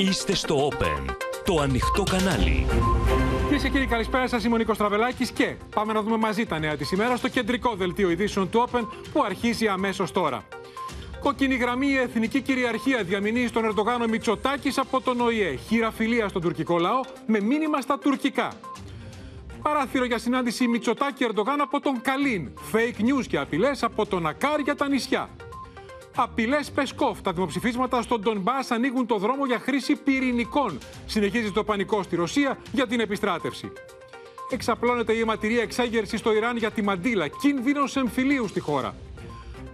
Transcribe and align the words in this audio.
Είστε 0.00 0.34
στο 0.34 0.68
Open, 0.70 1.14
το 1.44 1.60
ανοιχτό 1.60 2.02
κανάλι. 2.02 2.66
Κυρίες 3.42 3.62
και 3.62 3.68
κύριοι, 3.68 3.86
καλησπέρα 3.86 4.28
σας. 4.28 4.44
Είμαι 4.44 4.54
ο 4.54 4.58
Νίκος 4.58 4.78
Τραβελάκης 4.78 5.30
και 5.30 5.54
πάμε 5.74 5.92
να 5.92 6.02
δούμε 6.02 6.16
μαζί 6.16 6.46
τα 6.46 6.58
νέα 6.58 6.76
της 6.76 6.92
ημέρας 6.92 7.18
στο 7.18 7.28
κεντρικό 7.28 7.74
δελτίο 7.74 8.10
ειδήσεων 8.10 8.50
του 8.50 8.68
Open 8.70 8.86
που 9.12 9.22
αρχίζει 9.24 9.68
αμέσως 9.68 10.12
τώρα. 10.12 10.44
Κόκκινη 11.20 11.54
γραμμή 11.54 11.86
η 11.86 11.96
εθνική 11.96 12.40
κυριαρχία 12.40 13.02
διαμηνύει 13.02 13.46
στον 13.46 13.64
Ερντογάνο 13.64 14.06
Μητσοτάκης 14.06 14.78
από 14.78 15.00
τον 15.00 15.20
ΟΗΕ. 15.20 15.54
Χειραφιλία 15.54 16.28
στον 16.28 16.42
τουρκικό 16.42 16.78
λαό 16.78 17.00
με 17.26 17.40
μήνυμα 17.40 17.80
στα 17.80 17.98
τουρκικά. 17.98 18.52
Παράθυρο 19.62 20.04
για 20.04 20.18
συνάντηση 20.18 20.68
Μητσοτάκη 20.68 21.24
Ερντογάν 21.24 21.60
από 21.60 21.80
τον 21.80 22.00
Καλίν. 22.02 22.50
Fake 22.72 23.00
news 23.00 23.26
και 23.28 23.38
απειλές 23.38 23.82
από 23.82 24.06
τον 24.06 24.26
Ακάρ 24.26 24.60
για 24.60 24.74
τα 24.74 24.88
νησιά. 24.88 25.28
Απειλές 26.20 26.70
Πεσκόφ. 26.70 27.20
Τα 27.20 27.32
δημοψηφίσματα 27.32 28.02
στον 28.02 28.20
Ντομπά 28.20 28.52
ανοίγουν 28.68 29.06
το 29.06 29.16
δρόμο 29.16 29.46
για 29.46 29.58
χρήση 29.58 29.96
πυρηνικών. 29.96 30.78
Συνεχίζει 31.06 31.52
το 31.52 31.64
πανικό 31.64 32.02
στη 32.02 32.16
Ρωσία 32.16 32.58
για 32.72 32.86
την 32.86 33.00
επιστράτευση. 33.00 33.72
Εξαπλώνεται 34.50 35.12
η 35.12 35.20
αιματηρία 35.20 35.62
εξέγερση 35.62 36.16
στο 36.16 36.32
Ιράν 36.32 36.56
για 36.56 36.70
τη 36.70 36.82
Μαντίλα. 36.82 37.28
Κίνδυνο 37.28 37.82
εμφυλίου 37.94 38.48
στη 38.48 38.60
χώρα. 38.60 38.94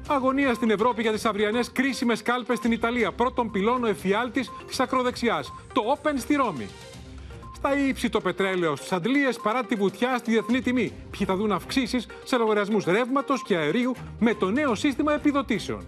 Αγωνία 0.08 0.54
στην 0.54 0.70
Ευρώπη 0.70 1.02
για 1.02 1.12
τις 1.12 1.24
αυριανές 1.24 1.72
κρίσιμες 1.72 2.22
κάλπες 2.22 2.58
στην 2.58 2.72
Ιταλία. 2.72 3.12
Πρώτον 3.12 3.50
πυλώνο 3.50 3.86
εφιάλτης 3.86 4.50
της 4.66 4.80
ακροδεξιάς. 4.80 5.52
Το 5.72 5.82
Open 5.96 6.14
στη 6.16 6.34
Ρώμη. 6.34 6.68
Στα 7.56 7.76
ύψη 7.88 8.08
το 8.08 8.20
πετρέλαιο 8.20 8.76
στις 8.76 8.92
αντλίες 8.92 9.36
παρά 9.36 9.64
τη 9.64 9.74
βουτιά 9.74 10.16
στη 10.16 10.30
διεθνή 10.30 10.60
τιμή. 10.60 10.92
Ποιοι 11.10 11.26
θα 11.26 11.36
δουν 11.36 11.52
αυξήσεις 11.52 12.06
σε 12.24 12.36
λογαριασμούς 12.36 12.84
ρεύματος 12.84 13.42
και 13.42 13.56
αερίου 13.56 13.94
με 14.18 14.34
το 14.34 14.50
νέο 14.50 14.74
σύστημα 14.74 15.12
επιδοτήσεων. 15.14 15.86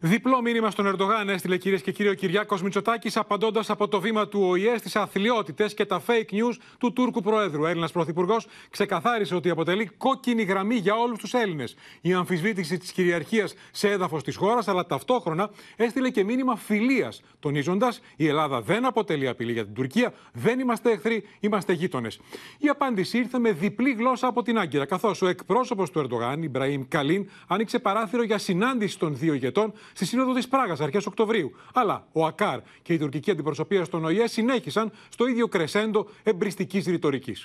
Διπλό 0.00 0.42
μήνυμα 0.42 0.70
στον 0.70 0.86
Ερντογάν 0.86 1.28
έστειλε 1.28 1.56
κυρίες 1.56 1.82
και 1.82 1.92
κύριοι 1.92 2.08
ο 2.08 2.14
Κυριάκος 2.14 2.62
Μητσοτάκης, 2.62 3.16
απαντώντας 3.16 3.70
από 3.70 3.88
το 3.88 4.00
βήμα 4.00 4.28
του 4.28 4.40
ΟΗΕ 4.42 4.78
στις 4.78 4.96
αθλειότητες 4.96 5.74
και 5.74 5.84
τα 5.84 6.02
fake 6.06 6.32
news 6.32 6.54
του 6.78 6.92
Τούρκου 6.92 7.20
Προέδρου. 7.22 7.64
Έλληνας 7.64 7.92
Πρωθυπουργός 7.92 8.46
ξεκαθάρισε 8.70 9.34
ότι 9.34 9.50
αποτελεί 9.50 9.90
κόκκινη 9.96 10.42
γραμμή 10.42 10.74
για 10.74 10.94
όλους 10.94 11.18
τους 11.18 11.34
Έλληνες 11.34 11.76
η 12.00 12.12
αμφισβήτηση 12.12 12.78
της 12.78 12.92
κυριαρχίας 12.92 13.54
σε 13.70 13.90
έδαφος 13.90 14.22
της 14.22 14.36
χώρας, 14.36 14.68
αλλά 14.68 14.86
ταυτόχρονα 14.86 15.50
έστειλε 15.76 16.10
και 16.10 16.24
μήνυμα 16.24 16.56
φιλίας, 16.56 17.22
τονίζοντας 17.40 18.00
η 18.16 18.28
Ελλάδα 18.28 18.60
δεν 18.60 18.84
αποτελεί 18.84 19.28
απειλή 19.28 19.52
για 19.52 19.64
την 19.64 19.74
Τουρκία, 19.74 20.12
δεν 20.32 20.58
είμαστε 20.58 20.90
εχθροί, 20.90 21.24
είμαστε 21.40 21.72
γείτονες. 21.72 22.20
Η 22.58 22.68
απάντηση 22.68 23.18
ήρθε 23.18 23.38
με 23.38 23.52
διπλή 23.52 23.92
γλώσσα 23.92 24.26
από 24.26 24.42
την 24.42 24.58
Άγκυρα, 24.58 24.84
καθώς 24.84 25.22
ο 25.22 25.26
εκπρόσωπος 25.26 25.90
του 25.90 25.98
Ερντογάν, 25.98 26.42
Ιμπραήμ 26.42 26.82
Καλίν, 26.88 27.28
άνοιξε 27.46 27.78
παράθυρο 27.78 28.22
για 28.22 28.38
συνάντηση 28.38 28.98
των 28.98 29.16
δύο 29.16 29.34
ηγετών 29.34 29.72
στη 29.92 30.04
Σύνοδο 30.04 30.32
τη 30.32 30.46
Πράγα 30.46 30.76
αρχέ 30.80 31.00
Οκτωβρίου. 31.06 31.50
Αλλά 31.74 32.06
ο 32.12 32.26
ΑΚΑΡ 32.26 32.60
και 32.82 32.92
η 32.92 32.98
τουρκική 32.98 33.30
αντιπροσωπεία 33.30 33.84
στον 33.84 34.04
ΟΗΕ 34.04 34.26
συνέχισαν 34.26 34.90
στο 35.08 35.26
ίδιο 35.26 35.48
κρεσέντο 35.48 36.06
εμπριστική 36.22 36.78
ρητορική. 36.78 37.36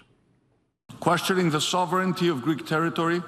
Questioning 0.99 1.49
the 1.49 1.61
sovereignty 1.61 2.27
of 2.27 2.43
Greek 2.43 2.65
territory 2.65 3.21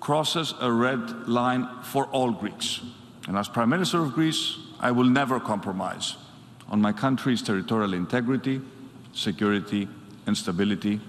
crosses 0.00 0.54
a 0.60 0.70
red 0.86 1.28
line 1.28 1.68
for 1.92 2.06
all 2.06 2.30
Greeks. 2.42 2.80
And 3.28 3.36
as 3.36 3.48
Prime 3.48 3.68
Minister 3.68 3.98
of 4.00 4.14
Greece, 4.14 4.40
I 4.80 4.90
will 4.90 5.10
never 5.20 5.38
compromise 5.38 6.16
on 6.68 6.80
my 6.80 6.92
country's 6.92 7.42
territorial 7.42 7.92
integrity, 7.94 8.60
security, 9.12 9.88
and 10.26 10.36
stability, 10.36 11.00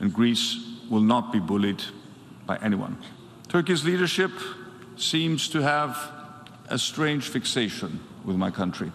and 0.00 0.12
Greece 0.12 0.58
will 0.90 1.00
not 1.00 1.32
be 1.32 1.38
bullied 1.38 1.82
by 2.46 2.58
anyone. 2.62 2.98
Turkey's 3.48 3.84
leadership 3.84 4.32
seems 4.96 5.48
to 5.48 5.62
have 5.62 6.21
a 6.72 6.78
strange 6.78 7.28
fixation 7.28 8.00
with 8.24 8.36
my 8.36 8.50
country. 8.50 8.90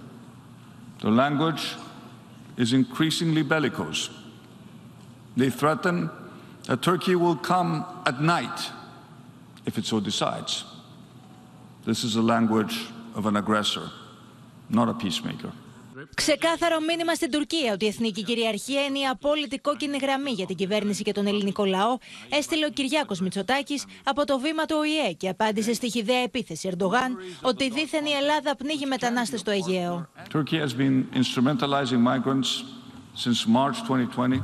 The 1.02 1.11
language 1.11 1.75
is 2.57 2.74
increasingly 2.74 3.44
bellicose. 3.44 4.09
They 5.38 5.51
threaten 5.51 6.09
that 6.66 6.81
Turkey 6.81 7.16
will 7.16 7.35
come 7.35 7.85
at 8.07 8.19
night 8.19 8.72
if 9.68 9.78
it 9.78 9.85
so 9.85 10.00
decides. 10.00 10.63
This 11.85 12.03
is 12.03 12.16
a 12.16 12.22
language 12.22 12.88
of 13.13 13.28
an 13.28 13.35
aggressor, 13.35 13.91
not 14.69 14.90
a 14.90 14.96
peacemaker. 14.96 15.51
Ξεκάθαρο 16.16 16.79
μήνυμα 16.79 17.13
στην 17.13 17.31
Τουρκία 17.31 17.73
ότι 17.73 17.85
η 17.85 17.88
εθνική 17.88 18.23
κυριαρχία 18.23 18.84
είναι 18.85 19.00
η 19.00 19.07
απόλυτη 19.07 19.59
κόκκινη 19.59 19.97
γραμμή 19.97 20.31
για 20.31 20.45
την 20.45 20.56
κυβέρνηση 20.56 21.03
και 21.03 21.12
τον 21.12 21.28
ελληνικό 21.28 21.66
λαό, 21.66 21.97
έστειλε 22.29 22.66
ο 22.66 22.69
Κυριάκος 22.69 23.19
Μητσοτάκης 23.19 23.85
από 24.03 24.25
το 24.25 24.40
βήμα 24.40 24.66
του 24.66 24.75
ΟΗΕ 24.79 25.12
και 25.12 25.29
απάντησε 25.29 25.73
στη 25.73 25.90
χιδαία 25.90 26.22
επίθεση 26.22 26.68
Ερντογάν 26.68 27.18
ότι 27.41 27.69
δήθεν 27.69 28.06
η 28.06 28.12
Ελλάδα 28.12 28.56
πνίγει 28.56 28.85
μετανάστες 28.85 29.40
στο 29.40 29.51
Αιγαίο. 29.51 30.09
Turkey 30.34 30.59
has 30.66 30.73
been 30.73 31.06
instrumentalizing 31.13 32.01
migrants 32.13 32.50
since 33.16 33.47
March 33.47 33.78
2020 33.88 34.41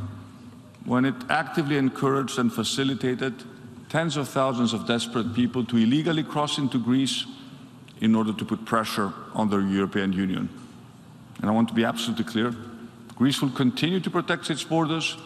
when 0.85 1.05
it 1.05 1.15
actively 1.29 1.77
encouraged 1.77 2.37
and 2.39 2.51
facilitated 2.51 3.33
tens 3.89 4.17
of 4.17 4.27
thousands 4.27 4.73
of 4.73 4.79
desperate 4.87 5.29
people 5.41 5.63
to 5.71 5.75
illegally 5.77 6.23
cross 6.33 6.57
into 6.57 6.77
Greece 6.89 7.15
in 8.05 8.15
order 8.15 8.33
to 8.39 8.45
put 8.51 8.59
pressure 8.65 9.09
on 9.33 9.45
the 9.49 9.59
European 9.79 10.11
Union. 10.25 10.49
And 11.42 11.50
I 11.50 11.54
want 11.58 11.68
to 11.68 11.74
be 11.74 11.84
absolutely 11.84 12.24
clear 12.24 12.50
Greece 13.20 13.40
will 13.42 13.56
continue 13.64 14.00
to 14.00 14.10
protect 14.10 14.48
its 14.50 14.64
borders 14.74 15.16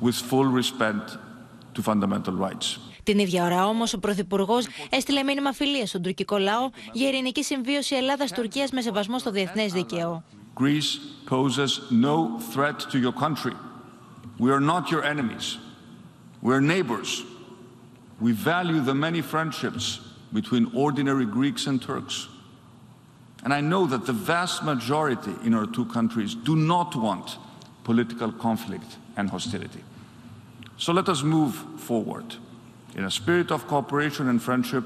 with 0.00 0.16
full 0.30 0.48
respect 0.60 1.06
to 1.74 1.82
fundamental 1.82 2.34
rights. 2.34 2.78
Την 3.04 3.18
ίδια 3.18 3.44
ώρα 3.44 3.66
όμω, 3.66 3.84
ο 3.94 3.98
Πρωθυπουργό 3.98 4.58
έστειλε 4.90 5.22
μήνυμα 5.22 5.52
φιλία 5.52 5.86
στον 5.86 6.02
τουρκικό 6.02 6.38
λαό 6.38 6.70
για 6.92 7.08
ειρηνική 7.08 7.42
συμβίωση 7.42 7.94
Ελλάδα-Τουρκία 7.94 8.68
με 8.72 8.80
σεβασμό 8.80 9.18
στο 9.18 9.30
διεθνέ 9.30 9.66
δίκαιο. 9.66 10.24
Greece 10.54 10.98
poses 11.28 11.80
no 11.90 12.38
threat 12.54 12.78
to 12.92 12.98
your 12.98 13.12
country. 13.12 13.54
We 14.38 14.50
are 14.50 14.60
not 14.60 14.90
your 14.90 15.02
enemies. 15.04 15.58
We 16.42 16.54
are 16.54 16.60
neighbors. 16.60 17.24
We 18.20 18.32
value 18.32 18.80
the 18.90 18.94
many 18.94 19.22
friendships 19.32 19.84
between 20.32 20.64
ordinary 20.74 21.26
Greeks 21.26 21.66
and 21.66 21.76
Turks. 21.90 22.28
And 23.47 23.53
I 23.53 23.61
know 23.61 23.83
that 23.93 24.03
the 24.05 24.17
vast 24.33 24.57
majority 24.71 25.33
in 25.47 25.53
our 25.53 25.67
two 25.75 25.85
countries 25.97 26.31
do 26.49 26.53
not 26.73 26.89
want 27.05 27.27
political 27.89 28.29
conflict 28.45 28.89
and 29.15 29.25
hostility. 29.29 29.83
So 30.83 30.91
let 30.91 31.07
us 31.07 31.23
move 31.23 31.53
forward 31.89 32.27
in 32.97 33.03
a 33.05 33.11
spirit 33.19 33.49
of 33.55 33.59
cooperation 33.71 34.27
and 34.31 34.37
friendship 34.47 34.85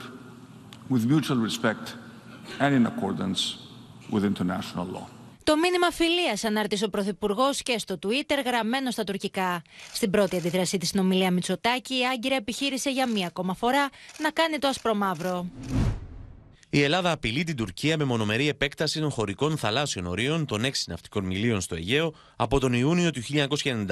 with 0.91 1.01
mutual 1.13 1.39
respect 1.49 1.95
and 2.59 2.71
in 2.75 2.83
accordance 2.85 3.41
with 4.11 4.23
international 4.31 4.85
law. 4.85 5.07
Το 5.43 5.55
μήνυμα 5.57 5.91
φιλία 5.91 6.37
ανάρτησε 6.43 6.85
ο 6.85 6.89
Πρωθυπουργό 6.89 7.49
και 7.63 7.77
στο 7.77 7.99
Twitter 8.05 8.43
γραμμένο 8.45 8.91
στα 8.91 9.03
τουρκικά. 9.03 9.61
Στην 9.93 10.09
πρώτη 10.09 10.37
αντίδρασή 10.37 10.77
τη 10.77 10.85
στην 10.85 10.99
ομιλία 10.99 11.31
Μητσοτάκη, 11.31 11.93
η 11.93 12.07
Άγκυρα 12.13 12.35
επιχείρησε 12.35 12.89
για 12.89 13.07
μία 13.07 13.27
ακόμα 13.27 13.53
φορά 13.53 13.89
να 14.17 14.29
κάνει 14.29 14.59
το 14.59 14.67
ασπρομαύρο. 14.67 15.45
Η 16.73 16.81
Ελλάδα 16.81 17.11
απειλεί 17.11 17.43
την 17.43 17.55
Τουρκία 17.55 17.97
με 17.97 18.03
μονομερή 18.03 18.47
επέκταση 18.47 18.99
των 18.99 19.09
χωρικών 19.09 19.57
θαλάσσιων 19.57 20.05
ορίων 20.05 20.45
των 20.45 20.63
6 20.63 20.71
ναυτικών 20.87 21.25
μιλίων 21.25 21.61
στο 21.61 21.75
Αιγαίο 21.75 22.13
από 22.35 22.59
τον 22.59 22.73
Ιούνιο 22.73 23.11
του 23.11 23.21
1995. 23.23 23.87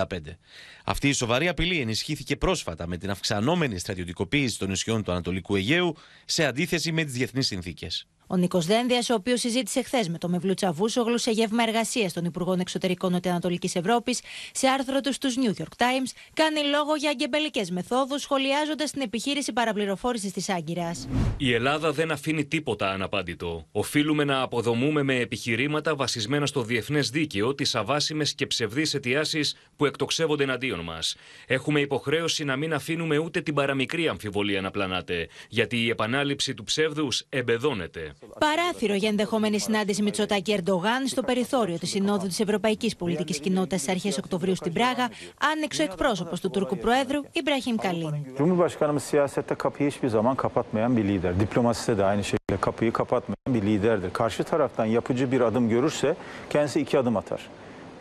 Αυτή 0.85 1.07
η 1.07 1.12
σοβαρή 1.12 1.47
απειλή 1.47 1.79
ενισχύθηκε 1.79 2.35
πρόσφατα 2.35 2.88
με 2.88 2.97
την 2.97 3.09
αυξανόμενη 3.09 3.79
στρατιωτικοποίηση 3.79 4.59
των 4.59 4.69
νησιών 4.69 5.03
του 5.03 5.12
Ανατολικού 5.12 5.56
Αιγαίου 5.56 5.95
σε 6.25 6.45
αντίθεση 6.45 6.91
με 6.91 7.03
τις 7.03 7.13
διεθνείς 7.13 7.47
συνθήκες. 7.47 8.07
Ο 8.31 8.35
Νίκος 8.38 8.66
Δένδιας, 8.66 9.09
ο 9.09 9.13
οποίος 9.13 9.40
συζήτησε 9.40 9.81
χθες 9.81 10.09
με 10.09 10.17
τον 10.17 10.29
Μευλού 10.29 10.53
Τσαβούσογλου 10.53 11.17
σε 11.17 11.31
γεύμα 11.31 11.63
εργασίας 11.63 12.13
των 12.13 12.25
Υπουργών 12.25 12.59
Εξωτερικών 12.59 13.12
Νοτιοανατολικής 13.12 13.75
Ευρώπης, 13.75 14.22
σε 14.51 14.67
άρθρο 14.67 15.01
του 15.01 15.13
στους 15.13 15.35
New 15.38 15.62
York 15.62 15.73
Times, 15.78 16.12
κάνει 16.34 16.63
λόγο 16.63 16.95
για 16.95 17.09
αγκεμπελικέ 17.09 17.62
μεθόδους, 17.72 18.22
σχολιάζοντας 18.22 18.91
την 18.91 19.01
επιχείρηση 19.01 19.53
παραπληροφόρησης 19.53 20.31
της 20.31 20.50
Άγκυρας. 20.50 21.08
Η 21.37 21.53
Ελλάδα 21.53 21.91
δεν 21.91 22.11
αφήνει 22.11 22.46
τίποτα 22.46 22.90
αναπάντητο. 22.90 23.67
Οφείλουμε 23.72 24.23
να 24.23 24.41
αποδομούμε 24.41 25.03
με 25.03 25.16
επιχειρήματα 25.16 25.96
βασισμένα 25.96 26.46
στο 26.46 26.61
διεθνές 26.61 27.09
δίκαιο 27.09 27.55
τις 27.55 27.75
αβάσιμες 27.75 28.34
και 28.34 28.47
ψευδείς 28.47 28.93
αιτιάσεις 28.93 29.55
που 29.75 29.85
εκτοξεύονται 29.85 30.43
εναντίον 30.43 30.79
μας. 30.79 31.16
Έχουμε 31.47 31.79
υποχρέωση 31.79 32.43
να 32.43 32.55
μην 32.55 32.73
αφήνουμε 32.73 33.17
ούτε 33.17 33.41
την 33.41 33.53
παραμικρή 33.53 34.08
αμφιβολία 34.08 34.61
να 34.61 34.72
πλανάται, 34.72 35.28
γιατί 35.49 35.78
η 35.78 35.90
επανάληψη 35.90 36.53
του 36.53 36.64
ψεύδους 36.64 37.25
εμπεδώνεται. 37.29 38.14
Παράθυρο 38.40 38.94
για 38.94 39.10
ενδεχόμενη 39.10 39.60
συνάντηση 39.60 40.02
Μητσοτάκη 40.02 40.56
Ερντογάν 40.58 41.08
στο 41.08 41.22
περιθώριο 41.22 41.78
της 41.78 41.90
Συνόδου 41.90 42.28
της 42.28 42.40
Ευρωπαϊκής 42.40 42.96
Πολιτικής 42.96 43.40
Κοινότητας 43.40 43.82
στι 43.82 43.92
αρχές 43.92 44.18
Οκτωβρίου 44.18 44.56
στην 44.56 44.74
Πράγα, 44.74 45.10
άνοιξε 45.54 45.82
ο 45.82 45.86
εκπρόσωπος 45.86 46.40
του 46.40 46.50
Τούρκου 46.50 46.78
Προέδρου 46.78 47.22
Ιμπραχήμ 47.32 47.76
Καλίν. 47.76 48.14
Cumhurbaşkanımız 48.38 49.04
siyasette 49.04 49.56
kapıyı 49.56 49.90
hiçbir 49.92 50.08
zaman 50.08 50.36
kapatmayan 50.36 50.98
bir 50.98 51.04
lider. 51.04 51.40
Diplomaside 51.40 51.98
de 51.98 52.04
aynı 52.06 52.24
şekilde 52.24 52.58
kapıyı 52.62 52.92
kapatmayan 52.92 53.54
bir 53.56 53.62
liderdir. 53.62 54.14
Karşı 54.14 54.44
taraftan 54.44 54.86
yapıcı 54.86 55.32
bir 55.32 55.42
adım 55.42 55.70
görürse 55.70 56.16
kendisi 56.50 56.80
iki 56.82 56.98
adım 56.98 57.18
atar. 57.18 57.42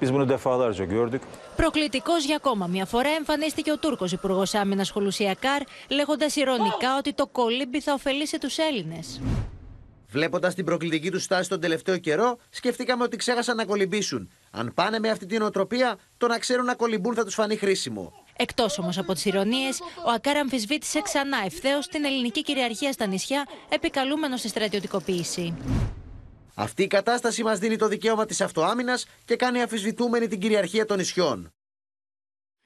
Biz 0.02 0.12
bunu 0.14 0.28
defalarca 0.28 0.84
gördük. 0.84 1.22
Προκλητικός 1.56 2.24
για 2.24 2.36
ακόμα 2.36 2.66
μια 2.66 2.86
φορά 2.86 3.08
εμφανίστηκε 3.08 3.72
ο 3.72 3.78
Τούρκος 3.78 4.12
Υπουργός 4.12 4.54
Άμυνας 4.54 4.90
Χολουσιακάρ, 4.90 5.62
λέγοντας 5.88 6.36
ηρωνικά 6.36 6.96
ότι 6.98 7.12
το 7.12 7.26
κολύμπι 7.26 7.80
θα 7.80 7.92
ωφελήσει 7.92 8.38
τους 8.38 8.58
Έλληνες. 8.58 9.20
Βλέποντας 10.10 10.54
την 10.54 10.64
προκλητική 10.64 11.10
τους 11.10 11.22
στάση 11.22 11.48
τον 11.48 11.60
τελευταίο 11.60 11.98
καιρό, 11.98 12.38
σκεφτήκαμε 12.50 13.02
ότι 13.02 13.16
ξέχασαν 13.16 13.56
να 13.56 13.64
κολυμπήσουν. 13.64 14.30
Αν 14.50 14.72
πάνε 14.74 14.98
με 14.98 15.10
αυτή 15.10 15.26
την 15.26 15.42
οτροπία, 15.42 15.98
το 16.16 16.26
να 16.26 16.38
ξέρουν 16.38 16.64
να 16.64 16.74
κολυμπούν 16.74 17.14
θα 17.14 17.24
τους 17.24 17.34
φανεί 17.34 17.56
χρήσιμο. 17.56 18.12
Εκτός 18.36 18.78
όμως 18.78 18.98
από 18.98 19.12
τις 19.12 19.24
ηρωνίες, 19.24 19.80
ο 19.80 20.10
Ακάρ 20.10 20.36
αμφισβήτησε 20.36 21.00
ξανά 21.00 21.38
ευθέως 21.44 21.86
την 21.86 22.04
ελληνική 22.04 22.42
κυριαρχία 22.42 22.92
στα 22.92 23.06
νησιά, 23.06 23.46
επικαλούμενος 23.68 24.38
στη 24.38 24.48
στρατιωτικοποίηση. 24.48 25.54
Αυτή 26.54 26.82
η 26.82 26.86
κατάσταση 26.86 27.42
μας 27.42 27.58
δίνει 27.58 27.76
το 27.76 27.88
δικαίωμα 27.88 28.26
της 28.26 28.40
αυτοάμυνας 28.40 29.06
και 29.24 29.36
κάνει 29.36 29.60
αμφισβητούμενη 29.60 30.26
την 30.28 30.40
κυριαρχία 30.40 30.86
των 30.86 30.96
νησιών. 30.96 31.52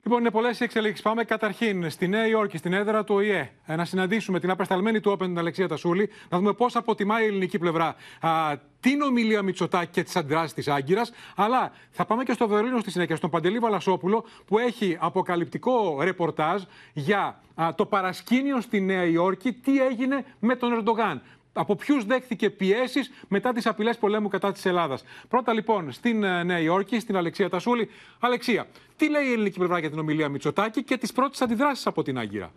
Λοιπόν, 0.05 0.21
είναι 0.21 0.31
πολλές 0.31 0.61
οι 0.61 0.65
εξελίξεις. 0.65 1.03
Πάμε 1.03 1.25
καταρχήν 1.25 1.91
στη 1.91 2.09
Νέα 2.09 2.27
Υόρκη, 2.27 2.57
στην 2.57 2.73
έδρα 2.73 3.05
του 3.05 3.15
ΟΗΕ, 3.15 3.51
ε, 3.67 3.77
να 3.77 3.85
συναντήσουμε 3.85 4.41
την 4.41 4.51
απεσταλμένη 4.51 5.01
του 5.01 5.11
Open, 5.11 5.19
την 5.19 5.39
Αλεξία 5.39 5.69
Τασούλη, 5.69 6.11
να 6.29 6.39
δούμε 6.39 6.53
πώς 6.53 6.77
αποτιμάει 6.77 7.25
η 7.25 7.27
ελληνική 7.27 7.59
πλευρά 7.59 7.95
α, 8.21 8.55
την 8.81 9.03
ομιλία 9.03 9.43
Μητσοτάκη 9.43 9.91
και 9.91 10.03
τις 10.03 10.17
αντιδράσεις 10.17 10.53
της 10.53 10.69
Άγκυρας. 10.69 11.13
Αλλά 11.37 11.73
θα 11.91 12.05
πάμε 12.05 12.25
και 12.25 12.33
στο 12.33 12.49
Βερολίνο 12.49 12.79
στη 12.79 12.91
συνέχεια, 12.91 13.17
στον 13.17 13.31
Παντελή 13.31 13.59
Βαλασόπουλο, 13.59 14.25
που 14.47 14.59
έχει 14.59 14.97
αποκαλυπτικό 15.01 16.03
ρεπορτάζ 16.03 16.63
για 16.93 17.41
α, 17.55 17.75
το 17.75 17.87
παρασκήνιο 17.87 18.61
στη 18.61 18.81
Νέα 18.81 19.05
Υόρκη, 19.05 19.53
τι 19.53 19.81
έγινε 19.81 20.25
με 20.39 20.57
τον 20.57 20.73
Ερντογάν; 20.73 21.23
Από 21.53 21.77
ποιους 21.77 22.05
δέχθηκε 22.05 22.51
πιέσεις 22.51 23.11
μετά 23.29 23.53
τις 23.53 23.67
απειλές 23.67 23.99
πολέμου 23.99 24.29
κατά 24.29 24.53
της 24.53 24.67
Ελλάδας. 24.67 25.05
Πρώτα 25.29 25.53
λοιπόν 25.53 25.93
στην 25.93 26.23
ε, 26.23 26.43
Νέα 26.43 26.59
Υόρκη, 26.59 27.01
στην 27.01 27.17
Αλεξία 27.17 27.49
Τασούλη. 27.49 27.89
Αλεξία, 28.21 28.67
τι 28.97 29.11
λέει 29.11 29.25
η 29.25 29.33
ελληνική 29.33 29.59
πλευρά 29.59 29.79
για 29.79 29.91
την 29.91 29.99
ομιλία 29.99 30.29
Μητσοτάκη 30.29 30.83
και 30.83 30.97
τις 30.97 31.13
πρώτες 31.13 31.43
αντιδράσεις 31.43 31.87
από 31.87 32.03
την 32.03 32.19
Άγκυρα; 32.19 32.53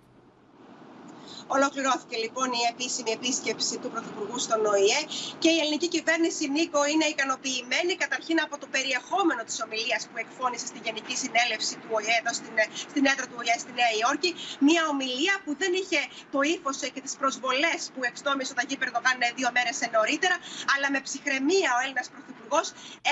Ολοκληρώθηκε 1.47 2.17
λοιπόν 2.25 2.47
η 2.59 2.61
επίσημη 2.71 3.11
επίσκεψη 3.11 3.73
του 3.81 3.89
Πρωθυπουργού 3.93 4.37
στον 4.45 4.65
ΟΗΕ 4.73 5.01
και 5.43 5.49
η 5.55 5.57
ελληνική 5.63 5.87
κυβέρνηση 5.95 6.43
Νίκο 6.55 6.81
είναι 6.91 7.05
ικανοποιημένη 7.13 7.93
καταρχήν 8.03 8.37
από 8.45 8.55
το 8.61 8.67
περιεχόμενο 8.75 9.41
της 9.47 9.57
ομιλίας 9.65 10.01
που 10.09 10.17
εκφώνησε 10.23 10.65
στη 10.71 10.79
Γενική 10.85 11.15
Συνέλευση 11.23 11.73
του 11.81 11.89
ΟΗΕ 11.97 12.15
εδώ 12.21 12.31
στην, 12.39 12.55
στην 12.91 13.03
έδρα 13.11 13.25
του 13.29 13.37
ΟΗΕ 13.41 13.55
στη 13.63 13.71
Νέα 13.79 13.91
Υόρκη. 14.01 14.31
Μια 14.67 14.83
ομιλία 14.93 15.35
που 15.43 15.51
δεν 15.61 15.71
είχε 15.79 15.99
το 16.33 16.39
ύφος 16.55 16.77
και 16.93 17.01
τις 17.05 17.13
προσβολές 17.21 17.79
που 17.93 18.01
εξτόμησε 18.09 18.51
ο 18.53 18.55
Ταγί 18.59 18.77
Περδογάν 18.81 19.17
δύο 19.39 19.49
μέρες 19.55 19.77
νωρίτερα, 19.95 20.35
αλλά 20.73 20.87
με 20.93 20.99
ψυχραιμία 21.07 21.69
ο 21.77 21.79
Έλληνας 21.83 22.07
Πρωθυπουργός 22.13 22.67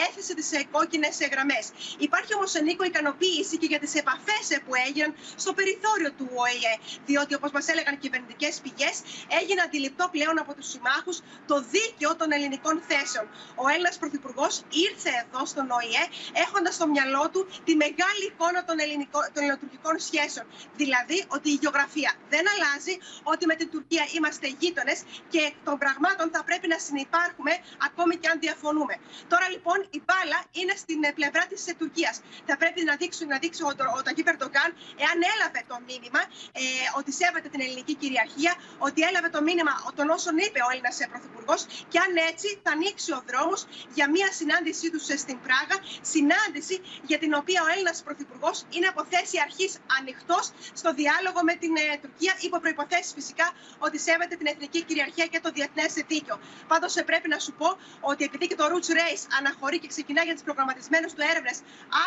έθεσε 0.06 0.34
τις 0.40 0.50
κόκκινες 0.76 1.16
γραμμές. 1.34 1.66
Υπάρχει 2.08 2.32
όμως, 2.38 2.52
Νίκο, 2.68 2.84
ικανοποίηση 2.92 3.56
και 3.62 3.68
για 3.72 3.80
τις 3.84 3.94
επαφές 4.02 4.46
που 4.66 4.72
έγιναν 4.86 5.12
στο 5.44 5.52
περιθώριο 5.58 6.10
του 6.18 6.28
ΟΗΕ, 6.44 6.74
διότι 7.08 7.32
όπως 7.40 7.52
μας 7.56 7.66
έλεγαν 7.68 7.94
κυβερνητικοί 7.94 8.22
κυβερνητικέ 8.24 8.50
πηγές, 8.64 8.96
έγινε 9.40 9.62
αντιληπτό 9.68 10.06
πλέον 10.16 10.36
από 10.44 10.52
τους 10.58 10.68
συμμάχους 10.74 11.18
το 11.52 11.56
δίκαιο 11.76 12.12
των 12.16 12.32
ελληνικών 12.32 12.76
θέσεων. 12.90 13.26
Ο 13.64 13.66
Έλληνας 13.74 13.96
Πρωθυπουργός 14.02 14.54
ήρθε 14.88 15.12
εδώ 15.24 15.42
στον 15.52 15.68
ΟΗΕ 15.78 16.04
έχοντας 16.46 16.74
στο 16.80 16.88
μυαλό 16.94 17.24
του 17.34 17.42
τη 17.68 17.74
μεγάλη 17.84 18.24
εικόνα 18.32 18.60
των, 18.68 18.78
ελληνικών, 18.84 19.24
των 19.34 19.42
ελληνοτουρκικών 19.44 19.96
σχέσεων. 20.08 20.46
Δηλαδή 20.82 21.18
ότι 21.36 21.48
η 21.56 21.58
γεωγραφία 21.62 22.12
δεν 22.34 22.44
αλλάζει, 22.54 22.96
ότι 23.34 23.44
με 23.52 23.56
την 23.56 23.68
Τουρκία 23.74 24.04
είμαστε 24.18 24.48
γείτονες 24.60 25.00
και 25.32 25.40
εκ 25.50 25.56
των 25.68 25.76
πραγμάτων 25.84 26.26
θα 26.36 26.42
πρέπει 26.48 26.68
να 26.74 26.78
συνεπάρχουμε 26.86 27.54
ακόμη 27.88 28.14
και 28.22 28.28
αν 28.32 28.38
διαφωνούμε. 28.46 28.96
Τώρα 29.32 29.46
λοιπόν 29.54 29.78
η 29.98 30.00
μπάλα 30.06 30.40
είναι 30.60 30.74
στην 30.84 31.00
πλευρά 31.18 31.44
της 31.52 31.62
Τουρκίας. 31.78 32.16
Θα 32.50 32.56
πρέπει 32.62 32.82
να 32.90 32.94
δείξει, 33.02 33.26
να 33.26 33.38
δείξει 33.44 33.62
ο, 33.64 33.68
ο, 33.68 33.98
ο 33.98 34.02
Ταγί 34.06 34.24
Περτογκάν 34.30 34.70
εάν 35.04 35.18
έλαβε 35.34 35.62
το 35.72 35.78
μήνυμα 35.88 36.22
ε, 36.52 36.62
ότι 37.00 37.12
σέβεται 37.20 37.50
την 37.54 37.62
ελληνική 37.66 37.94
κυριαρχία 38.02 38.13
κυριαρχία 38.14 38.54
ότι 38.88 39.00
έλαβε 39.10 39.30
το 39.36 39.42
μήνυμα 39.48 39.74
των 40.00 40.08
όσων 40.18 40.36
είπε 40.46 40.60
ο 40.68 40.70
Έλληνας 40.72 40.98
Πρωθυπουργός 41.12 41.62
και 41.92 41.98
αν 42.06 42.12
έτσι 42.30 42.48
θα 42.64 42.72
ανοίξει 42.78 43.10
ο 43.18 43.22
δρόμος 43.30 43.60
για 43.98 44.06
μια 44.16 44.30
συνάντησή 44.40 44.88
τους 44.94 45.06
στην 45.24 45.38
Πράγα. 45.48 45.76
Συνάντηση 46.14 46.76
για 47.10 47.18
την 47.24 47.32
οποία 47.40 47.60
ο 47.66 47.68
Έλληνας 47.74 47.98
Πρωθυπουργός 48.08 48.58
είναι 48.76 48.88
από 48.94 49.02
θέση 49.12 49.36
αρχής 49.48 49.72
ανοιχτός 50.00 50.46
στο 50.82 50.90
διάλογο 51.00 51.40
με 51.50 51.54
την 51.62 51.74
ε, 51.84 51.86
Τουρκία, 52.04 52.34
υπό 52.48 52.58
προποθέσει 52.64 53.12
φυσικά 53.20 53.48
ότι 53.86 53.98
σέβεται 54.06 54.36
την 54.40 54.48
εθνική 54.52 54.80
κυριαρχία 54.88 55.26
και 55.32 55.40
το 55.46 55.50
διεθνές 55.58 55.92
δίκαιο. 56.12 56.38
Πάντως 56.72 56.92
ε, 56.96 57.02
πρέπει 57.10 57.28
να 57.36 57.40
σου 57.46 57.54
πω 57.60 57.70
ότι 58.12 58.22
επειδή 58.30 58.46
και 58.52 58.58
το 58.62 58.66
Roots 58.72 58.92
Race 59.00 59.24
αναχωρεί 59.38 59.78
και 59.84 59.90
ξεκινά 59.96 60.22
για 60.28 60.34
τις 60.38 60.44
προγραμματισμένες 60.48 61.12
του 61.16 61.22
έρευνες 61.32 61.58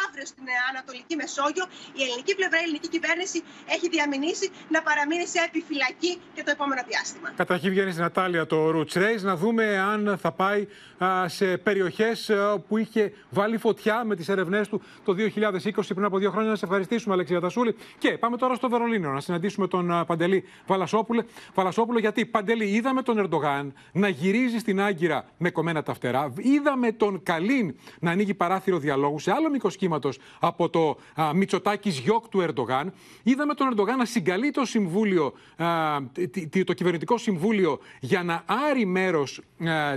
αύριο 0.05 0.27
στην 0.33 0.47
ε, 0.55 0.57
Ανατολική 0.71 1.15
Μεσόγειο, 1.21 1.65
η 1.99 2.01
ελληνική 2.05 2.33
πλευρά, 2.39 2.59
η 2.61 2.65
ελληνική 2.67 2.89
κυβέρνηση 2.97 3.39
έχει 3.75 3.87
διαμηνήσει 3.95 4.47
να 4.75 4.81
παραμείνει 4.89 5.27
σε 5.35 5.39
επιφυλακή 5.49 5.96
και 6.35 6.43
το 6.43 6.51
επόμενο 6.51 6.83
διάστημα. 6.89 7.31
Καταρχήν 7.37 7.71
βγαίνει 7.71 7.91
στην 7.91 8.03
Νατάλια 8.03 8.47
το 8.47 8.69
Roots 8.69 8.99
Race 8.99 9.21
να 9.21 9.37
δούμε 9.37 9.79
αν 9.79 10.19
θα 10.19 10.33
πάει 10.33 10.67
σε 11.27 11.57
περιοχές 11.57 12.31
που 12.69 12.77
είχε 12.77 13.13
βάλει 13.31 13.57
φωτιά 13.57 14.05
με 14.05 14.17
τις 14.17 14.29
ερευνές 14.29 14.69
του 14.69 14.83
το 15.05 15.15
2020 15.19 15.71
πριν 15.89 16.05
από 16.05 16.19
δύο 16.19 16.31
χρόνια. 16.31 16.51
Να 16.51 16.57
σε 16.57 16.65
ευχαριστήσουμε, 16.65 17.15
Αλεξία 17.15 17.41
Τασούλη. 17.41 17.77
Και 17.99 18.11
πάμε 18.11 18.37
τώρα 18.37 18.55
στο 18.55 18.69
Βερολίνο 18.69 19.11
να 19.11 19.21
συναντήσουμε 19.21 19.69
τον 19.69 20.05
Παντελή 20.07 20.45
Βαλασόπουλο. 20.67 21.25
Βαλασόπουλο, 21.55 21.99
γιατί 21.99 22.27
Παντελή, 22.27 22.65
είδαμε 22.65 23.03
τον 23.03 23.19
Ερντογάν 23.19 23.73
να 23.93 24.09
γυρίζει 24.09 24.59
στην 24.59 24.81
Άγκυρα 24.81 25.25
με 25.39 25.51
κομμένα 25.51 25.83
τα 25.83 25.95
φτερά. 25.95 26.33
Είδαμε 26.37 26.93
τον 26.93 27.23
Καλίν 27.23 27.77
να 28.01 28.11
ανοίγει 28.11 28.35
παράθυρο 28.35 28.79
διαλόγου 28.79 29.19
σε 29.19 29.31
άλλο 29.31 29.51
μήκος 29.51 29.77
κύματος 29.77 30.19
από 30.41 30.69
το 30.69 30.97
Μητσοτάκι 31.35 31.89
Γιόκ 31.89 32.29
του 32.29 32.41
Ερντογάν. 32.41 32.93
Είδαμε 33.23 33.55
τον 33.55 33.67
Ερντογάν 33.67 33.99
να 33.99 34.05
συγκαλεί 34.05 34.51
το 34.51 34.65
Συμβούλιο 34.65 35.33
το 36.65 36.73
κυβερνητικό 36.73 37.19
συμβούλιο 37.19 37.79
για 38.01 38.23
να 38.23 38.45
άρει 38.47 38.85
μέρος 38.85 39.41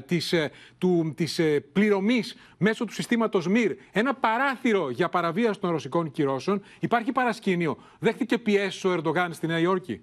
της, 0.05 0.33
ε, 0.33 0.51
του, 0.77 1.13
της 1.15 1.39
ε, 1.39 1.59
πληρωμής 1.59 2.35
μέσω 2.57 2.85
του 2.85 2.93
συστήματος 2.93 3.47
ΜΙΡ 3.47 3.75
ένα 3.91 4.15
παράθυρο 4.15 4.89
για 4.89 5.09
παραβίαση 5.09 5.59
των 5.59 5.69
ρωσικών 5.69 6.11
κυρώσεων. 6.11 6.61
Υπάρχει 6.79 7.11
παρασκήνιο. 7.11 7.77
Δέχτηκε 7.99 8.37
πιέσεις 8.37 8.85
ο 8.85 8.91
Ερντογάν 8.91 9.33
στη 9.33 9.47
Νέα 9.47 9.59
Υόρκη. 9.59 10.01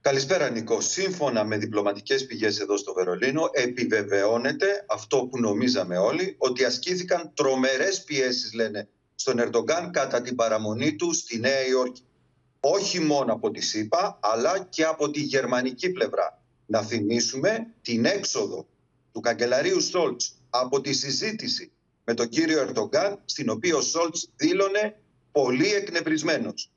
Καλησπέρα 0.00 0.50
Νικό. 0.50 0.80
Σύμφωνα 0.80 1.44
με 1.44 1.56
διπλωματικές 1.56 2.26
πηγές 2.26 2.60
εδώ 2.60 2.76
στο 2.76 2.92
Βερολίνο 2.92 3.48
επιβεβαιώνεται 3.52 4.84
αυτό 4.88 5.26
που 5.30 5.38
νομίζαμε 5.40 5.98
όλοι 5.98 6.34
ότι 6.38 6.64
ασκήθηκαν 6.64 7.30
τρομερές 7.34 8.02
πιέσεις 8.02 8.52
λένε 8.52 8.88
στον 9.14 9.38
Ερντογκάν 9.38 9.90
κατά 9.90 10.22
την 10.22 10.34
παραμονή 10.34 10.94
του 10.94 11.12
στη 11.12 11.38
Νέα 11.38 11.66
Υόρκη 11.66 12.02
όχι 12.68 13.00
μόνο 13.00 13.32
από 13.32 13.50
τη 13.50 13.60
ΣΥΠΑ 13.60 14.18
αλλά 14.22 14.58
και 14.58 14.84
από 14.84 15.10
τη 15.10 15.20
γερμανική 15.20 15.90
πλευρά. 15.90 16.42
Να 16.66 16.82
θυμίσουμε 16.82 17.66
την 17.82 18.04
έξοδο 18.04 18.66
του 19.12 19.20
καγκελαρίου 19.20 19.80
Σόλτς 19.80 20.34
από 20.50 20.80
τη 20.80 20.92
συζήτηση 20.92 21.70
με 22.04 22.14
τον 22.14 22.28
κύριο 22.28 22.60
Ερντογκάν 22.60 23.18
στην 23.24 23.50
οποία 23.50 23.76
ο 23.76 23.80
Σόλτς 23.80 24.30
δήλωνε 24.36 25.00
πολύ 25.32 25.72
εκνευρισμένος. 25.72 26.70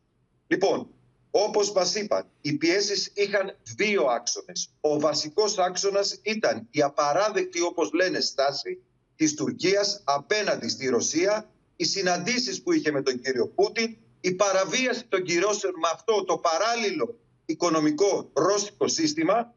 Λοιπόν, 0.47 0.87
όπως 1.31 1.71
μας 1.71 1.95
είπαν, 1.95 2.25
οι 2.41 2.53
πιέσεις 2.53 3.11
είχαν 3.13 3.57
δύο 3.75 4.03
άξονες. 4.03 4.69
Ο 4.81 4.99
βασικός 4.99 5.57
άξονας 5.57 6.19
ήταν 6.21 6.67
η 6.71 6.81
απαράδεκτη, 6.81 7.61
όπως 7.61 7.93
λένε, 7.93 8.19
στάση 8.19 8.81
της 9.15 9.33
Τουρκίας 9.33 10.01
απέναντι 10.03 10.67
στη 10.67 10.87
Ρωσία, 10.87 11.49
οι 11.75 11.85
συναντήσεις 11.85 12.61
που 12.61 12.71
είχε 12.71 12.91
με 12.91 13.01
τον 13.01 13.19
κύριο 13.21 13.47
Πούτιν 13.47 13.97
η 14.21 14.31
παραβίαση 14.31 15.05
των 15.07 15.23
κυρώσεων 15.23 15.73
με 15.81 15.89
αυτό 15.93 16.23
το 16.23 16.37
παράλληλο 16.37 17.19
οικονομικό 17.45 18.29
ρώσικο 18.33 18.87
σύστημα 18.87 19.53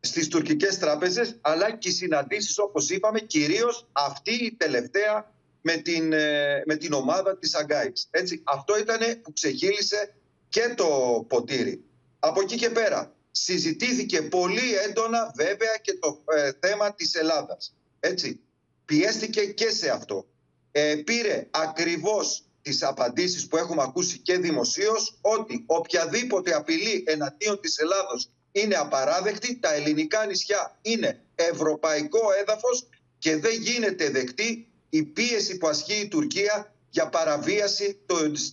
στις 0.00 0.28
τουρκικές 0.28 0.78
τράπεζες 0.78 1.38
αλλά 1.40 1.76
και 1.76 1.88
οι 1.88 1.92
συναντήσεις 1.92 2.58
όπως 2.58 2.90
είπαμε 2.90 3.20
κυρίως 3.20 3.88
αυτή 3.92 4.34
η 4.34 4.52
τελευταία 4.52 5.32
με 5.60 5.76
την, 5.76 6.12
ε, 6.12 6.62
με 6.66 6.76
την 6.76 6.92
ομάδα 6.92 7.38
της 7.38 7.54
Αγκάης. 7.54 8.08
Έτσι, 8.10 8.42
αυτό 8.44 8.78
ήταν 8.78 9.20
που 9.22 9.32
ξεχύλισε 9.32 10.14
και 10.48 10.74
το 10.76 10.86
ποτήρι. 11.28 11.84
Από 12.18 12.40
εκεί 12.40 12.56
και 12.56 12.70
πέρα 12.70 13.14
συζητήθηκε 13.30 14.22
πολύ 14.22 14.74
έντονα 14.88 15.32
βέβαια 15.36 15.76
και 15.82 15.98
το 15.98 16.22
ε, 16.24 16.50
θέμα 16.60 16.94
της 16.94 17.14
Ελλάδας. 17.14 17.74
Έτσι, 18.00 18.40
πιέστηκε 18.84 19.46
και 19.46 19.70
σε 19.70 19.90
αυτό. 19.90 20.26
Ε, 20.72 20.94
πήρε 20.94 21.46
ακριβώς 21.50 22.44
τις 22.64 22.82
απαντήσεις 22.82 23.46
που 23.46 23.56
έχουμε 23.56 23.82
ακούσει 23.82 24.18
και 24.18 24.38
δημοσίως 24.38 25.18
ότι 25.20 25.64
οποιαδήποτε 25.66 26.54
απειλή 26.54 27.04
εναντίον 27.06 27.60
της 27.60 27.78
Ελλάδος 27.78 28.30
είναι 28.52 28.74
απαράδεκτη, 28.74 29.58
τα 29.60 29.74
ελληνικά 29.74 30.26
νησιά 30.26 30.78
είναι 30.82 31.20
ευρωπαϊκό 31.34 32.20
έδαφος 32.40 32.88
και 33.18 33.36
δεν 33.36 33.52
γίνεται 33.60 34.10
δεκτή 34.10 34.68
η 34.88 35.02
πίεση 35.02 35.56
που 35.56 35.68
ασκεί 35.68 35.94
η 35.94 36.08
Τουρκία 36.08 36.74
για 36.90 37.08
παραβίαση 37.08 37.98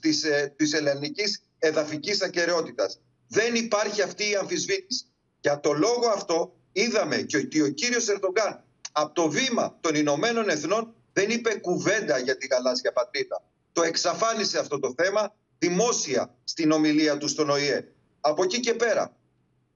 της, 0.02 0.24
ε, 0.24 0.54
της 0.56 0.74
ελληνικής 0.74 1.44
εδαφικής 1.60 2.22
ακαιρεότητας. 2.22 3.00
Δεν 3.28 3.56
υπάρχει 3.56 4.02
αυτή 4.02 4.30
η 4.30 4.36
αμφισβήτηση. 4.36 5.06
Για 5.40 5.60
το 5.60 5.74
λόγο 5.74 6.08
αυτό 6.08 6.56
είδαμε 6.72 7.18
και 7.18 7.38
ότι 7.38 7.62
ο 7.62 7.70
κύριος 7.70 8.08
Ερντογκάν 8.08 8.64
από 8.92 9.14
το 9.14 9.30
βήμα 9.30 9.78
των 9.82 9.96
Ηνωμένων 9.96 10.50
Εθνών 10.50 10.96
δεν 11.14 11.30
είπε 11.30 11.56
κουβέντα 11.56 12.18
για 12.18 12.38
τη 12.38 12.48
γαλάζια 12.48 12.92
πατρίδα. 12.92 13.44
Το 13.72 13.84
εξαφάνισε 13.84 14.60
αυτό 14.60 14.80
το 14.80 14.94
θέμα 14.98 15.36
δημόσια 15.58 16.36
στην 16.44 16.72
ομιλία 16.72 17.18
του 17.18 17.28
στον 17.28 17.50
ΟΗΕ. 17.50 17.88
Από 18.22 18.44
εκεί 18.44 18.60
και 18.60 18.74
πέρα 18.74 19.16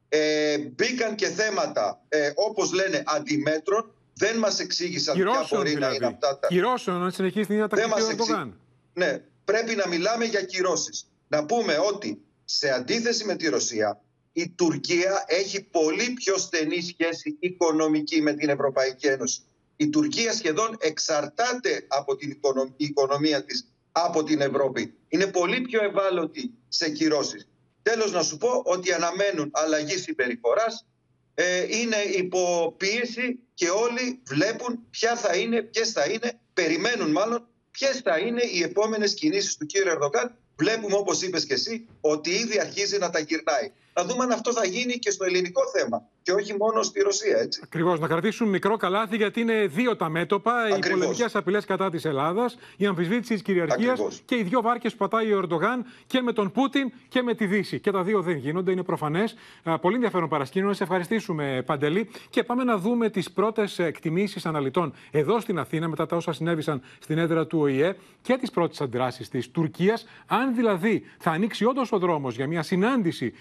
ε, 0.10 0.58
μπήκαν 0.58 1.16
και 1.16 1.28
θέματα 1.28 2.02
ε, 2.08 2.32
όπως 2.36 2.74
λένε 2.74 3.04
αντιμέτρων 3.06 3.92
δεν 4.14 4.38
μας 4.38 4.60
εξήγησαν 4.60 5.16
ποια 5.16 5.48
μπορεί 5.50 5.70
δηλαδή. 5.70 5.80
να 5.80 5.94
είναι 5.96 6.06
αυτά 6.06 6.40
τα... 6.40 6.48
Κυρώσεων, 6.48 7.04
αν 7.04 7.12
συνεχίσει 7.12 7.46
την 7.46 7.56
ίδια 7.56 7.68
τακτική 7.68 8.16
του 8.16 8.54
Ναι, 8.94 9.22
πρέπει 9.46 9.76
να 9.76 9.88
μιλάμε 9.88 10.26
για 10.26 10.42
κυρώσεις. 10.42 11.08
Να 11.28 11.46
πούμε 11.46 11.78
ότι 11.78 12.22
σε 12.46 12.70
αντίθεση 12.70 13.26
με 13.26 13.36
τη 13.36 13.50
Ρωσία 13.50 14.02
η 14.34 14.50
Τουρκία 14.50 15.24
έχει 15.28 15.64
πολύ 15.64 16.14
πιο 16.14 16.38
στενή 16.38 16.82
σχέση 16.82 17.38
οικονομική 17.40 18.22
με 18.22 18.34
την 18.34 18.50
Ευρωπαϊκή 18.50 19.08
Ένωση. 19.08 19.42
Η 19.76 19.90
Τουρκία 19.90 20.34
σχεδόν 20.34 20.78
εξαρτάται 20.80 21.86
από 21.88 22.16
την 22.16 22.38
οικονομία 22.78 23.44
της 23.44 23.68
από 23.98 24.24
την 24.24 24.42
Ευρώπη. 24.42 24.94
Είναι 25.08 25.28
πολύ 25.28 25.62
πιο 25.62 25.84
ευάλωτη 25.84 26.54
σε 26.68 26.90
κυρώσεις. 26.90 27.48
Τέλος 27.82 28.12
να 28.12 28.24
σου 28.24 28.38
πω 28.38 28.62
ότι 28.66 28.94
αναμένουν 28.94 29.50
αλλαγή 29.54 29.98
συμπεριφοράς, 29.98 30.86
ε, 31.34 31.78
είναι 31.78 31.96
υποπίεση 31.96 33.40
και 33.54 33.70
όλοι 33.70 34.22
βλέπουν 34.28 34.80
ποια 34.90 35.16
θα 35.16 35.36
είναι, 35.36 35.62
ποιες 35.62 35.92
θα 35.92 36.06
είναι, 36.06 36.40
περιμένουν 36.54 37.12
μάλλον 37.12 37.48
ποιες 37.72 38.02
θα 38.04 38.18
είναι 38.18 38.44
οι 38.44 38.62
επόμενες 38.62 39.14
κινήσεις 39.14 39.56
του 39.58 39.66
κύριου 39.66 39.92
Ερδογάν. 39.92 40.38
Βλέπουμε 40.58 40.96
όπως 40.96 41.22
είπες 41.22 41.46
και 41.46 41.54
εσύ 41.54 41.88
ότι 42.02 42.30
ήδη 42.30 42.60
αρχίζει 42.60 42.98
να 42.98 43.10
τα 43.10 43.20
γυρνάει 43.20 43.72
να 43.96 44.04
δούμε 44.04 44.24
αν 44.24 44.32
αυτό 44.32 44.54
θα 44.54 44.66
γίνει 44.66 44.94
και 44.94 45.12
στο 45.12 45.26
ελληνικό 45.26 45.62
θέμα 45.78 46.04
και 46.22 46.32
όχι 46.32 46.56
μόνο 46.58 46.84
στη 46.84 47.02
Ρωσία. 47.02 47.38
Έτσι. 47.38 47.62
Ακριβώς. 47.64 48.00
Να 48.00 48.08
κρατήσουμε 48.08 48.50
μικρό 48.50 48.78
καλάθι, 48.78 49.16
γιατί 49.16 49.42
είναι 49.42 49.68
δύο 49.68 49.96
τα 49.96 50.10
μέτωπα. 50.10 50.62
Ακριβώς. 50.62 50.88
Οι 50.88 50.92
πολεμικές 50.92 51.36
απειλές 51.36 51.66
κατά 51.66 51.90
της 51.90 52.06
Ελλάδας, 52.06 52.58
η 52.78 52.86
αμφισβήτηση 52.86 53.34
της 53.34 53.42
κυριαρχίας 53.42 54.22
και 54.26 54.36
οι 54.36 54.44
δύο 54.44 54.62
βάρκες 54.62 54.92
που 54.92 54.98
πατάει 54.98 55.34
ο 55.34 55.38
Ερντογάν 55.38 55.86
και 56.08 56.22
με 56.22 56.34
τον 56.34 56.52
Πούτιν 56.52 56.92
και 57.08 57.22
με 57.22 57.34
τη 57.34 57.46
Δύση. 57.46 57.80
Και 57.80 57.92
τα 57.92 58.04
δύο 58.04 58.22
δεν 58.22 58.38
γίνονται, 58.38 58.72
είναι 58.72 58.84
προφανές. 58.84 59.36
Πολύ 59.82 59.96
ενδιαφέρον 59.96 60.30
παρασκήνιο. 60.30 60.68
Να 60.68 60.74
σε 60.74 60.84
ευχαριστήσουμε, 60.84 61.64
Παντελή. 61.66 62.10
Και 62.30 62.44
πάμε 62.44 62.64
να 62.64 62.78
δούμε 62.78 63.10
τις 63.10 63.32
πρώτες 63.32 63.80
εκτιμήσεις 63.80 64.46
αναλυτών 64.46 64.94
εδώ 65.12 65.40
στην 65.40 65.60
Αθήνα, 65.60 65.88
μετά 65.88 66.06
τα 66.06 66.16
όσα 66.16 66.34
συνέβησαν 66.34 66.82
στην 67.00 67.18
έδρα 67.18 67.48
του 67.48 67.60
ΟΗΕ 67.60 67.96
και 68.22 68.38
τις 68.38 68.52
πρώτες 68.52 68.82
αντιδράσεις 68.82 69.30
της 69.30 69.52
Τουρκίας. 69.52 70.06
Αν 70.28 70.56
δηλαδή 70.56 71.04
θα 71.18 71.32
ανοίξει 71.32 71.66
όντως 71.66 71.92
ο 71.92 71.98
δρόμος 71.98 72.36
για 72.36 72.48
μια 72.48 72.64
συνάντηση 72.64 73.34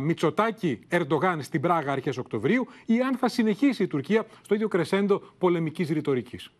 Μητσοτάκη 0.00 0.78
Ερντογάν 0.88 1.42
στην 1.42 1.60
Πράγα 1.60 1.92
αρχές 1.92 2.16
Οκτωβρίου 2.16 2.66
ή 2.86 3.00
αν 3.00 3.16
θα 3.16 3.28
συνεχίσει 3.28 3.82
η 3.82 3.86
Τουρκία 3.86 4.26
στο 4.44 4.54
ίδιο 4.54 4.68
κρεσέντο 4.68 5.22
πολεμικής 5.38 5.88
ρητορικής. 5.88 6.50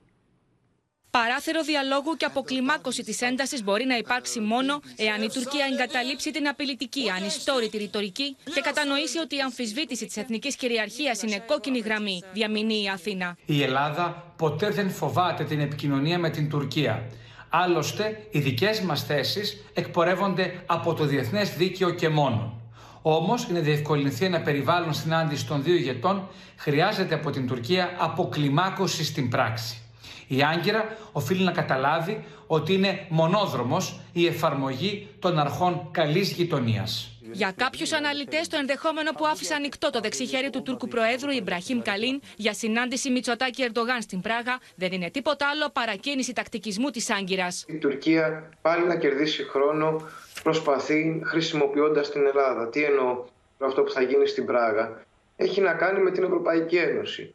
Παράθυρο 1.11 1.63
διαλόγου 1.63 2.17
και 2.17 2.25
αποκλιμάκωση 2.25 3.03
της 3.03 3.21
έντασης 3.21 3.65
μπορεί 3.65 3.85
να 3.85 3.97
υπάρξει 3.97 4.41
μόνο 4.41 4.81
εάν 4.97 5.23
η 5.23 5.29
Τουρκία 5.29 5.67
εγκαταλείψει 5.73 6.31
την 6.31 6.49
απειλητική, 6.49 7.11
ανιστόρητη 7.17 7.77
ρητορική 7.77 8.37
και 8.55 8.61
κατανοήσει 8.61 9.19
ότι 9.19 9.37
η 9.37 9.41
αμφισβήτηση 9.41 10.07
της 10.07 10.17
εθνικής 10.17 10.57
κυριαρχίας 10.57 11.23
είναι 11.23 11.43
κόκκινη 11.47 11.79
γραμμή, 11.79 12.23
διαμηνεί 12.33 12.83
η 12.83 12.89
Αθήνα. 12.89 13.37
Η 13.47 13.63
Ελλάδα 13.63 14.35
ποτέ 14.37 14.71
δεν 14.71 14.91
φοβάται 14.91 15.45
την 15.45 15.61
επικοινωνία 15.61 16.19
με 16.19 16.31
την 16.31 16.49
Τουρκία. 16.49 17.11
Άλλωστε, 17.49 18.27
οι 18.31 18.39
δικές 18.39 18.81
μας 18.81 19.05
θέσεις 19.05 19.65
εκπορεύονται 19.75 20.63
από 20.67 20.95
το 20.95 21.05
διεθνές 21.05 21.57
δίκαιο 21.57 21.91
και 21.91 22.09
μόνο. 22.09 22.61
Όμως, 23.09 23.45
για 23.45 23.55
να 23.55 23.61
διευκολυνθεί 23.61 24.25
ένα 24.25 24.41
περιβάλλον 24.41 24.95
συνάντηση 24.95 25.47
των 25.47 25.63
δύο 25.63 25.75
ηγετών, 25.75 26.29
χρειάζεται 26.57 27.15
από 27.15 27.31
την 27.31 27.47
Τουρκία 27.47 27.91
αποκλιμάκωση 27.99 29.05
στην 29.05 29.29
πράξη. 29.29 29.79
Η 30.27 30.43
Άγκυρα 30.43 30.97
οφείλει 31.13 31.45
να 31.45 31.53
καταλάβει 31.53 32.25
ότι 32.47 32.75
είναι 32.75 33.07
μονόδρομος 33.09 34.01
η 34.13 34.27
εφαρμογή 34.27 35.09
των 35.19 35.39
αρχών 35.39 35.89
καλής 35.91 36.31
γειτονίας. 36.31 37.16
Για 37.37 37.53
κάποιους 37.57 37.93
αναλυτές, 37.93 38.49
το 38.49 38.57
ενδεχόμενο 38.57 39.13
που 39.13 39.27
άφησε 39.27 39.55
ανοιχτό 39.55 39.91
το 39.91 40.01
δεξιχέρι 40.01 40.51
του 40.51 40.63
Τούρκου 40.63 40.89
Προέδρου 40.89 41.31
Ιμπραχήμ 41.31 41.83
Καλίν 41.83 42.21
για 42.37 42.53
συνάντηση 42.53 43.11
Μητσοτάκη 43.11 43.63
Ερντογάν 43.63 44.03
στην 44.03 44.21
Πράγα 44.21 44.59
δεν 44.75 44.93
είναι 44.93 45.11
τίποτα 45.11 45.49
άλλο 45.49 45.71
παρά 45.73 45.95
κίνηση 45.95 46.33
τακτικισμού 46.33 46.91
της 46.91 47.11
Άγκυρας. 47.11 47.65
Η 47.69 47.79
Τουρκία 47.79 48.49
πάλι 48.63 48.87
να 48.87 48.97
κερδίσει 48.97 49.43
χρόνο 49.43 50.09
προσπαθεί 50.43 51.21
χρησιμοποιώντας 51.25 52.11
την 52.11 52.27
Ελλάδα. 52.27 52.69
Τι 52.69 52.83
εννοώ 52.85 53.25
αυτό 53.59 53.83
που 53.83 53.91
θα 53.91 54.03
γίνει 54.03 54.27
στην 54.27 54.47
Πράγα. 54.47 55.05
Έχει 55.37 55.61
να 55.61 55.73
κάνει 55.73 56.01
με 56.01 56.11
την 56.11 56.23
Ευρωπαϊκή 56.23 56.77
Ένωση. 56.77 57.35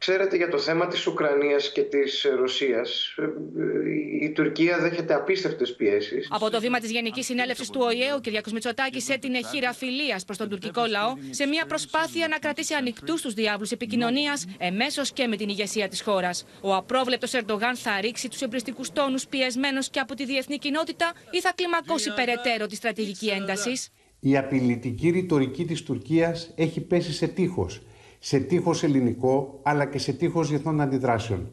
Ξέρετε 0.00 0.36
για 0.36 0.48
το 0.48 0.58
θέμα 0.58 0.86
της 0.86 1.06
Ουκρανίας 1.06 1.72
και 1.72 1.82
της 1.82 2.26
Ρωσίας. 2.38 3.14
Ε, 3.18 4.24
η 4.24 4.30
Τουρκία 4.30 4.78
δέχεται 4.78 5.14
απίστευτες 5.14 5.74
πιέσεις. 5.74 6.28
Από 6.30 6.50
το 6.50 6.60
βήμα 6.60 6.78
της 6.78 6.90
Γενικής 6.90 7.26
Συνέλευσης 7.26 7.70
του 7.70 7.80
ΟΗΕ, 7.82 8.12
ο 8.12 8.20
κ. 8.20 8.50
Μητσοτάκης 8.52 9.08
έτεινε 9.08 9.40
χείρα 9.52 9.72
φιλίας 9.72 10.24
προς 10.24 10.36
τον 10.36 10.48
τουρκικό 10.48 10.84
λαό 10.88 11.14
σε 11.30 11.46
μια 11.46 11.64
προσπάθεια 11.66 12.28
να 12.28 12.38
κρατήσει 12.38 12.74
ανοιχτούς 12.74 13.22
τους 13.22 13.34
διάβλους 13.34 13.70
επικοινωνίας 13.70 14.44
εμέσως 14.58 15.12
και 15.12 15.26
με 15.26 15.36
την 15.36 15.48
ηγεσία 15.48 15.88
της 15.88 16.02
χώρας. 16.02 16.46
Ο 16.60 16.74
απρόβλεπτος 16.74 17.32
Ερντογάν 17.32 17.76
θα 17.76 18.00
ρίξει 18.00 18.28
τους 18.28 18.40
εμπριστικούς 18.40 18.92
τόνους 18.92 19.26
πιεσμένος 19.26 19.90
και 19.90 20.00
από 20.00 20.14
τη 20.14 20.24
διεθνή 20.24 20.58
κοινότητα 20.58 21.12
ή 21.30 21.40
θα 21.40 21.52
κλιμακώσει 21.54 22.14
περαιτέρω 22.14 22.66
τη 22.66 22.74
στρατηγική 22.74 23.28
έντασης; 23.28 23.88
Η 24.20 24.36
απειλητική 24.36 25.10
ρητορική 25.10 25.64
της 25.64 25.82
Τουρκίας 25.82 26.52
έχει 26.56 26.80
πέσει 26.80 27.12
σε 27.12 27.26
τείχος 27.26 27.80
σε 28.22 28.38
τείχος 28.38 28.82
ελληνικό 28.82 29.60
αλλά 29.62 29.84
και 29.84 29.98
σε 29.98 30.12
τείχος 30.12 30.48
διεθνών 30.48 30.80
αντιδράσεων. 30.80 31.50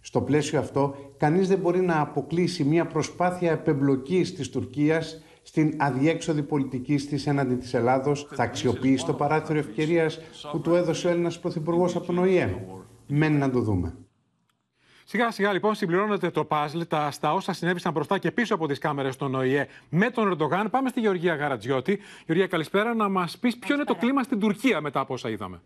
Στο 0.00 0.20
πλαίσιο 0.20 0.58
αυτό, 0.58 0.94
κανείς 1.16 1.48
δεν 1.48 1.58
μπορεί 1.58 1.80
να 1.80 2.00
αποκλείσει 2.00 2.64
μια 2.64 2.86
προσπάθεια 2.86 3.52
επεμπλοκής 3.52 4.34
της 4.34 4.50
Τουρκίας 4.50 5.22
στην 5.42 5.74
αδιέξοδη 5.78 6.42
πολιτική 6.42 6.94
της 6.94 7.26
έναντι 7.26 7.54
της 7.54 7.74
Ελλάδος, 7.74 8.28
θα 8.30 8.42
αξιοποιήσει 8.42 9.06
το 9.06 9.12
παράθυρο 9.12 9.58
ευκαιρίας 9.58 10.20
που 10.52 10.60
του 10.60 10.74
έδωσε 10.74 11.06
ο 11.06 11.10
Έλληνας 11.10 11.40
Πρωθυπουργός 11.40 11.96
από 11.96 12.06
τον 12.06 12.18
ΟΗΕ. 12.18 12.64
Μένει 13.06 13.38
να 13.38 13.50
το 13.50 13.60
δούμε. 13.60 13.94
Σιγά 15.04 15.30
σιγά 15.30 15.52
λοιπόν 15.52 15.74
συμπληρώνεται 15.74 16.30
το 16.30 16.44
παζλ 16.44 16.80
τα, 16.88 17.10
στα 17.10 17.32
όσα 17.32 17.52
συνέβησαν 17.52 17.92
μπροστά 17.92 18.18
και 18.18 18.30
πίσω 18.30 18.54
από 18.54 18.66
τις 18.66 18.78
κάμερες 18.78 19.16
των 19.16 19.34
ΟΗΕ 19.34 19.66
με 19.88 20.10
τον 20.10 20.28
Ερντογάν. 20.28 20.70
Πάμε 20.70 20.88
στη 20.88 21.00
Γεωργία 21.00 21.34
Γαρατζιώτη. 21.34 21.98
Γεωργία, 22.26 22.46
καλησπέρα. 22.46 22.94
Να 22.94 23.08
μας 23.08 23.38
πεις 23.38 23.58
ποιο 23.58 23.74
είναι 23.74 23.84
το 23.84 23.94
κλίμα 23.94 24.22
στην 24.22 24.38
Τουρκία 24.38 24.80
μετά 24.80 25.00
από 25.00 25.14
όσα 25.14 25.30
είδαμε. 25.30 25.60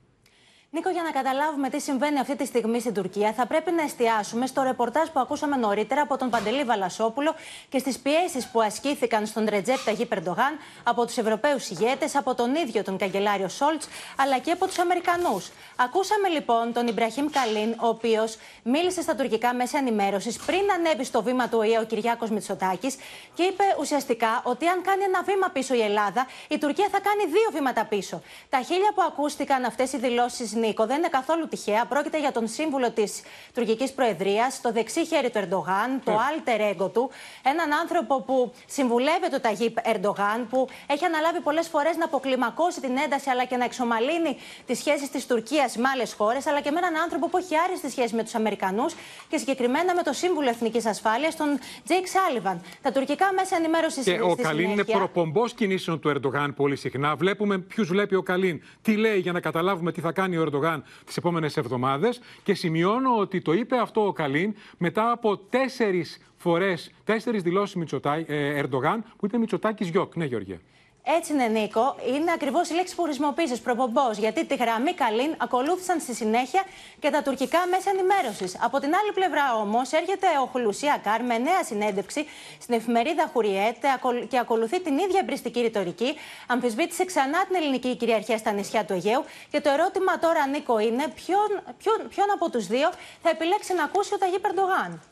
Νίκο, 0.75 0.91
για 0.91 1.03
να 1.03 1.11
καταλάβουμε 1.11 1.69
τι 1.69 1.81
συμβαίνει 1.81 2.19
αυτή 2.19 2.37
τη 2.37 2.47
στιγμή 2.47 2.81
στην 2.81 2.95
Τουρκία, 2.95 3.33
θα 3.33 3.47
πρέπει 3.47 3.71
να 3.71 3.83
εστιάσουμε 3.83 4.47
στο 4.47 4.63
ρεπορτάζ 4.63 5.09
που 5.09 5.21
ακούσαμε 5.21 5.57
νωρίτερα 5.57 6.01
από 6.01 6.17
τον 6.17 6.31
Παντελή 6.31 6.65
Βαλασόπουλο 6.65 7.35
και 7.69 7.79
στις 7.79 7.99
πιέσεις 7.99 8.47
που 8.47 8.63
ασκήθηκαν 8.63 9.27
στον 9.27 9.47
Ρετζέπ 9.49 9.79
Ταγί 9.85 10.07
Περντογάν 10.07 10.59
από 10.83 11.07
τους 11.07 11.17
Ευρωπαίους 11.17 11.71
ηγέτες, 11.71 12.17
από 12.17 12.35
τον 12.35 12.55
ίδιο 12.55 12.83
τον 12.83 12.97
καγκελάριο 12.97 13.49
Σόλτς, 13.49 13.89
αλλά 14.17 14.39
και 14.39 14.51
από 14.51 14.67
τους 14.67 14.79
Αμερικανούς. 14.79 15.51
Ακούσαμε 15.77 16.29
λοιπόν 16.29 16.73
τον 16.73 16.87
Ιμπραχήμ 16.87 17.27
Καλίν, 17.31 17.73
ο 17.81 17.87
οποίος 17.87 18.37
μίλησε 18.63 19.03
στα 19.03 19.15
τουρκικά 19.15 19.55
μέσα 19.55 19.79
ενημέρωσης 19.79 20.37
πριν 20.37 20.73
ανέβει 20.77 21.05
στο 21.05 21.23
βήμα 21.23 21.49
του 21.49 21.59
ΟΗΕ 21.59 21.79
ο 21.79 21.85
Κυριάκος 21.85 22.31
Μητσοτάκης 22.31 22.97
και 23.35 23.43
είπε 23.43 23.65
ουσιαστικά 23.81 24.43
ότι 24.45 24.67
αν 24.67 24.83
κάνει 24.83 25.03
ένα 25.03 25.23
βήμα 25.23 25.49
πίσω 25.49 25.75
η 25.75 25.81
Ελλάδα, 25.81 26.27
η 26.49 26.59
Τουρκία 26.59 26.89
θα 26.91 27.01
κάνει 27.01 27.31
δύο 27.31 27.49
βήματα 27.53 27.85
πίσω. 27.85 28.23
Τα 28.49 28.61
χίλια 28.61 28.93
που 28.95 29.03
ακούστηκαν 29.03 29.65
αυτές 29.65 29.93
οι 29.93 29.99
δηλώσεις 29.99 30.55
Νίκο, 30.65 30.87
δεν 30.87 30.99
είναι 30.99 31.09
καθόλου 31.09 31.49
τυχαία. 31.49 31.87
Πρόκειται 31.87 32.19
για 32.19 32.33
τον 32.33 32.49
σύμβουλο 32.49 32.91
της 32.91 33.23
τουρκικής 33.55 33.93
προεδρίας, 33.93 34.61
το 34.61 34.73
δεξί 34.73 35.07
χέρι 35.07 35.31
του 35.31 35.39
Ερντογάν, 35.39 36.01
το 36.05 36.13
alter 36.29 36.61
ego 36.73 36.93
του. 36.93 37.11
Έναν 37.43 37.73
άνθρωπο 37.73 38.23
που 38.23 38.53
συμβουλεύεται 38.67 39.29
το 39.29 39.41
Ταγίπ 39.41 39.77
Ερντογάν, 39.83 40.47
που 40.51 40.69
έχει 40.87 41.05
αναλάβει 41.05 41.41
πολλές 41.41 41.69
φορές 41.69 41.97
να 41.97 42.05
αποκλιμακώσει 42.05 42.81
την 42.81 42.97
ένταση 43.05 43.31
αλλά 43.31 43.45
και 43.45 43.57
να 43.57 43.65
εξομαλύνει 43.65 44.37
τις 44.67 44.79
σχέσεις 44.79 45.11
της 45.11 45.27
Τουρκίας 45.27 45.77
με 45.77 45.89
άλλες 45.89 46.15
χώρες, 46.19 46.47
αλλά 46.47 46.61
και 46.61 46.71
με 46.71 46.79
έναν 46.79 46.97
άνθρωπο 46.97 47.29
που 47.29 47.37
έχει 47.37 47.55
άριστη 47.65 47.91
σχέση 47.91 48.15
με 48.15 48.23
τους 48.23 48.35
Αμερικανούς 48.35 48.95
και 49.29 49.37
συγκεκριμένα 49.37 49.95
με 49.95 50.03
το 50.03 50.13
σύμβουλο 50.13 50.49
Εθνικής 50.49 50.87
Ασφάλειας, 50.87 51.37
τον 51.37 51.59
Τζέικ 51.85 52.07
Σάλιβαν. 52.07 52.61
Τα 52.83 52.93
τουρκικά 52.93 53.33
μέσα 53.35 53.57
ενημέρωσης 53.57 54.05
Και 54.05 54.21
ο 54.21 54.35
Καλίν 54.43 54.71
είναι 54.71 54.85
προπομπός 54.85 55.55
κινήσεων 55.55 56.01
του 56.01 56.09
Ερντογάν 56.09 56.55
πολύ 56.55 56.77
συχνά. 56.77 57.17
Βλέπουμε 57.17 57.59
ποιους 57.59 57.89
βλέπει 57.89 58.15
ο 58.15 58.23
Καλίν, 58.23 58.63
τι 58.83 58.97
λέει 58.97 59.19
για 59.19 59.33
να 59.33 59.41
καταλάβουμε 59.41 59.93
τι 59.93 60.01
θα 60.01 60.13
κάνει 60.13 60.37
ο 60.37 60.41
Ερντογάν 60.41 60.54
Ερντογάν 60.55 60.85
τις 61.05 61.17
επόμενες 61.17 61.57
εβδομάδες. 61.57 62.21
Και 62.43 62.55
σημειώνω 62.55 63.17
ότι 63.19 63.41
το 63.41 63.53
είπε 63.53 63.79
αυτό 63.79 64.07
ο 64.07 64.13
Καλίν 64.13 64.55
μετά 64.79 65.11
από 65.11 65.37
τέσσερις 65.37 66.19
φορές, 66.37 66.91
τέσσερις 67.05 67.43
δηλώσεις 67.43 67.93
ε, 68.27 68.63
Ερντογάν 68.63 69.05
που 69.17 69.27
ήταν 69.27 69.41
Μητσοτάκης 69.41 69.89
γιοκ. 69.89 70.17
Ναι, 70.17 70.25
Γεωργία. 70.25 70.61
Έτσι 71.07 71.33
είναι, 71.33 71.47
Νίκο. 71.47 71.97
Είναι 72.07 72.33
ακριβώς 72.33 72.69
η 72.69 72.75
λέξη 72.75 72.95
που 72.95 73.03
χρησιμοποίησες, 73.03 73.61
προπομπός. 73.61 74.19
Γιατί 74.19 74.45
τη 74.45 74.55
γραμμή 74.55 74.93
Καλίν 74.95 75.35
ακολούθησαν 75.39 76.01
στη 76.01 76.15
συνέχεια 76.15 76.63
και 77.01 77.11
τα 77.11 77.23
τουρκικά 77.23 77.59
μέσα 77.71 77.91
ενημέρωσης. 77.91 78.57
Από 78.61 78.81
την 78.81 78.95
άλλη 78.95 79.13
πλευρά 79.15 79.55
όμως 79.55 79.93
έρχεται 79.93 80.27
ο 80.43 80.47
Χουλουσί 80.47 81.01
Ακάρ 81.03 81.23
με 81.25 81.39
νέα 81.39 81.65
συνέντευξη 81.65 82.27
στην 82.61 82.75
εφημερίδα 82.75 83.31
Χουριέτ 83.33 83.85
και 84.29 84.39
ακολουθεί 84.39 84.81
την 84.81 84.99
ίδια 84.99 85.19
εμπρηστική 85.23 85.61
ρητορική. 85.61 86.15
Αμφισβήτησε 86.47 87.05
ξανά 87.05 87.45
την 87.47 87.55
ελληνική 87.55 87.97
κυριαρχία 87.97 88.39
στα 88.39 88.53
νησιά 88.53 88.85
του 88.85 88.93
Αιγαίου. 88.93 89.25
Και 89.51 89.61
το 89.61 89.71
ερώτημα 89.71 90.19
τώρα, 90.19 90.47
Νίκο, 90.47 90.79
είναι 90.79 91.09
ποιον, 91.09 91.63
ποιον, 91.79 92.09
ποιον 92.09 92.31
από 92.35 92.51
τους 92.51 92.67
δύο 92.67 92.91
θα 93.23 93.31
επιλέξει 93.31 93.75
να 93.75 93.85
ακούσει 93.85 94.15
ο 94.15 94.19
Ταγίπ 94.19 94.39
Ερντογάν; 94.39 95.03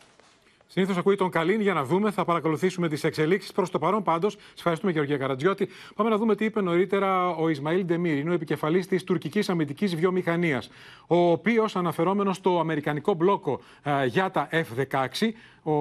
Συνήθως 0.75 0.97
ακούει 0.97 1.17
τον 1.17 1.31
Καλίν 1.31 1.61
για 1.61 1.75
να 1.75 1.85
δούμε. 1.85 2.11
Θα 2.11 2.25
παρακολουθήσουμε 2.25 2.89
τις 2.89 3.05
εξελίξεις. 3.05 3.53
Προς 3.53 3.71
το 3.71 3.79
παρόν, 3.79 4.03
πάντως, 4.03 4.33
σας 4.33 4.53
ευχαριστούμε, 4.57 4.93
Γεωργία 4.93 5.17
Καρατζιώτη. 5.17 5.69
Πάμε 5.95 6.11
να 6.11 6.17
δούμε 6.17 6.35
τι 6.35 6.45
είπε 6.45 6.61
νωρίτερα 6.61 7.29
ο 7.29 7.49
Ισμαήλ 7.49 7.85
Ντεμίρ. 7.85 8.17
Είναι 8.19 8.31
ο 8.31 8.33
επικεφαλής 8.33 8.87
της 8.87 9.05
τουρκικής 9.05 9.49
αμυντικής 9.49 9.97
βιομηχανίας. 9.97 10.71
Ο 11.07 11.17
οποίος, 11.17 11.77
αναφερόμενος 11.77 12.37
στο 12.37 12.59
αμερικανικό 12.61 13.15
μπλόκο 13.15 13.61
ε, 13.83 14.07
για 14.07 14.31
τα 14.31 14.49
F-16, 14.51 15.29
ο, 15.63 15.73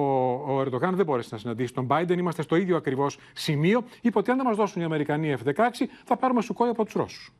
ο 0.54 0.60
Ερντογάν 0.60 0.96
δεν 0.96 1.04
μπόρεσε 1.04 1.28
να 1.32 1.38
συναντήσει 1.38 1.72
τον 1.74 1.86
Biden. 1.90 2.16
Είμαστε 2.18 2.42
στο 2.42 2.56
ίδιο 2.56 2.76
ακριβώς 2.76 3.18
σημείο. 3.32 3.84
Είπε 4.00 4.18
ότι 4.18 4.30
αν 4.30 4.36
δεν 4.36 4.46
μας 4.46 4.56
δώσουν 4.56 4.82
οι 4.82 4.84
Αμερικανοί 4.84 5.36
F-16, 5.44 5.86
θα 6.04 6.16
πάρουμε 6.16 6.42
σουκόι 6.42 6.68
από 6.68 6.84
τους 6.84 6.94
Ρώσους. 6.94 7.32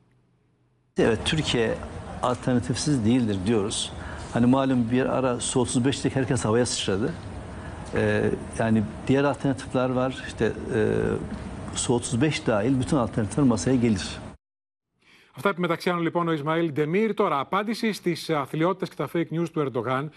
Evet, 0.96 1.24
Türkiye 1.24 1.74
alternatifsiz 2.22 3.04
değildir 3.04 3.36
diyoruz. 3.46 3.92
Hani 4.32 4.46
malum 4.46 4.90
bir 4.90 5.06
ara 5.06 5.40
Su-35'teki 5.40 6.16
herkes 6.16 6.44
havaya 6.44 6.66
sıçradı. 6.66 7.14
Ee, 7.94 8.30
yani 8.58 8.82
diğer 9.06 9.24
alternatifler 9.24 9.90
var. 9.90 10.24
İşte 10.26 10.52
e, 10.74 10.80
Su-35 11.74 12.46
dahil 12.46 12.80
bütün 12.80 12.96
alternatifler 12.96 13.46
masaya 13.46 13.76
gelir. 13.76 14.18
Αυτά 15.36 15.50
είπε 15.50 15.60
μεταξύ 15.60 15.90
άλλων 15.90 16.02
λοιπόν 16.02 16.28
ο 16.28 16.32
Ισμαήλ 16.32 16.72
Ντεμίρ. 16.72 17.14
Τώρα, 17.14 17.38
απάντηση 17.38 17.92
στις 17.92 18.30
αθλειότητες 18.30 18.88
και 18.88 18.94
τα 18.96 19.08
fake 19.14 19.38
news 19.38 19.48
του 19.52 19.60
Ερντογάν 19.60 20.10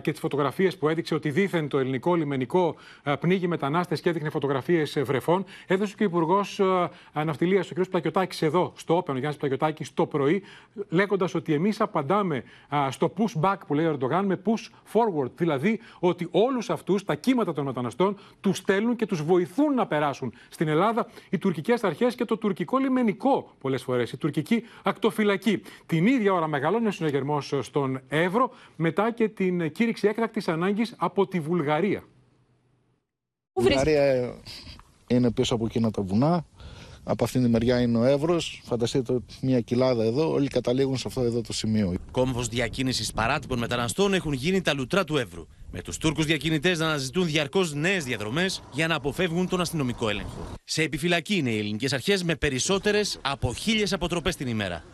και 0.00 0.10
τις 0.10 0.20
φωτογραφίες 0.20 0.76
που 0.76 0.88
έδειξε 0.88 1.14
ότι 1.14 1.30
δήθεν 1.30 1.68
το 1.68 1.78
ελληνικό 1.78 2.14
λιμενικό 2.14 2.74
πνίγει 3.20 3.46
μετανάστες 3.46 4.00
και 4.00 4.08
έδειχνε 4.08 4.30
φωτογραφίες 4.30 5.00
βρεφών. 5.02 5.44
Έδωσε 5.66 5.94
και 5.96 6.02
ο 6.02 6.06
Υπουργός 6.06 6.60
Ναυτιλία, 7.12 7.64
ο 7.76 7.80
κ. 7.80 7.88
Πλακιωτάκη, 7.88 8.44
εδώ 8.44 8.72
στο 8.76 8.96
Όπεν, 8.96 9.14
ο 9.14 9.18
Γιάννης 9.18 9.38
Πλακιωτάκη, 9.38 9.84
το 9.94 10.06
πρωί, 10.06 10.42
λέγοντας 10.88 11.34
ότι 11.34 11.52
εμείς 11.52 11.80
απαντάμε 11.80 12.44
στο 12.90 13.12
push 13.16 13.40
back 13.40 13.56
που 13.66 13.74
λέει 13.74 13.86
ο 13.86 13.90
Ερντογάν 13.90 14.24
με 14.24 14.40
push 14.44 14.92
forward. 14.92 15.30
Δηλαδή 15.36 15.80
ότι 15.98 16.28
όλους 16.30 16.70
αυτούς 16.70 17.04
τα 17.04 17.14
κύματα 17.14 17.52
των 17.52 17.64
μεταναστών 17.64 18.16
τους 18.40 18.56
στέλνουν 18.56 18.96
και 18.96 19.06
τους 19.06 19.22
βοηθούν 19.22 19.74
να 19.74 19.86
περάσουν 19.86 20.32
στην 20.48 20.68
Ελλάδα 20.68 21.06
οι 21.30 21.38
τουρκικές 21.38 21.84
αρχές 21.84 22.14
και 22.14 22.24
το 22.24 22.36
τουρκικό 22.36 22.78
λιμενικό 22.78 23.54
πολλές 23.60 23.82
φορές. 23.82 24.12
Η 24.12 24.16
τουρκική 24.16 24.64
ακτοφυλακή. 24.82 25.62
Την 25.86 26.06
ίδια 26.06 26.32
ώρα 26.32 26.46
μεγαλώνει 26.46 26.86
ο 26.86 26.90
συναγερμός 26.90 27.54
στον 27.60 28.00
Εύρο 28.08 28.50
μετά 28.76 29.10
και 29.10 29.28
την 29.28 29.59
κήρυξη 29.68 30.08
έκτακτης 30.08 30.48
ανάγκης 30.48 30.94
από 30.96 31.26
τη 31.26 31.40
Βουλγαρία. 31.40 32.02
Η 33.54 33.62
Βουλγαρία 33.62 34.34
είναι 35.06 35.30
πίσω 35.30 35.54
από 35.54 35.64
εκείνα 35.64 35.90
τα 35.90 36.02
βουνά. 36.02 36.44
Από 37.04 37.24
αυτήν 37.24 37.42
τη 37.42 37.48
μεριά 37.48 37.80
είναι 37.80 37.98
ο 37.98 38.04
Εύρος. 38.04 38.60
Φανταστείτε 38.64 39.18
μια 39.40 39.60
κοιλάδα 39.60 40.04
εδώ, 40.04 40.30
όλοι 40.30 40.48
καταλήγουν 40.48 40.96
σε 40.96 41.04
αυτό 41.06 41.20
εδώ 41.20 41.40
το 41.40 41.52
σημείο. 41.52 41.94
Κόμβος 42.10 42.48
διακίνησης 42.48 43.12
παράτυπων 43.12 43.58
μεταναστών 43.58 44.14
έχουν 44.14 44.32
γίνει 44.32 44.62
τα 44.62 44.74
λουτρά 44.74 45.04
του 45.04 45.16
Εύρου. 45.16 45.46
Με 45.72 45.82
τους 45.82 45.98
Τούρκους 45.98 46.24
διακινητές 46.24 46.78
να 46.78 46.86
αναζητούν 46.86 47.26
διαρκώς 47.26 47.74
νέες 47.74 48.04
διαδρομές 48.04 48.62
για 48.72 48.86
να 48.86 48.94
αποφεύγουν 48.94 49.48
τον 49.48 49.60
αστυνομικό 49.60 50.08
έλεγχο. 50.08 50.54
Σε 50.64 50.82
επιφυλακή 50.82 51.36
είναι 51.36 51.50
οι 51.50 51.58
ελληνικές 51.58 51.92
αρχές 51.92 52.22
με 52.22 52.34
περισσότερες 52.34 53.18
από 53.22 53.54
χίλιες 53.54 53.92
αποτροπές 53.92 54.36
την 54.36 54.46
ημέρα. 54.46 54.84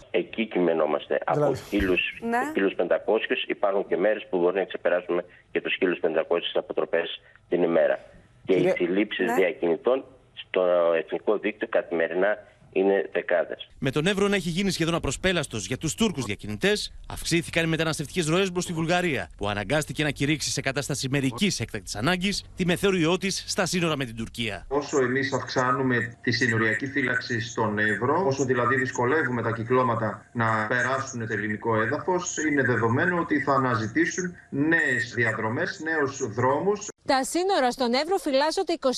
Εκεί 0.77 0.95
κειμενόμαστε. 0.95 1.19
Από 1.25 1.53
1.500 1.71 1.99
ναι. 2.21 3.37
υπάρχουν 3.47 3.87
και 3.87 3.97
μέρες 3.97 4.27
που 4.31 4.39
μπορεί 4.39 4.59
να 4.59 4.65
ξεπεράσουμε 4.65 5.25
και 5.51 5.61
τους 5.61 5.79
1.500 5.81 6.39
αποτροπές 6.55 7.21
την 7.49 7.63
ημέρα. 7.63 8.01
Και 8.45 8.55
οι 8.55 8.69
συλλήψεις 8.69 9.27
ναι. 9.27 9.35
διακινητών 9.35 10.05
στο 10.35 10.63
εθνικό 10.97 11.39
δίκτυο 11.39 11.69
καθημερινά 11.69 12.39
είναι 12.79 13.09
δεκάδες. 13.13 13.69
Με 13.79 13.91
τον 13.91 14.07
Εύρο 14.07 14.29
να 14.29 14.37
έχει 14.37 14.49
γίνει 14.49 14.71
σχεδόν 14.71 14.95
απροσπέλαστος 14.95 15.67
για 15.67 15.79
τους 15.79 15.95
Τούρκους 15.95 16.25
διακινητές, 16.25 16.93
αυξήθηκαν 17.09 17.65
οι 17.65 17.69
μεταναστευτικές 17.69 18.27
ροές 18.27 18.51
προ 18.51 18.63
τη 18.63 18.73
Βουλγαρία, 18.73 19.31
που 19.37 19.49
αναγκάστηκε 19.49 20.03
να 20.03 20.11
κηρύξει 20.11 20.51
σε 20.51 20.61
κατάσταση 20.61 21.09
μερικής 21.11 21.61
έκτακτης 21.61 21.95
ανάγκης 21.97 22.45
τη 22.57 22.67
μεθόριό 22.67 23.19
τη 23.19 23.31
στα 23.31 23.67
σύνορα 23.67 23.97
με 23.97 24.05
την 24.05 24.17
Τουρκία. 24.17 24.65
Όσο 24.69 25.03
εμείς 25.03 25.33
αυξάνουμε 25.33 26.17
τη 26.23 26.33
συνοριακή 26.33 26.87
φύλαξη 26.87 27.41
στον 27.41 27.79
Εύρο, 27.79 28.25
όσο 28.27 28.45
δηλαδή 28.45 28.77
δυσκολεύουμε 28.77 29.43
τα 29.43 29.53
κυκλώματα 29.53 30.27
να 30.33 30.67
περάσουν 30.67 31.27
το 31.27 31.33
ελληνικό 31.33 31.81
έδαφος, 31.81 32.37
είναι 32.51 32.63
δεδομένο 32.63 33.19
ότι 33.19 33.41
θα 33.41 33.53
αναζητήσουν 33.53 34.35
νέες 34.51 35.13
διαδρομές, 35.15 35.81
νέους 35.85 36.35
δρόμους. 36.35 36.89
Τα 37.07 37.25
σύνορα 37.25 37.71
στον 37.71 37.95
Εύρο 37.95 38.17
φυλάσσονται 38.17 38.79
24 38.81 38.89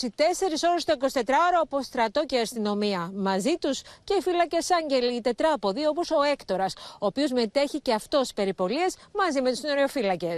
ώρες 0.70 0.84
το 0.84 0.94
24ωρο 1.00 1.58
από 1.62 1.82
στρατό 1.82 2.24
και 2.26 2.38
αστυνομία. 2.38 3.12
Μαζί 3.14 3.54
τους 3.60 3.80
και 4.04 4.14
οι 4.18 4.22
φύλακε 4.22 4.56
άγγελοι, 4.82 5.14
οι 5.14 5.20
τετράποδοι, 5.20 5.86
όπως 5.86 6.10
ο 6.10 6.22
Έκτορας, 6.32 6.72
ο 6.76 7.06
οποίος 7.06 7.30
μετέχει 7.30 7.80
και 7.80 7.92
αυτός 7.92 8.32
περιπολίες 8.32 8.96
μαζί 9.14 9.40
με 9.40 9.50
τους 9.50 9.58
συνοριοφύλακε. 9.58 10.36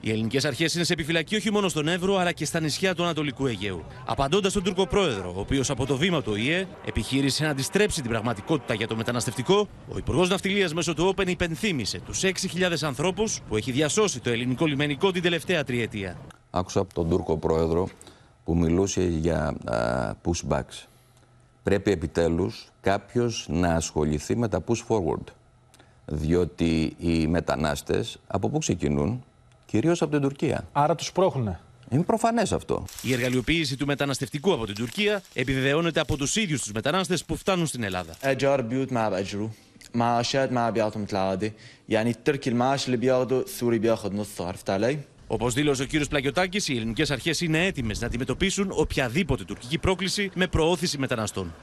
Οι 0.00 0.10
ελληνικές 0.10 0.44
αρχές 0.44 0.74
είναι 0.74 0.84
σε 0.84 0.92
επιφυλακή 0.92 1.36
όχι 1.36 1.50
μόνο 1.52 1.68
στον 1.68 1.88
Εύρο 1.88 2.16
αλλά 2.16 2.32
και 2.32 2.44
στα 2.44 2.60
νησιά 2.60 2.94
του 2.94 3.02
Ανατολικού 3.02 3.46
Αιγαίου. 3.46 3.84
Απαντώντας 4.06 4.50
στον 4.50 4.62
Τούρκο 4.64 4.86
πρόεδρο, 4.86 5.32
ο 5.36 5.40
οποίος 5.40 5.70
από 5.70 5.86
το 5.86 5.96
βήμα 5.96 6.22
του 6.22 6.34
ΙΕ 6.34 6.66
επιχείρησε 6.84 7.44
να 7.44 7.50
αντιστρέψει 7.50 8.00
την 8.00 8.10
πραγματικότητα 8.10 8.74
για 8.74 8.86
το 8.86 8.96
μεταναστευτικό, 8.96 9.68
ο 9.88 9.98
Υπουργός 9.98 10.28
Ναυτιλίας 10.28 10.74
μέσω 10.74 10.94
του 10.94 11.06
Όπεν 11.06 11.28
υπενθύμησε 11.28 12.00
τους 12.00 12.20
6.000 12.22 12.72
ανθρώπους 12.82 13.40
που 13.48 13.56
έχει 13.56 13.70
διασώσει 13.70 14.20
το 14.20 14.30
ελληνικό 14.30 14.66
λιμενικό 14.66 15.10
την 15.10 15.22
τελευταία 15.22 15.64
τριετία. 15.64 16.16
Άκουσα 16.54 16.80
από 16.80 16.94
τον 16.94 17.08
Τούρκο 17.08 17.36
πρόεδρο 17.36 17.88
που 18.44 18.56
μιλούσε 18.56 19.02
για 19.02 19.54
pushbacks. 20.24 20.86
Πρέπει 21.62 21.90
επιτέλους 21.90 22.68
κάποιος 22.80 23.46
να 23.48 23.74
ασχοληθεί 23.74 24.36
με 24.36 24.48
τα 24.48 24.64
push 24.66 24.86
forward. 24.88 25.24
Διότι 26.04 26.96
οι 26.98 27.26
μετανάστες 27.26 28.18
από 28.26 28.48
πού 28.48 28.58
ξεκινούν, 28.58 29.24
κυρίως 29.66 30.02
από 30.02 30.10
την 30.10 30.20
Τουρκία. 30.20 30.68
Άρα 30.72 30.94
τους 30.94 31.12
πρόχουνε. 31.12 31.60
Είναι 31.90 32.02
προφανές 32.02 32.52
αυτό. 32.52 32.84
Η 33.02 33.12
εργαλειοποίηση 33.12 33.76
του 33.76 33.86
μεταναστευτικού 33.86 34.52
από 34.52 34.66
την 34.66 34.74
Τουρκία 34.74 35.22
επιβεβαιώνεται 35.34 36.00
από 36.00 36.16
τους 36.16 36.36
ίδιους 36.36 36.62
τους 36.62 36.72
μετανάστες 36.72 37.24
που 37.24 37.36
φτάνουν 37.36 37.66
στην 37.66 37.82
Ελλάδα. 37.82 38.14
Όπως 45.32 45.54
δήλωσε 45.54 45.82
ο 45.82 45.86
κύριος 45.86 46.08
Πλαγιωτάκης, 46.08 46.68
οι 46.68 46.76
ελληνικές 46.76 47.10
αρχές 47.10 47.40
είναι 47.40 47.66
έτοιμες 47.66 48.00
να 48.00 48.06
αντιμετωπίσουν 48.06 48.68
οποιαδήποτε 48.72 49.44
τουρκική 49.44 49.78
πρόκληση 49.78 50.30
με 50.34 50.46
προώθηση 50.46 50.98
μεταναστών. 50.98 51.54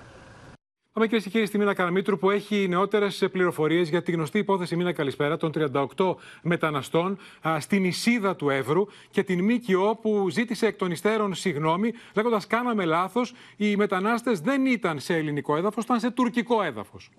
Πάμε 0.93 1.05
κυρίες 1.07 1.23
και 1.23 1.29
κύριοι 1.29 1.45
στη 1.45 1.57
Μίνα 1.57 1.73
Καραμίτρου 1.73 2.17
που 2.17 2.29
έχει 2.29 2.67
νεότερες 2.67 3.27
πληροφορίες 3.31 3.89
για 3.89 4.01
τη 4.01 4.11
γνωστή 4.11 4.37
υπόθεση 4.37 4.75
Μίνα 4.75 4.91
Καλησπέρα 4.93 5.37
των 5.37 5.51
38 5.95 6.15
μεταναστών 6.41 7.17
α, 7.47 7.59
στην 7.59 7.85
Ισίδα 7.85 8.35
του 8.35 8.49
Εύρου 8.49 8.85
και 9.11 9.23
την 9.23 9.43
ΜΚΟ 9.43 9.95
που 10.01 10.29
ζήτησε 10.29 10.67
εκ 10.67 10.77
των 10.77 10.91
υστέρων 10.91 11.33
συγγνώμη 11.33 11.93
λέγοντας 12.15 12.47
κάναμε 12.47 12.85
λάθος. 12.85 13.33
Οι 13.57 13.75
μετανάστες 13.75 14.39
δεν 14.39 14.65
ήταν 14.65 14.99
σε 14.99 15.15
ελληνικό 15.15 15.57
έδαφος, 15.57 15.83
ήταν 15.83 15.99
σε 15.99 16.11
τουρκικό 16.11 16.63
έδαφος. 16.63 17.09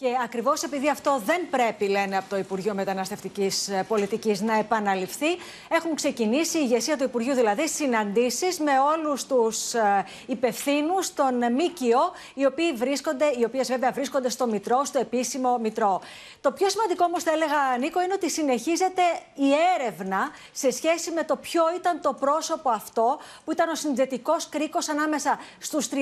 Και 0.00 0.08
ακριβώς 0.24 0.62
επειδή 0.62 0.88
αυτό 0.88 1.20
δεν 1.24 1.48
πρέπει, 1.50 1.88
λένε 1.88 2.16
από 2.16 2.28
το 2.28 2.36
Υπουργείο 2.36 2.74
Μεταναστευτικής 2.74 3.68
ε, 3.68 3.84
Πολιτικής, 3.88 4.40
να 4.40 4.58
επαναληφθεί, 4.58 5.26
έχουν 5.68 5.94
ξεκινήσει 5.94 6.58
η 6.58 6.60
ηγεσία 6.64 6.96
του 6.96 7.04
Υπουργείου, 7.04 7.34
δηλαδή 7.34 7.68
συναντήσεις 7.68 8.58
με 8.58 8.70
όλους 8.78 9.26
τους 9.26 9.74
ε, 9.74 10.04
υπευθύνους 10.26 11.14
των 11.14 11.34
ΜΚΟ, 11.34 12.12
οι 12.34 12.46
οποίοι 12.46 12.72
βρίσκονται, 12.72 13.24
οι 13.38 13.44
οποίες 13.44 13.68
βέβαια 13.68 13.90
βρίσκονται 13.90 14.28
στο 14.28 14.46
Μητρό, 14.46 14.84
στο 14.84 14.98
επίσημο 14.98 15.58
Μητρό. 15.58 16.00
Το 16.40 16.52
πιο 16.52 16.68
σημαντικό 16.68 17.04
όμως, 17.04 17.22
θα 17.22 17.30
έλεγα, 17.32 17.76
Νίκο, 17.78 18.02
είναι 18.02 18.12
ότι 18.12 18.30
συνεχίζεται 18.30 19.02
η 19.34 19.48
έρευνα 19.78 20.30
σε 20.52 20.70
σχέση 20.70 21.10
με 21.10 21.24
το 21.24 21.36
ποιο 21.36 21.62
ήταν 21.76 22.00
το 22.00 22.12
πρόσωπο 22.12 22.70
αυτό 22.70 23.18
που 23.44 23.52
ήταν 23.52 23.68
ο 23.68 23.74
συνδετικός 23.74 24.48
κρίκος 24.48 24.88
ανάμεσα 24.88 25.38
στους 25.58 25.88
38 25.88 25.94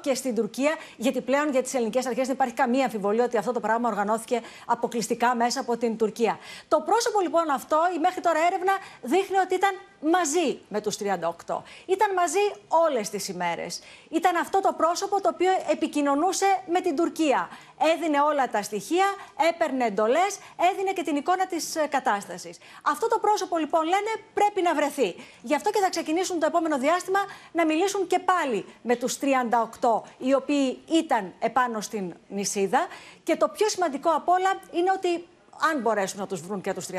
και 0.00 0.14
στην 0.14 0.34
Τουρκία, 0.34 0.74
γιατί 0.96 1.20
πλέον 1.20 1.50
για 1.50 1.62
τις 1.62 1.74
ελληνικές 1.74 2.06
αρχές 2.06 2.26
δεν 2.26 2.34
υπάρχει 2.34 2.54
καμία 2.54 2.84
αμφιβολία 2.84 3.06
ότι 3.22 3.36
αυτό 3.36 3.52
το 3.52 3.60
πράγμα 3.60 3.88
οργανώθηκε 3.88 4.40
αποκλειστικά 4.66 5.34
μέσα 5.34 5.60
από 5.60 5.76
την 5.76 5.96
Τουρκία. 5.96 6.38
Το 6.68 6.80
πρόσωπο 6.80 7.20
λοιπόν 7.20 7.50
αυτό, 7.50 7.78
η 7.96 7.98
μέχρι 7.98 8.20
τώρα 8.20 8.38
έρευνα 8.46 8.72
δείχνει 9.02 9.38
ότι 9.38 9.54
ήταν 9.54 9.70
μαζί 10.00 10.58
με 10.68 10.80
τους 10.80 10.96
38. 10.96 11.62
Ήταν 11.86 12.12
μαζί 12.14 12.38
όλες 12.68 13.10
τις 13.10 13.28
ημέρες. 13.28 13.80
Ήταν 14.08 14.36
αυτό 14.36 14.60
το 14.60 14.72
πρόσωπο 14.76 15.20
το 15.20 15.28
οποίο 15.32 15.50
επικοινωνούσε 15.70 16.46
με 16.66 16.80
την 16.80 16.96
Τουρκία. 16.96 17.48
Έδινε 17.94 18.20
όλα 18.20 18.48
τα 18.48 18.62
στοιχεία, 18.62 19.06
έπαιρνε 19.48 19.84
εντολές, 19.84 20.38
έδινε 20.72 20.92
και 20.92 21.02
την 21.02 21.16
εικόνα 21.16 21.46
της 21.46 21.76
ε, 21.76 21.86
κατάστασης. 21.86 22.58
Αυτό 22.82 23.08
το 23.08 23.18
πρόσωπο 23.18 23.58
λοιπόν 23.58 23.84
λένε 23.84 24.10
πρέπει 24.34 24.62
να 24.62 24.74
βρεθεί. 24.74 25.14
Γι' 25.42 25.54
αυτό 25.54 25.70
και 25.70 25.80
θα 25.80 25.90
ξεκινήσουν 25.90 26.38
το 26.38 26.46
επόμενο 26.46 26.78
διάστημα 26.78 27.18
να 27.52 27.66
μιλήσουν 27.66 28.06
και 28.06 28.18
πάλι 28.18 28.64
με 28.82 28.96
τους 28.96 29.18
38 29.80 30.00
οι 30.18 30.34
οποίοι 30.34 30.82
ήταν 30.88 31.32
επάνω 31.38 31.80
στην 31.80 32.14
νησίδα. 32.28 32.86
Και 33.22 33.36
το 33.36 33.48
πιο 33.48 33.68
σημαντικό 33.68 34.10
απ' 34.10 34.28
όλα 34.28 34.60
είναι 34.72 34.90
ότι 34.90 35.26
αν 35.72 35.80
μπορέσουν 35.80 36.20
να 36.20 36.26
τους 36.26 36.40
βρουν 36.40 36.60
και 36.60 36.74
τους 36.74 36.86
38. 36.86 36.94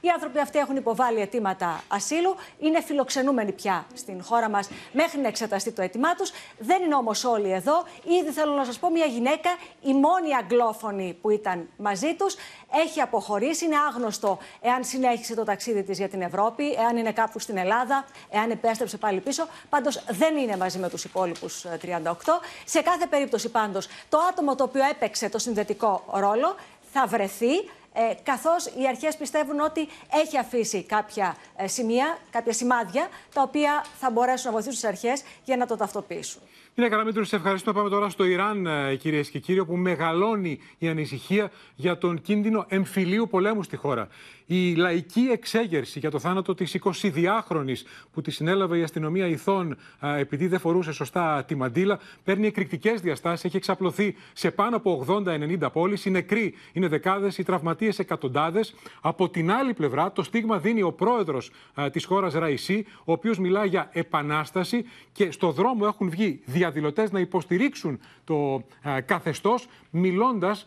Οι 0.00 0.08
άνθρωποι 0.08 0.38
αυτοί 0.38 0.58
έχουν 0.58 0.76
υποβάλει 0.76 1.20
αιτήματα 1.20 1.82
ασύλου, 1.88 2.36
είναι 2.58 2.82
φιλοξενούμενοι 2.82 3.52
πια 3.52 3.86
στην 3.94 4.22
χώρα 4.22 4.48
μας 4.48 4.68
μέχρι 4.92 5.20
να 5.20 5.28
εξεταστεί 5.28 5.72
το 5.72 5.82
αίτημά 5.82 6.14
τους. 6.14 6.30
Δεν 6.58 6.82
είναι 6.82 6.94
όμως 6.94 7.24
όλοι 7.24 7.52
εδώ. 7.52 7.84
Ήδη 8.20 8.30
θέλω 8.30 8.52
να 8.52 8.64
σας 8.64 8.78
πω 8.78 8.90
μια 8.90 9.06
γυναίκα, 9.06 9.50
η 9.82 9.94
μόνη 9.94 10.34
αγγλόφωνη 10.34 11.18
που 11.20 11.30
ήταν 11.30 11.68
μαζί 11.76 12.14
τους, 12.14 12.36
έχει 12.84 13.00
αποχωρήσει. 13.00 13.64
Είναι 13.64 13.76
άγνωστο 13.88 14.38
εάν 14.60 14.84
συνέχισε 14.84 15.34
το 15.34 15.44
ταξίδι 15.44 15.82
της 15.82 15.98
για 15.98 16.08
την 16.08 16.22
Ευρώπη, 16.22 16.72
εάν 16.72 16.96
είναι 16.96 17.12
κάπου 17.12 17.38
στην 17.38 17.56
Ελλάδα, 17.56 18.04
εάν 18.30 18.50
επέστρεψε 18.50 18.96
πάλι 18.96 19.20
πίσω. 19.20 19.46
Πάντως 19.68 20.04
δεν 20.08 20.36
είναι 20.36 20.56
μαζί 20.56 20.78
με 20.78 20.88
τους 20.88 21.04
υπόλοιπους 21.04 21.66
38. 21.82 22.40
Σε 22.64 22.82
κάθε 22.82 23.06
περίπτωση 23.06 23.48
πάντως, 23.48 23.88
το 24.08 24.18
άτομο 24.30 24.54
το 24.54 24.64
οποίο 24.64 24.84
έπαιξε 24.90 25.28
το 25.28 25.38
συνδετικό 25.38 26.04
ρόλο 26.12 26.54
θα 26.92 27.06
βρεθεί 27.06 27.54
ε, 27.98 28.14
καθώς 28.22 28.66
οι 28.66 28.86
αρχές 28.88 29.16
πιστεύουν 29.16 29.60
ότι 29.60 29.88
έχει 30.24 30.38
αφήσει 30.38 30.82
κάποια 30.82 31.36
ε, 31.56 31.66
σημεία, 31.66 32.18
κάποια 32.30 32.52
σημάδια, 32.52 33.08
τα 33.34 33.42
οποία 33.42 33.84
θα 33.98 34.10
μπορέσουν 34.10 34.46
να 34.46 34.52
βοηθήσουν 34.52 34.80
τις 34.80 34.84
αρχές 34.84 35.22
για 35.44 35.56
να 35.56 35.66
το 35.66 35.76
ταυτοποιήσουν. 35.76 36.42
Κύριε 36.74 36.90
Καραμίτρου, 36.90 37.24
σε 37.24 37.36
ευχαριστώ. 37.36 37.72
Πάμε 37.72 37.88
τώρα 37.88 38.08
στο 38.08 38.24
Ιράν, 38.24 38.66
ε, 38.66 38.94
κυρίες 38.94 39.30
και 39.30 39.38
κύριοι, 39.38 39.58
όπου 39.58 39.76
μεγαλώνει 39.76 40.58
η 40.78 40.88
ανησυχία 40.88 41.50
για 41.74 41.98
τον 41.98 42.22
κίνδυνο 42.22 42.64
εμφυλίου 42.68 43.28
πολέμου 43.30 43.62
στη 43.62 43.76
χώρα. 43.76 44.08
Η 44.48 44.74
λαϊκή 44.74 45.28
εξέγερση 45.32 45.98
για 45.98 46.10
το 46.10 46.18
θάνατο 46.18 46.54
της 46.54 46.78
22χρονη 46.82 47.72
που 48.12 48.20
τη 48.20 48.30
συνέλαβε 48.30 48.78
η 48.78 48.82
αστυνομία 48.82 49.26
ηθών 49.26 49.76
επειδή 50.00 50.46
δεν 50.46 50.58
φορούσε 50.58 50.92
σωστά 50.92 51.44
τη 51.44 51.54
μαντήλα 51.54 51.98
παίρνει 52.24 52.46
εκρηκτικές 52.46 53.00
διαστάσεις. 53.00 53.44
Έχει 53.44 53.56
εξαπλωθεί 53.56 54.14
σε 54.32 54.50
πάνω 54.50 54.76
από 54.76 55.04
80-90 55.08 55.72
πόλεις. 55.72 56.04
Οι 56.04 56.10
νεκροί 56.10 56.54
είναι 56.72 56.88
δεκάδες, 56.88 57.38
οι 57.38 57.42
τραυματίες 57.42 57.98
εκατοντάδες. 57.98 58.74
Από 59.00 59.28
την 59.28 59.50
άλλη 59.50 59.74
πλευρά, 59.74 60.12
το 60.12 60.22
στίγμα 60.22 60.58
δίνει 60.58 60.82
ο 60.82 60.92
πρόεδρος 60.92 61.50
της 61.92 62.04
χώρας 62.04 62.34
Ραϊσί, 62.34 62.84
ο 63.04 63.12
οποίος 63.12 63.38
μιλά 63.38 63.64
για 63.64 63.88
επανάσταση 63.92 64.84
και 65.12 65.30
στο 65.30 65.50
δρόμο 65.50 65.84
έχουν 65.88 66.10
βγει 66.10 66.40
διαδηλωτές 66.44 67.10
να 67.10 67.20
υποστηρίξουν 67.20 68.00
το 68.24 68.64
καθεστώς, 69.04 69.68
μιλώντας 69.90 70.66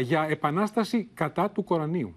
για 0.00 0.26
επανάσταση 0.28 1.08
κατά 1.14 1.50
του 1.50 1.64
Κορανίου. 1.64 2.14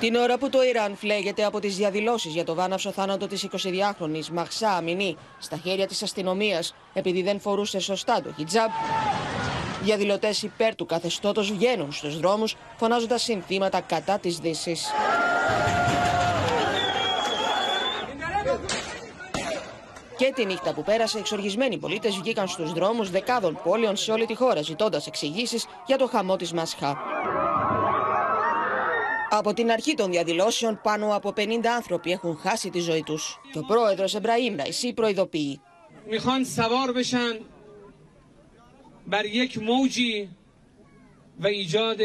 Την 0.00 0.14
ώρα 0.14 0.38
που 0.38 0.48
το 0.48 0.62
Ιράν 0.62 0.96
φλέγεται 0.96 1.44
από 1.44 1.60
τις 1.60 1.76
διαδηλώσεις 1.76 2.32
για 2.32 2.44
το 2.44 2.54
βάναυσο 2.54 2.90
θάνατο 2.90 3.26
της 3.26 3.46
22χρονης 3.50 4.26
Μαχσά 4.32 4.70
Αμινή 4.70 5.16
στα 5.38 5.56
χέρια 5.56 5.86
της 5.86 6.02
αστυνομίας 6.02 6.74
επειδή 6.92 7.22
δεν 7.22 7.40
φορούσε 7.40 7.78
σωστά 7.78 8.22
το 8.22 8.32
χιτζάμπ, 8.36 8.70
διαδηλωτές 9.82 10.42
υπέρ 10.42 10.74
του 10.74 10.86
καθεστώτος 10.86 11.52
βγαίνουν 11.52 11.92
στους 11.92 12.18
δρόμους 12.18 12.56
φωνάζοντας 12.76 13.22
συνθήματα 13.22 13.80
κατά 13.80 14.18
της 14.18 14.38
Δύσης. 14.38 14.86
Και 20.16 20.32
τη 20.34 20.44
νύχτα 20.44 20.74
που 20.74 20.82
πέρασε, 20.82 21.18
εξοργισμένοι 21.18 21.78
πολίτες 21.78 22.16
βγήκαν 22.16 22.48
στους 22.48 22.72
δρόμους 22.72 23.10
δεκάδων 23.10 23.60
πόλεων 23.64 23.96
σε 23.96 24.12
όλη 24.12 24.26
τη 24.26 24.34
χώρα 24.34 24.62
ζητώντας 24.62 25.06
εξηγήσεις 25.06 25.66
για 25.86 25.98
το 25.98 26.06
χαμό 26.06 26.36
της 26.36 26.52
Μασχά. 26.52 26.96
Από 29.37 29.53
την 29.53 29.71
αρχή 29.71 29.93
των 29.93 30.11
διαδηλώσεων, 30.11 30.79
πάνω 30.83 31.15
από 31.15 31.33
50 31.35 31.67
άνθρωποι 31.75 32.11
έχουν 32.11 32.37
χάσει 32.37 32.69
τη 32.69 32.79
ζωή 32.79 33.03
τους. 33.03 33.39
Και 33.51 33.59
ο 33.59 33.63
πρόεδρος 33.65 34.15
Εμπραήμ 34.15 34.55
Ραϊσί 34.55 34.93
προειδοποιεί. 34.93 35.61
میخوان 36.09 36.43
سوار 36.43 36.91
بشن 36.91 37.33
بر 39.07 39.25
یک 39.25 39.57
موجی 39.57 40.29
و 41.39 41.47
ایجاد 41.47 41.97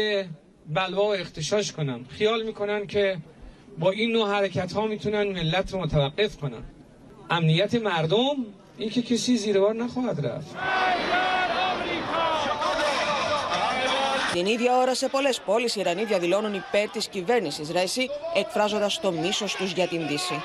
بلوا 0.65 1.03
و 1.07 1.13
اختشاش 1.13 1.71
کنن 1.71 2.05
خیال 2.09 2.43
میکنن 2.43 2.87
که 2.87 3.17
با 3.79 3.91
این 3.91 4.11
نوع 4.11 4.29
حرکت 4.29 4.71
ها 4.71 4.87
میتونن 4.87 5.23
ملت 5.27 5.73
رو 5.73 5.79
متوقف 5.79 6.37
کنن 6.37 6.63
امنیت 7.29 7.75
مردم 7.75 8.35
این 8.77 8.89
که 8.89 9.01
کسی 9.01 9.37
زیر 9.37 9.59
بار 9.59 9.75
نخواهد 9.75 10.25
رفت 10.25 10.55
Την 14.34 14.46
ίδια 14.46 14.76
ώρα 14.78 14.94
σε 14.94 15.08
πολλές 15.08 15.40
πόλεις 15.40 15.76
οι 15.76 15.80
Ιρανοί 15.80 16.04
διαδηλώνουν 16.04 16.54
υπέρ 16.54 16.88
της 16.90 17.06
κυβέρνησης 17.06 17.70
Ρέση, 17.70 18.08
εκφράζοντας 18.34 19.00
το 19.00 19.12
μίσος 19.12 19.54
τους 19.54 19.72
για 19.72 19.88
την 19.88 20.06
Δύση. 20.06 20.42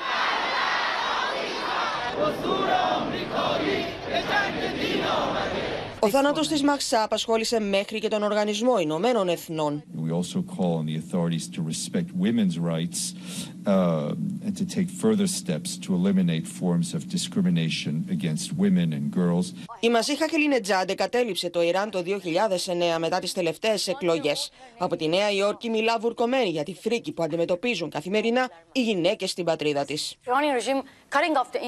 Ο 6.02 6.08
θάνατος 6.08 6.48
της 6.48 6.62
Μαξά 6.62 7.02
απασχόλησε 7.02 7.60
μέχρι 7.60 7.98
και 7.98 8.08
τον 8.08 8.22
Οργανισμό 8.22 8.78
Ηνωμένων 8.78 9.28
Εθνών. 9.28 9.82
We 10.06 10.12
also 10.12 10.44
call 10.56 10.72
on 10.80 10.86
the 10.86 10.96
authorities 10.96 11.46
to 11.56 11.62
respect 11.62 12.06
women's 12.20 12.58
rights 12.58 13.14
uh, 13.66 14.14
and 14.46 14.56
to 14.56 14.64
take 14.76 14.88
further 15.04 15.26
steps 15.26 15.76
to 15.84 15.94
eliminate 15.94 16.46
forms 16.60 16.94
of 16.96 17.00
discrimination 17.16 17.94
against 18.16 18.46
women 18.58 18.92
and 18.92 19.10
girls. 19.20 19.52
Η 19.80 19.88
Μασίχα 19.88 20.26
Χελινετζάντε 20.28 20.94
κατέληψε 20.94 21.50
το 21.50 21.62
Ιράν 21.62 21.90
το 21.90 22.02
2009 22.06 22.98
μετά 22.98 23.18
τις 23.18 23.32
τελευταίες 23.32 23.88
εκλογές. 23.88 24.50
Από 24.78 24.96
τη 24.96 25.08
Νέα 25.08 25.30
Υόρκη 25.30 25.70
μιλά 25.70 25.98
βουρκωμένη 25.98 26.48
για 26.48 26.62
τη 26.62 26.74
φρίκη 26.74 27.12
που 27.12 27.22
αντιμετωπίζουν 27.22 27.90
καθημερινά 27.90 28.50
οι 28.72 28.82
γυναίκες 28.82 29.30
στην 29.30 29.44
πατρίδα 29.44 29.84
της. 29.84 30.16
Iranian 30.26 30.56
regime 30.60 30.82
cutting 31.14 31.36
off 31.36 31.50
the 31.52 31.60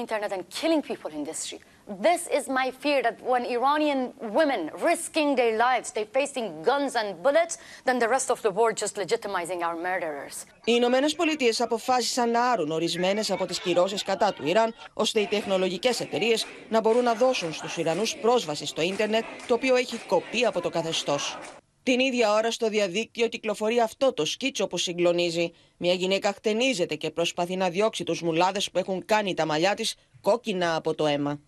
internet 1.87 1.95
and 1.95 1.97
killing 1.97 1.97
people 1.97 1.97
in 1.97 2.01
this 2.01 2.21
street. 2.21 2.33
This 2.33 2.37
is 2.37 2.49
my 2.49 2.71
fear 2.81 3.01
that 3.01 3.17
when 3.31 3.43
Iranian 3.45 4.13
women 4.39 4.61
risking 4.89 5.35
their 5.35 5.57
lives, 5.57 5.91
they 5.91 6.05
facing 6.19 6.63
guns 6.63 6.95
and 6.95 7.21
bullets, 7.23 7.57
then 7.85 7.99
the 7.99 8.07
rest 8.07 8.29
of 8.31 8.41
the 8.41 8.51
world 8.51 8.75
just 8.77 8.95
legitimizing 8.95 9.61
our 9.63 9.75
murderers. 9.75 10.45
Οι 10.65 10.73
Ηνωμένες 10.75 11.15
Πολιτείες 11.15 11.61
αποφάσισαν 11.61 12.31
να 12.31 12.51
άρουν 12.51 12.71
ορισμένες 12.71 13.31
από 13.31 13.45
τις 13.45 13.59
κυρώσεις 13.59 14.03
κατά 14.03 14.33
του 14.33 14.47
Ιράν, 14.47 14.73
ώστε 14.93 15.19
οι 15.19 15.27
τεχνολογικές 15.27 15.99
εταιρείες 15.99 16.45
να 16.69 16.81
μπορούν 16.81 17.03
να 17.03 17.13
δώσουν 17.13 17.53
στους 17.53 17.77
Ιρανούς 17.77 18.15
πρόσβαση 18.15 18.65
στο 18.65 18.81
ίντερνετ, 18.81 19.23
το 19.47 19.53
οποίο 19.53 19.75
έχει 19.75 19.97
κοπεί 19.97 20.45
από 20.45 20.61
το 20.61 20.69
καθεστώς. 20.69 21.37
Την 21.83 21.99
ίδια 21.99 22.33
ώρα 22.33 22.51
στο 22.51 22.69
διαδίκτυο 22.69 23.27
κυκλοφορεί 23.27 23.79
αυτό 23.79 24.13
το 24.13 24.25
σκίτσο 24.25 24.67
που 24.67 24.77
συγκλονίζει. 24.77 25.51
Μια 25.77 25.93
γυναίκα 25.93 26.33
χτενίζεται 26.33 26.95
και 26.95 27.09
προσπαθεί 27.09 27.55
να 27.55 27.69
διώξει 27.69 28.03
τους 28.03 28.21
μουλάδες 28.21 28.71
που 28.71 28.79
έχουν 28.79 29.05
κάνει 29.05 29.33
τα 29.33 29.45
μαλλιά 29.45 29.73
της 29.73 29.95
κόκκινα 30.21 30.75
από 30.75 30.95
το 30.95 31.05
αίμα. 31.05 31.39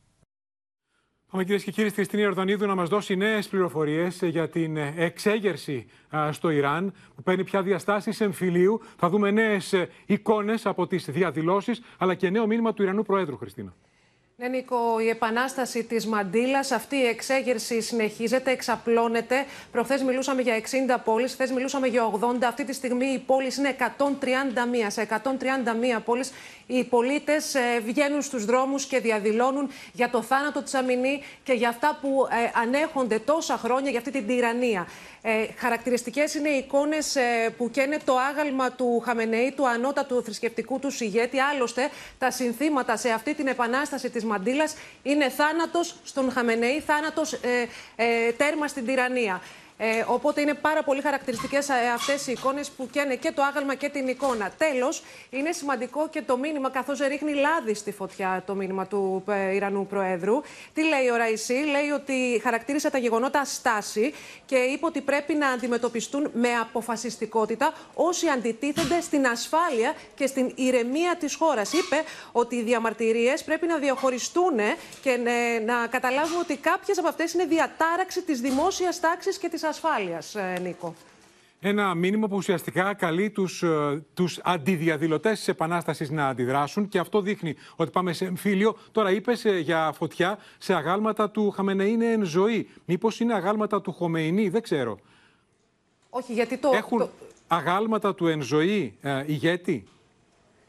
Πάμε 1.36 1.48
κυρίες 1.48 1.64
και 1.66 1.72
κύριοι 1.72 1.88
στη 1.88 1.98
Χριστίνη 1.98 2.26
Ορδανίδου 2.26 2.66
να 2.66 2.76
μας 2.76 2.90
δώσει 2.90 3.16
νέες 3.16 3.48
πληροφορίες 3.48 4.22
για 4.22 4.50
την 4.50 4.78
εξέγερση 4.78 5.86
στο 6.32 6.50
Ιράν 6.50 6.94
που 7.16 7.24
παίρνει 7.24 7.44
πια 7.44 7.62
διαστάσεις 7.62 8.22
εμφυλίου. 8.22 8.82
Θα 8.98 9.10
δούμε 9.10 9.32
νέες 9.32 9.74
εικόνες 10.06 10.66
από 10.66 10.88
τις 10.88 11.06
διαδηλώσεις 11.06 11.82
αλλά 11.98 12.14
και 12.14 12.30
νέο 12.30 12.48
μήνυμα 12.48 12.74
του 12.74 12.84
Ιρανού 12.84 13.04
Προέδρου, 13.04 13.38
Χριστίνα. 13.38 13.74
Ναι, 14.38 14.48
Νίκο, 14.48 15.00
η 15.00 15.10
επανάσταση 15.10 15.84
της 15.84 16.08
Μαντήλας, 16.08 16.72
αυτή 16.72 16.96
η 16.96 17.06
εξέγερση 17.06 17.82
συνεχίζεται, 17.82 18.52
εξαπλώνεται. 18.52 19.46
Προχθές 19.72 20.04
μιλούσαμε 20.04 20.42
για 20.42 20.56
60 20.56 20.98
πόλεις, 21.04 21.34
χθες 21.34 21.52
μιλούσαμε 21.52 21.88
για 21.88 22.04
80. 22.06 22.48
Αυτή 22.48 22.64
τη 22.64 22.74
στιγμή 22.74 23.06
οι 23.06 23.20
πόλεις 23.20 23.58
είναι 23.58 23.70
131. 23.70 24.90
Σε 24.90 25.02
131 25.02 26.02
πόλεις 26.06 26.32
οι 26.68 26.84
πολίτες 26.84 27.56
ε, 27.56 27.80
βγαίνουν 27.86 28.22
στους 28.22 28.46
δρόμους 28.46 28.86
και 28.86 29.00
διαδηλώνουν 29.00 29.70
για 29.94 30.10
το 30.10 30.22
θάνατο 30.22 30.64
της 30.64 30.74
Αμινή 30.74 31.22
και 31.44 31.54
για 31.54 31.70
αυτά 31.70 31.98
που 32.02 32.28
ε, 32.30 32.60
ανέχονται 32.62 33.20
τόσα 33.20 33.58
χρόνια 33.58 33.90
για 33.90 34.00
αυτή 34.00 34.12
την 34.12 34.28
τυραννία. 34.28 34.88
Ε, 35.28 35.46
χαρακτηριστικές 35.58 36.34
είναι 36.34 36.50
οι 36.50 36.58
εικόνες 36.58 37.16
ε, 37.16 37.54
που 37.58 37.70
καίνε 37.70 37.98
το 38.06 38.16
άγαλμα 38.18 38.72
του 38.72 39.02
Χαμενεή, 39.06 39.54
του 39.56 39.68
ανώτατου 39.68 40.24
θρησκευτικού 40.24 40.80
τους 40.80 41.00
ηγέτη. 41.00 41.40
Άλλωστε, 41.40 41.90
τα 42.18 42.32
συνθήματα 42.32 42.98
σε 42.98 43.10
αυτή 43.10 43.34
την 43.36 43.48
επανάσταση 43.48 44.10
της 44.10 44.24
Μαντήλας 44.24 44.76
είναι 45.04 45.30
θάνατος 45.30 45.96
στον 46.04 46.32
Χαμενεή, 46.32 46.80
θάνατος 46.80 47.34
ε, 47.34 47.68
ε, 47.96 48.32
τέρμα 48.32 48.68
στην 48.68 48.86
τυραννία. 48.86 49.42
Ε, 49.78 50.04
οπότε 50.08 50.42
είναι 50.42 50.54
πάρα 50.54 50.84
πολύ 50.84 51.02
χαρακτηριστικές 51.02 51.70
ε, 51.70 51.74
αυτές 51.94 52.28
οι 52.28 52.32
εικόνες 52.32 52.70
που 52.70 52.90
καίνε 52.92 53.16
και 53.16 53.32
το 53.32 53.42
άγαλμα 53.42 53.76
και 53.76 53.90
την 53.90 54.08
εικόνα. 54.08 54.52
Τέλος, 54.58 55.04
είναι 55.30 55.52
σημαντικό 55.52 56.10
και 56.10 56.22
το 56.22 56.38
μήνυμα, 56.38 56.70
καθώς 56.70 57.00
ρίχνει 57.00 57.34
λάδι 57.34 57.74
στη 57.74 57.92
φωτιά 57.92 58.44
το 58.46 58.56
μήνυμα 58.56 58.88
του 58.88 59.24
ε, 59.28 59.56
Ιρανού 59.56 59.88
Προέδρου. 59.88 60.42
Τι 60.74 60.84
λέει 60.84 61.10
ο 61.10 61.16
Ραϊσί, 61.16 61.54
λέει 61.54 61.90
ότι 61.90 62.40
χαρακτήρισε 62.44 62.90
τα 62.90 62.98
γεγονότα 62.98 63.46
στάση 63.46 64.14
και 64.46 64.56
είπε 64.56 64.86
ότι 64.86 65.02
πρέπει 65.02 65.34
να 65.34 65.48
αντιμετωπιστούν 65.48 66.30
με 66.34 66.50
αποφασιστικότητα 66.54 67.74
όσοι 67.94 68.28
αντιτίθενται 68.28 69.02
στην 69.02 69.28
ασφάλεια 69.28 69.94
και 70.16 70.28
στην 70.28 70.52
ηρεμία 70.56 71.16
της 71.16 71.36
χώρας. 71.36 71.74
Είπε 71.74 72.04
ότι 72.32 72.56
οι 72.56 72.62
διαμαρτυρίες 72.62 73.44
πρέπει 73.44 73.68
να 73.68 73.78
διαχωριστούν 73.78 74.58
και 75.02 75.20
να 75.66 75.88
καταλάβουμε 75.88 76.40
ότι 76.40 76.58
κάποιες 76.58 76.98
από 76.98 77.08
αυτές 77.08 77.34
είναι 77.34 77.46
διατάραξη 77.46 78.22
της 78.22 78.42
δημόσιας 78.42 79.00
τάξης 79.00 79.38
και 79.38 79.50
της 79.50 79.64
ασφάλειας, 79.66 80.36
ε, 80.36 80.60
Νίκο. 80.62 80.96
Ένα 81.60 81.94
μήνυμα 81.94 82.28
που 82.28 82.36
ουσιαστικά 82.36 82.94
καλεί 82.94 83.30
τους, 83.30 83.64
ε, 83.64 84.04
τους 84.14 84.40
αντιδιαδηλωτές 84.44 85.38
της 85.38 85.48
Επανάστασης 85.48 86.10
να 86.10 86.28
αντιδράσουν 86.28 86.88
και 86.88 87.00
αυτό 87.00 87.22
δείχνει 87.22 87.56
ότι 87.76 87.92
πάμε 87.92 88.14
σε 88.14 88.26
εμφύλιο. 88.26 88.78
Τώρα 88.92 89.12
είπες 89.12 89.46
ε, 89.46 89.60
για 89.60 89.92
φωτιά 89.98 90.38
σε 90.58 90.74
αγάλματα 90.74 91.30
του 91.30 91.52
Χαμενεή 91.52 91.92
είναι 91.92 92.12
εν 92.12 92.24
ζωή. 92.24 92.70
Μήπως 92.86 93.20
είναι 93.20 93.34
αγάλματα 93.34 93.82
του 93.82 93.92
Χομεϊνή, 93.92 94.50
δεν 94.50 94.62
ξέρω. 94.62 95.00
Όχι, 96.10 96.34
γιατί 96.34 96.58
το... 96.58 96.72
Έχουν 96.74 97.10
αγάλματα 97.48 98.16
του 98.16 98.28
εν 98.28 98.42
ζωή 98.42 98.98
ε, 99.02 99.24
ηγέτη; 99.26 99.88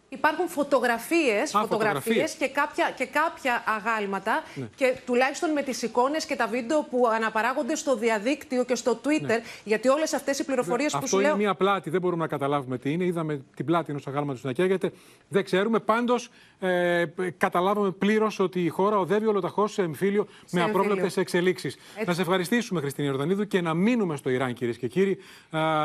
Υπάρχουν 0.08 0.48
φωτογραφίες, 0.48 1.50
φωτογραφίες 1.50 2.32
και, 2.34 2.48
κάποια, 2.48 2.90
και 2.96 3.06
κάποια 3.06 3.64
αγάλματα 3.66 4.42
ναι. 4.54 4.68
και 4.74 4.94
τουλάχιστον 5.06 5.50
με 5.52 5.62
τις 5.62 5.82
εικόνες 5.82 6.26
και 6.26 6.36
τα 6.36 6.46
βίντεο 6.46 6.82
που 6.90 7.08
αναπαράγονται 7.08 7.74
στο 7.74 7.96
διαδίκτυο 7.96 8.64
και 8.64 8.74
στο 8.74 9.00
Twitter 9.04 9.26
ναι. 9.26 9.40
γιατί 9.64 9.88
όλες 9.88 10.12
αυτές 10.12 10.38
οι 10.38 10.44
πληροφορίες 10.44 10.94
ναι. 10.94 11.00
που 11.00 11.08
σου 11.08 11.16
λέω... 11.16 11.24
Αυτό 11.24 11.36
είναι 11.36 11.44
μια 11.44 11.54
πλάτη, 11.54 11.90
δεν 11.90 12.00
μπορούμε 12.00 12.22
να 12.22 12.28
καταλάβουμε 12.28 12.78
τι 12.78 12.92
είναι. 12.92 13.04
Είδαμε 13.04 13.44
την 13.56 13.64
πλάτη 13.64 13.90
ενός 13.90 14.06
αγάλματος 14.06 14.42
να 14.42 14.52
καίγεται. 14.52 14.92
Δεν 15.28 15.44
ξέρουμε. 15.44 15.78
Πάντως 15.78 16.30
ε, 16.58 17.04
καταλάβαμε 17.38 17.90
πλήρως 17.90 18.38
ότι 18.38 18.64
η 18.64 18.68
χώρα 18.68 18.98
οδεύει 18.98 19.26
ολοταχώς 19.26 19.72
σε 19.72 19.82
εμφύλιο 19.82 20.26
σε 20.44 20.56
με 20.56 20.62
απρόβλεπτες 20.62 21.16
εξελίξεις. 21.16 21.76
Να 22.06 22.12
σε 22.12 22.20
ευχαριστήσουμε 22.20 22.80
Χριστίνη 22.80 23.08
Ορδανίδου 23.08 23.46
και 23.46 23.60
να 23.60 23.74
μείνουμε 23.74 24.16
στο 24.16 24.30
Ιράν 24.30 24.52
κυρίες 24.52 24.76
και 24.76 24.88
κύριοι. 24.88 25.18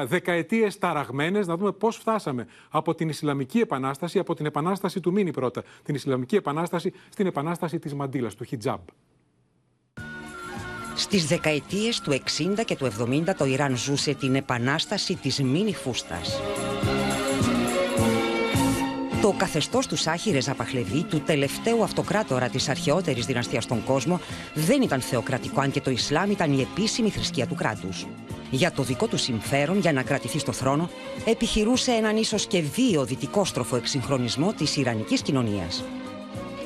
Δεκαετίες 0.05 0.77
ταραγμένες, 0.77 1.47
να 1.47 1.57
δούμε 1.57 1.71
πώς 1.71 1.97
φτάσαμε 1.97 2.47
από 2.69 2.95
την 2.95 3.09
Ισλαμική 3.09 3.59
Επανάσταση 3.59 4.19
από 4.21 4.35
την 4.35 4.45
επανάσταση 4.45 4.99
του 4.99 5.11
Μίνι 5.11 5.31
πρώτα, 5.31 5.63
την 5.83 5.95
Ισλαμική 5.95 6.35
Επανάσταση, 6.35 6.93
στην 7.09 7.25
επανάσταση 7.25 7.79
της 7.79 7.93
Μαντήλας, 7.93 8.35
του 8.35 8.43
Χιτζάμπ. 8.43 8.81
Στις 10.95 11.25
δεκαετίες 11.25 11.99
του 11.99 12.11
60 12.11 12.63
και 12.65 12.75
του 12.75 12.85
70 12.85 13.35
το 13.37 13.45
Ιράν 13.45 13.77
ζούσε 13.77 14.13
την 14.13 14.35
επανάσταση 14.35 15.15
της 15.15 15.41
Μίνι 15.41 15.73
Φούστας. 15.73 16.39
Το 19.21 19.33
καθεστώς 19.37 19.87
του 19.87 19.95
Σάχη 19.95 20.31
Ρεζα 20.31 20.55
του 21.09 21.21
τελευταίου 21.21 21.83
αυτοκράτορα 21.83 22.49
της 22.49 22.69
αρχαιότερης 22.69 23.25
δυναστείας 23.25 23.63
στον 23.63 23.83
κόσμο, 23.83 24.19
δεν 24.53 24.81
ήταν 24.81 25.01
θεοκρατικό, 25.01 25.61
αν 25.61 25.71
και 25.71 25.81
το 25.81 25.91
Ισλάμ 25.91 26.31
ήταν 26.31 26.53
η 26.53 26.61
επίσημη 26.61 27.09
θρησκεία 27.09 27.47
του 27.47 27.55
κράτους. 27.55 28.07
Για 28.51 28.71
το 28.71 28.83
δικό 28.83 29.07
του 29.07 29.17
συμφέρον, 29.17 29.79
για 29.79 29.93
να 29.93 30.03
κρατηθεί 30.03 30.39
στο 30.39 30.51
θρόνο, 30.51 30.89
επιχειρούσε 31.25 31.91
έναν 31.91 32.17
ίσως 32.17 32.45
και 32.45 32.61
βίαιο 32.61 33.05
δυτικόστροφο 33.05 33.75
εξυγχρονισμό 33.75 34.53
της 34.53 34.77
Ιρανικής 34.77 35.21
κοινωνίας. 35.21 35.83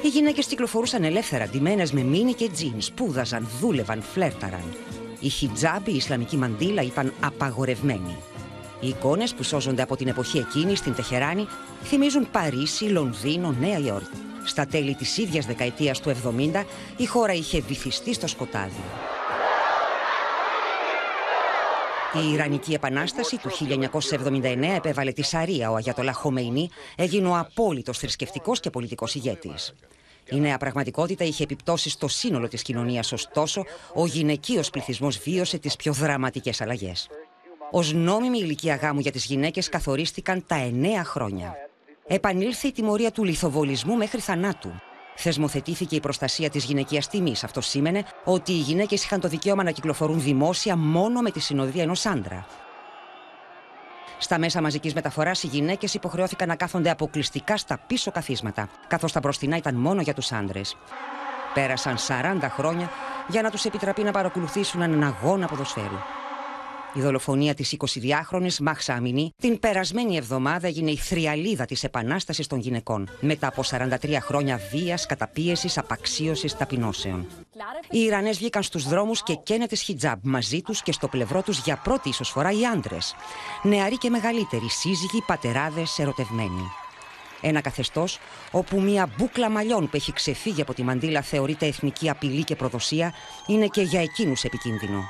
Οι 0.02 0.08
γυναίκες 0.08 0.46
κυκλοφορούσαν 0.46 1.04
ελεύθερα, 1.04 1.48
ντυμένες 1.48 1.92
με 1.92 2.02
μίνι 2.02 2.34
και 2.34 2.50
τζινς, 2.50 2.86
σπούδαζαν, 2.86 3.48
δούλευαν, 3.60 4.02
φλέρταραν. 4.02 4.74
Η 5.20 5.30
χιτζάμπη, 5.30 5.92
η 5.92 5.96
Ισλαμική 5.96 6.38
μαντήλα 6.38 6.82
ήταν 6.82 7.14
απαγορευμένη. 7.20 8.16
Οι 8.80 8.88
εικόνες 8.88 9.34
που 9.34 9.44
σώζονται 9.44 9.82
από 9.82 9.96
την 9.96 10.08
εποχή 10.08 10.38
εκείνη 10.38 10.76
στην 10.76 10.96
Τεχεράνη 10.96 11.48
θυμίζουν 11.84 12.28
Παρίσι, 12.32 12.86
Λονδίνο, 12.86 13.56
Νέα 13.60 13.78
Υόρκη. 13.78 14.18
Στα 14.46 14.66
τέλη 14.66 14.96
της 14.96 15.18
ίδιας 15.18 15.46
δεκαετίας 15.46 16.00
του 16.00 16.10
70 16.10 16.66
η 16.98 17.06
χώρα 17.06 17.34
είχε 17.34 17.62
βυθιστεί 17.62 18.14
στο 18.14 18.28
σκοτάδι. 18.28 18.84
Η 22.24 22.34
Ιρανική 22.34 22.74
Επανάσταση 22.74 23.38
του 23.38 23.50
1979 23.50 24.76
επέβαλε 24.76 25.12
τη 25.12 25.22
Σαρία. 25.22 25.72
Ο 25.72 25.76
Αγιατολά 25.76 26.14
Χομεϊνή 26.14 26.70
έγινε 26.96 27.28
ο 27.28 27.38
απόλυτος 27.38 27.98
θρησκευτικός 27.98 28.60
και 28.60 28.70
πολιτικός 28.70 29.16
ηγέτης. 29.16 29.74
Η 30.30 30.40
νέα 30.40 30.58
πραγματικότητα 30.58 31.24
είχε 31.24 31.44
επιπτώσεις 31.44 31.92
στο 31.92 32.08
σύνολο 32.08 32.48
της 32.48 32.62
κοινωνίας, 32.62 33.12
ωστόσο, 33.12 33.64
ο 33.94 34.06
γυναικείος 34.06 34.70
πληθυσμός 34.70 35.18
βίωσε 35.18 35.58
τις 35.58 35.76
πιο 35.76 35.94
δραματικές 35.94 36.62
αλλαγές. 36.62 37.10
Ω 37.72 37.82
νόμιμη 37.82 38.38
ηλικία 38.38 38.76
γάμου 38.76 39.00
για 39.00 39.12
τις 39.12 39.26
γυναίκες 39.26 39.70
καθορίστηκαν 39.70 40.44
τα 40.48 40.72
9 40.72 40.86
χρόνια. 41.04 41.56
Επανήλθε 42.08 42.68
η 42.68 42.72
τιμωρία 42.72 43.12
του 43.12 43.24
λιθοβολισμού 43.24 43.96
μέχρι 43.96 44.20
θανάτου. 44.20 44.72
Θεσμοθετήθηκε 45.16 45.96
η 45.96 46.00
προστασία 46.00 46.50
της 46.50 46.64
γυναικείας 46.64 47.08
τιμής. 47.08 47.44
Αυτό 47.44 47.62
σήμαινε 47.62 48.04
ότι 48.24 48.52
οι 48.52 48.60
γυναίκες 48.60 49.04
είχαν 49.04 49.20
το 49.20 49.28
δικαίωμα 49.28 49.64
να 49.64 49.72
κυκλοφορούν 49.72 50.22
δημόσια 50.22 50.76
μόνο 50.76 51.22
με 51.22 51.32
τη 51.32 51.40
συνοδεία 51.40 51.84
ενός 51.84 52.06
άντρα. 52.06 52.46
Στα 54.18 54.40
μέσα 54.40 54.62
μαζικής 54.62 54.94
μεταφοράς, 54.94 55.44
οι 55.44 55.48
γυναίκες 55.48 55.94
υποχρεώθηκαν 55.94 56.48
να 56.48 56.56
κάθονται 56.56 56.90
αποκλειστικά 56.90 57.58
στα 57.58 57.78
πίσω 57.88 58.12
καθίσματα, 58.12 58.70
καθώς 58.88 59.12
τα 59.12 59.20
μπροστινά 59.20 59.58
ήταν 59.58 59.76
μόνο 59.76 60.02
για 60.02 60.14
τους 60.14 60.32
άντρες. 60.32 60.78
Πέρασαν 61.54 61.98
40 61.98 62.50
χρόνια 62.50 62.90
για 63.28 63.42
να 63.42 63.50
τους 63.50 63.66
επιτραπεί 63.66 64.04
να 64.04 64.12
παρακολουθήσουν 64.12 64.82
έναν 64.82 65.04
αγώνα 65.04 65.48
ποδοσφαίρου. 65.48 65.98
Η 66.98 67.02
δολοφονία 67.02 67.54
της 67.54 67.78
22χρονη 67.78 68.58
Μάχσα 68.62 68.94
Αμινή 68.94 69.34
την 69.38 69.60
περασμένη 69.60 70.18
εβδομάδα 70.18 70.68
έγινε 70.68 70.92
η 70.92 70.98
θριαλίδα 70.98 71.66
της 71.66 71.84
επανάστασης 71.84 72.48
των 72.48 72.60
γυναικών, 72.60 73.10
μετά 73.20 73.48
από 73.48 73.64
43 73.70 74.18
χρόνια 74.22 74.60
βίας, 74.72 75.06
καταπίεσης, 75.06 75.78
απαξίωσης, 75.78 76.58
ταπεινώσεων. 76.58 77.28
Οι 77.90 78.00
Ιρανές 78.00 78.38
βγήκαν 78.38 78.64
στους 78.64 78.88
δρόμους 78.88 79.24
και 79.24 79.36
καίνε 79.36 79.68
της 79.68 79.82
χιτζάμπ 79.82 80.20
μαζί 80.24 80.62
τους 80.62 80.82
και 80.82 80.92
στο 80.92 81.08
πλευρό 81.08 81.42
τους 81.42 81.60
για 81.60 81.78
πρώτη 81.78 82.10
ίσω 82.10 82.24
φορά 82.24 82.52
οι 82.52 82.66
άντρες. 82.66 83.16
Νεαροί 83.64 83.98
και 83.98 84.10
μεγαλύτεροι, 84.10 84.70
σύζυγοι, 84.70 85.24
πατεράδες, 85.28 86.00
ερωτευμένοι. 86.00 86.62
Ένα 87.42 87.62
καθεστώς 87.62 88.20
όπου 88.52 88.82
μια 88.82 89.10
μπούκλα 89.18 89.50
μαλλιών 89.50 89.90
που 89.90 89.96
έχει 89.96 90.14
ξεφύγει 90.14 90.62
από 90.62 90.74
τη 90.74 90.84
μαντήλα 90.84 91.22
θεωρείται 91.22 91.66
εθνική 91.66 92.10
απειλή 92.10 92.44
και 92.44 92.56
προδοσία 92.56 93.14
είναι 93.48 93.68
και 93.68 93.82
για 93.82 94.02
εκείνους 94.02 94.44
επικίνδυνο. 94.44 95.04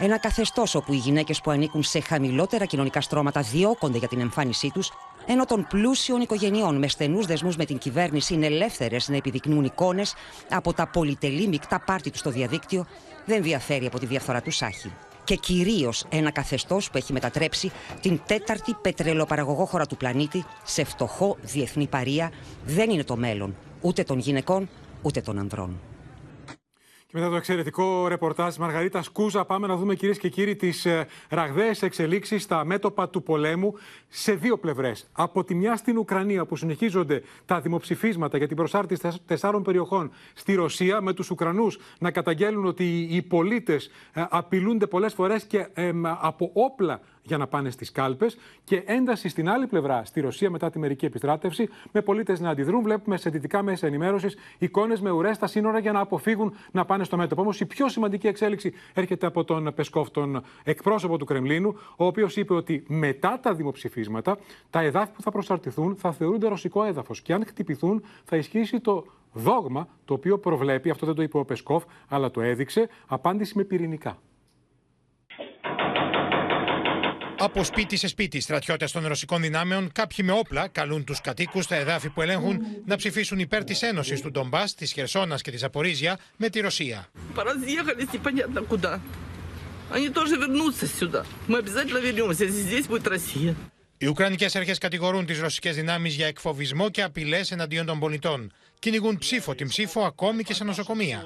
Ένα 0.00 0.18
καθεστώς 0.18 0.74
όπου 0.74 0.92
οι 0.92 0.96
γυναίκες 0.96 1.40
που 1.40 1.50
ανήκουν 1.50 1.82
σε 1.82 2.00
χαμηλότερα 2.00 2.64
κοινωνικά 2.64 3.00
στρώματα 3.00 3.40
διώκονται 3.40 3.98
για 3.98 4.08
την 4.08 4.20
εμφάνισή 4.20 4.70
τους, 4.70 4.92
ενώ 5.26 5.44
των 5.44 5.66
πλούσιων 5.68 6.20
οικογενειών 6.20 6.78
με 6.78 6.88
στενούς 6.88 7.26
δεσμούς 7.26 7.56
με 7.56 7.64
την 7.64 7.78
κυβέρνηση 7.78 8.34
είναι 8.34 8.46
ελεύθερες 8.46 9.08
να 9.08 9.16
επιδεικνύουν 9.16 9.64
εικόνες 9.64 10.14
από 10.50 10.72
τα 10.72 10.86
πολυτελή 10.86 11.48
μεικτά 11.48 11.80
πάρτι 11.80 12.10
τους 12.10 12.20
στο 12.20 12.30
διαδίκτυο, 12.30 12.86
δεν 13.24 13.42
διαφέρει 13.42 13.86
από 13.86 13.98
τη 13.98 14.06
διαφθορά 14.06 14.42
του 14.42 14.50
Σάχη. 14.50 14.92
Και 15.24 15.34
κυρίως 15.34 16.04
ένα 16.08 16.30
καθεστώς 16.30 16.90
που 16.90 16.96
έχει 16.96 17.12
μετατρέψει 17.12 17.72
την 18.00 18.20
τέταρτη 18.26 18.74
πετρελοπαραγωγό 18.82 19.64
χώρα 19.64 19.86
του 19.86 19.96
πλανήτη 19.96 20.44
σε 20.64 20.84
φτωχό 20.84 21.36
διεθνή 21.42 21.86
παρία, 21.86 22.30
δεν 22.64 22.90
είναι 22.90 23.04
το 23.04 23.16
μέλλον 23.16 23.56
ούτε 23.80 24.02
των 24.02 24.18
γυναικών 24.18 24.68
ούτε 25.02 25.20
των 25.20 25.38
ανδρών. 25.38 25.80
Και 27.10 27.16
μετά 27.16 27.28
το 27.30 27.36
εξαιρετικό 27.36 28.08
ρεπορτάζ 28.08 28.48
της 28.48 28.58
Μαργαρίτα 28.58 29.02
Κούζα, 29.12 29.44
πάμε 29.44 29.66
να 29.66 29.76
δούμε 29.76 29.94
κυρίες 29.94 30.18
και 30.18 30.28
κύριοι 30.28 30.56
τις 30.56 30.86
ε, 30.86 31.06
ραγδαίες 31.28 31.82
εξελίξεις 31.82 32.42
στα 32.42 32.64
μέτωπα 32.64 33.08
του 33.08 33.22
πολέμου 33.22 33.74
σε 34.08 34.32
δύο 34.32 34.58
πλευρές. 34.58 35.08
Από 35.12 35.44
τη 35.44 35.54
μια 35.54 35.76
στην 35.76 35.98
Ουκρανία, 35.98 36.44
που 36.44 36.56
συνεχίζονται 36.56 37.22
τα 37.44 37.60
δημοψηφίσματα 37.60 38.38
για 38.38 38.46
την 38.46 38.56
προσάρτηση 38.56 39.20
τεσσάρων 39.26 39.62
περιοχών 39.62 40.10
στη 40.34 40.54
Ρωσία, 40.54 41.00
με 41.00 41.12
τους 41.12 41.30
Ουκρανούς 41.30 41.78
να 41.98 42.10
καταγγέλνουν 42.10 42.64
ότι 42.66 43.08
οι 43.10 43.22
πολίτες 43.22 43.90
ε, 44.12 44.24
απειλούνται 44.28 44.86
πολλές 44.86 45.14
φορές 45.14 45.44
και 45.44 45.66
από 46.20 46.50
όπλα 46.52 47.00
για 47.28 47.36
να 47.38 47.46
πάνε 47.46 47.70
στις 47.70 47.92
κάλπες 47.92 48.38
και 48.64 48.82
ένταση 48.86 49.28
στην 49.28 49.48
άλλη 49.48 49.66
πλευρά, 49.66 50.04
στη 50.04 50.20
Ρωσία 50.20 50.50
μετά 50.50 50.70
τη 50.70 50.78
μερική 50.78 51.04
επιστράτευση, 51.04 51.68
με 51.92 52.02
πολίτες 52.02 52.40
να 52.40 52.50
αντιδρούν. 52.50 52.82
Βλέπουμε 52.82 53.16
σε 53.16 53.30
δυτικά 53.30 53.62
μέσα 53.62 53.86
ενημέρωσης 53.86 54.36
εικόνες 54.58 55.00
με 55.00 55.10
ουρές 55.10 55.36
στα 55.36 55.46
σύνορα 55.46 55.78
για 55.78 55.92
να 55.92 56.00
αποφύγουν 56.00 56.54
να 56.70 56.84
πάνε 56.84 57.04
στο 57.04 57.16
μέτωπο. 57.16 57.40
Όμως 57.40 57.60
η 57.60 57.66
πιο 57.66 57.88
σημαντική 57.88 58.26
εξέλιξη 58.26 58.72
έρχεται 58.94 59.26
από 59.26 59.44
τον 59.44 59.72
Πεσκόφ, 59.74 60.10
τον 60.10 60.42
εκπρόσωπο 60.64 61.16
του 61.16 61.24
Κρεμλίνου, 61.24 61.78
ο 61.96 62.04
οποίος 62.04 62.36
είπε 62.36 62.54
ότι 62.54 62.84
μετά 62.88 63.40
τα 63.42 63.54
δημοψηφίσματα 63.54 64.38
τα 64.70 64.80
εδάφη 64.80 65.12
που 65.12 65.22
θα 65.22 65.30
προσαρτηθούν 65.30 65.96
θα 65.96 66.12
θεωρούνται 66.12 66.48
ρωσικό 66.48 66.84
έδαφος 66.84 67.20
και 67.20 67.32
αν 67.32 67.44
χτυπηθούν 67.46 68.02
θα 68.24 68.36
ισχύσει 68.36 68.80
το 68.80 69.04
δόγμα 69.32 69.88
το 70.04 70.14
οποίο 70.14 70.38
προβλέπει, 70.38 70.90
αυτό 70.90 71.06
δεν 71.06 71.14
το 71.14 71.22
είπε 71.22 71.38
ο 71.38 71.44
Πεσκόφ, 71.44 71.84
αλλά 72.08 72.30
το 72.30 72.40
έδειξε, 72.40 72.88
απάντηση 73.06 73.52
με 73.56 73.64
πυρηνικά. 73.64 74.18
Από 77.40 77.64
σπίτι 77.64 77.96
σε 77.96 78.08
σπίτι, 78.08 78.40
στρατιώτες 78.40 78.92
των 78.92 79.06
ρωσικών 79.06 79.40
δυνάμεων, 79.40 79.92
κάποιοι 79.92 80.24
με 80.28 80.32
όπλα, 80.32 80.68
καλούν 80.68 81.04
τους 81.04 81.20
κατοίκους 81.20 81.64
στα 81.64 81.76
εδάφη 81.76 82.08
που 82.08 82.22
ελέγχουν 82.22 82.58
να 82.84 82.96
ψηφίσουν 82.96 83.38
υπέρ 83.38 83.64
της 83.64 83.82
ένωσης 83.82 84.20
του 84.20 84.30
Ντομπάς, 84.30 84.74
της 84.74 84.92
Χερσόνας 84.92 85.42
και 85.42 85.50
της 85.50 85.64
Απορίζια 85.64 86.18
με 86.36 86.48
τη 86.48 86.60
Ρωσία. 86.60 87.08
Οι 93.98 94.06
Ουκρανικές 94.06 94.56
αρχές 94.56 94.78
κατηγορούν 94.78 95.26
τις 95.26 95.40
ρωσικές 95.40 95.74
δυνάμεις 95.76 96.14
για 96.14 96.26
εκφοβισμό 96.26 96.88
και 96.90 97.02
απειλές 97.02 97.50
εναντίον 97.50 97.86
των 97.86 97.98
πολιτών. 97.98 98.52
Κυνηγούν 98.78 99.18
ψήφο 99.18 99.54
την 99.54 99.68
ψήφο 99.68 100.00
ακόμη 100.00 100.42
και 100.42 100.54
σε 100.54 100.64
νοσοκομεία. 100.64 101.24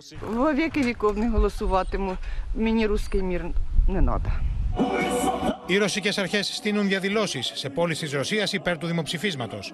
Οι 5.66 5.76
ρωσικές 5.76 6.18
αρχές 6.18 6.54
στείλουν 6.54 6.88
διαδηλώσεις 6.88 7.52
σε 7.54 7.68
πόλεις 7.68 7.98
της 7.98 8.12
Ρωσίας 8.12 8.52
υπέρ 8.52 8.78
του 8.78 8.86
δημοψηφίσματος. 8.86 9.72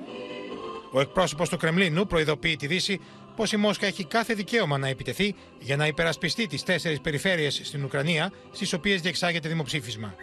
Ο 0.92 1.00
εκπρόσωπος 1.00 1.48
του 1.48 1.56
Κρεμλίνου 1.56 2.06
προειδοποιεί 2.06 2.56
τη 2.56 2.66
Δύση 2.66 3.00
πως 3.36 3.52
η 3.52 3.56
Μόσχα 3.56 3.86
έχει 3.86 4.04
κάθε 4.04 4.34
δικαίωμα 4.34 4.78
να 4.78 4.88
επιτεθεί 4.88 5.34
για 5.58 5.76
να 5.76 5.86
υπερασπιστεί 5.86 6.46
τις 6.46 6.62
τέσσερις 6.62 7.00
περιφέρειες 7.00 7.60
στην 7.64 7.84
Ουκρανία 7.84 8.32
στις 8.52 8.72
οποίες 8.72 9.00
διεξάγεται 9.00 9.48
δημοψήφισμα. 9.48 10.14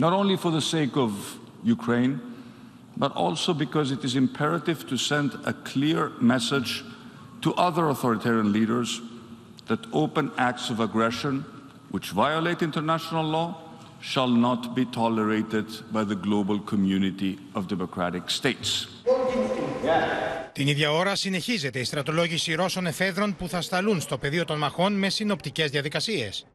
Not 0.00 0.12
only 0.12 0.36
for 0.36 0.50
the 0.50 0.60
sake 0.60 0.96
of 0.96 1.10
Ukraine, 1.76 2.20
but 2.97 3.11
also 3.15 3.53
because 3.53 3.91
it 3.91 4.03
is 4.03 4.15
imperative 4.15 4.87
to 4.87 4.97
send 4.97 5.33
a 5.45 5.53
clear 5.53 6.11
message 6.19 6.83
to 7.41 7.53
other 7.55 7.89
authoritarian 7.89 8.51
leaders 8.51 9.01
that 9.67 9.79
open 9.93 10.31
acts 10.37 10.69
of 10.69 10.79
aggression 10.79 11.45
which 11.91 12.09
violate 12.11 12.61
international 12.61 13.23
law 13.23 13.63
shall 13.99 14.27
not 14.27 14.75
be 14.75 14.85
tolerated 14.85 15.65
by 15.91 16.03
the 16.03 16.15
global 16.15 16.59
community 16.59 17.39
of 17.55 17.67
democratic 17.67 18.29
states. 18.29 18.87
Την 20.53 20.67
ίδια 20.67 20.91
ώρα 20.91 21.15
συνεχίζεται 21.15 21.79
η 21.79 21.83
στρατολόγηση 21.83 22.53
Ρώσων 22.53 22.85
εφέδρων 22.85 23.35
που 23.35 23.47
θα 23.47 23.61
σταλούν 23.61 24.01
στο 24.01 24.17
πεδίο 24.17 24.45
των 24.45 24.57
μαχών 24.57 24.93
με 24.93 25.09
συνοπτικές 25.09 25.69
διαδικασίες. 25.69 26.45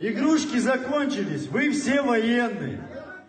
Игрушки 0.00 0.58
закончились, 0.58 1.46
вы 1.48 1.72
все 1.72 2.02
военные. 2.02 2.80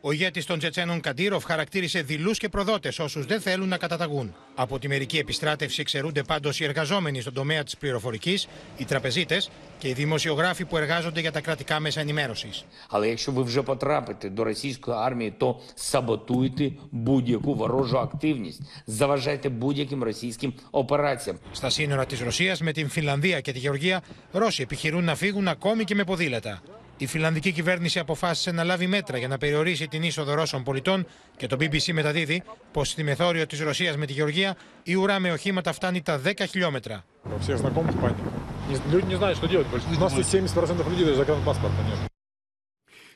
Ο 0.07 0.13
ηγέτη 0.13 0.45
των 0.45 0.59
Τσετσένων 0.59 1.01
Καντήροφ 1.01 1.45
χαρακτήρισε 1.45 2.03
δειλού 2.03 2.31
και 2.31 2.49
προδότε 2.49 2.93
όσου 2.99 3.27
δεν 3.27 3.41
θέλουν 3.41 3.69
να 3.69 3.77
καταταγούν. 3.77 4.35
Από 4.55 4.79
τη 4.79 4.89
μερική 4.89 5.19
επιστράτευση 5.19 5.81
εξαιρούνται 5.81 6.23
πάντω 6.23 6.51
οι 6.59 6.65
εργαζόμενοι 6.65 7.21
στον 7.21 7.33
τομέα 7.33 7.65
τη 7.65 7.77
πληροφορική, 7.79 8.39
οι 8.77 8.85
τραπεζίτε 8.85 9.43
και 9.79 9.89
οι 9.89 9.93
δημοσιογράφοι 9.93 10.65
που 10.65 10.77
εργάζονται 10.77 11.21
για 11.21 11.33
τα 11.33 11.41
κρατικά 11.41 11.81
μέσα 11.81 12.01
ενημέρωση. 12.01 12.49
Але 12.89 13.09
якщо 13.09 13.33
ви 13.33 13.43
вже 13.43 13.63
потрапите 13.63 14.29
до 14.29 14.45
російської 14.45 14.97
армії, 14.97 15.31
то 15.31 15.61
саботуйте 15.75 16.71
будь-яку 16.91 17.55
ворожу 17.55 17.99
активність, 17.99 18.61
заважайте 18.85 19.49
будь-яким 19.49 20.03
російським 20.03 20.55
операціям. 20.71 21.39
Στα 21.53 21.71
σύνορα 21.71 22.07
τη 22.07 22.25
Ρωσία 22.25 22.57
με 22.61 22.73
την 22.73 22.89
Φινλανδία 22.89 23.41
και 23.41 23.53
τη 23.53 23.59
Γεωργία, 23.59 24.03
Ρώσοι 24.33 24.63
επιχειρούν 24.63 25.05
να 25.05 25.15
φύγουν 25.15 25.49
ακόμη 25.49 25.85
και 25.85 25.95
με 25.95 26.05
ποδήλατα. 26.05 26.63
Η 27.02 27.06
φιλανδική 27.06 27.52
κυβέρνηση 27.52 28.00
αποφάσισε 28.00 28.52
να 28.52 28.64
λάβει 28.64 28.88
μέτρα 28.88 29.18
για 29.18 29.28
να 29.28 29.38
περιορίσει 29.38 29.88
την 29.88 30.04
είσοδο 30.04 30.34
Ρώσων 30.34 30.64
πολιτών 30.64 31.06
και 31.38 31.48
το 31.48 31.58
BBC 31.60 31.92
μεταδίδει 31.92 32.44
πως 32.72 32.90
στη 32.90 33.04
μεθόριο 33.04 33.46
της 33.46 33.60
Ρωσίας 33.60 33.98
με 33.98 34.06
τη 34.06 34.14
Γεωργία 34.14 34.56
η 34.84 34.94
ουρά 34.96 35.20
με 35.20 35.32
οχήματα 35.32 35.74
φτάνει 35.74 36.02
τα 36.02 36.22
10 36.26 36.32
χιλιόμετρα. 36.50 37.04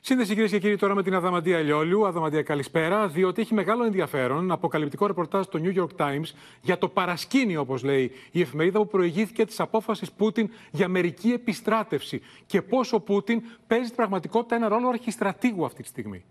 Σύνδεση 0.06 0.34
κυρίες 0.34 0.52
και 0.52 0.60
κύριοι 0.60 0.78
τώρα 0.78 0.96
με 0.96 1.04
την 1.04 1.16
Αδαμαντία 1.16 1.60
Λιόλιου. 1.60 2.08
Αδαμαντία, 2.08 2.42
καλησπέρα. 2.42 3.08
Διότι 3.08 3.42
έχει 3.42 3.54
μεγάλο 3.54 3.84
ενδιαφέρον 3.86 4.52
αποκαλυπτικό 4.52 5.08
ρεπορτάζ 5.08 5.46
στο 5.46 5.60
New 5.63 5.80
York 5.80 5.96
Times 5.98 6.32
για 6.62 6.78
το 6.78 6.88
παρασκήνιο, 6.88 7.62
όπως 7.62 7.84
λέει 7.84 8.12
η 8.32 8.42
εφημερίδα, 8.42 8.80
που 8.80 8.88
προηγήθηκε 8.88 9.46
της 9.46 9.60
απόφασης 9.60 10.12
Πούτιν 10.12 10.50
για 10.72 10.88
μερική 10.88 11.30
επιστράτευση 11.30 12.22
και 12.46 12.62
πώ 12.62 12.80
ο 12.92 13.00
Πούτιν 13.00 13.42
παίζει 13.68 13.86
στην 13.86 13.96
πραγματικότητα 13.96 14.56
ένα 14.56 14.68
ρόλο 14.68 14.88
αρχιστρατήγου 14.88 15.66
αυτή 15.66 15.82
τη 15.82 15.88
στιγμή. 15.88 16.24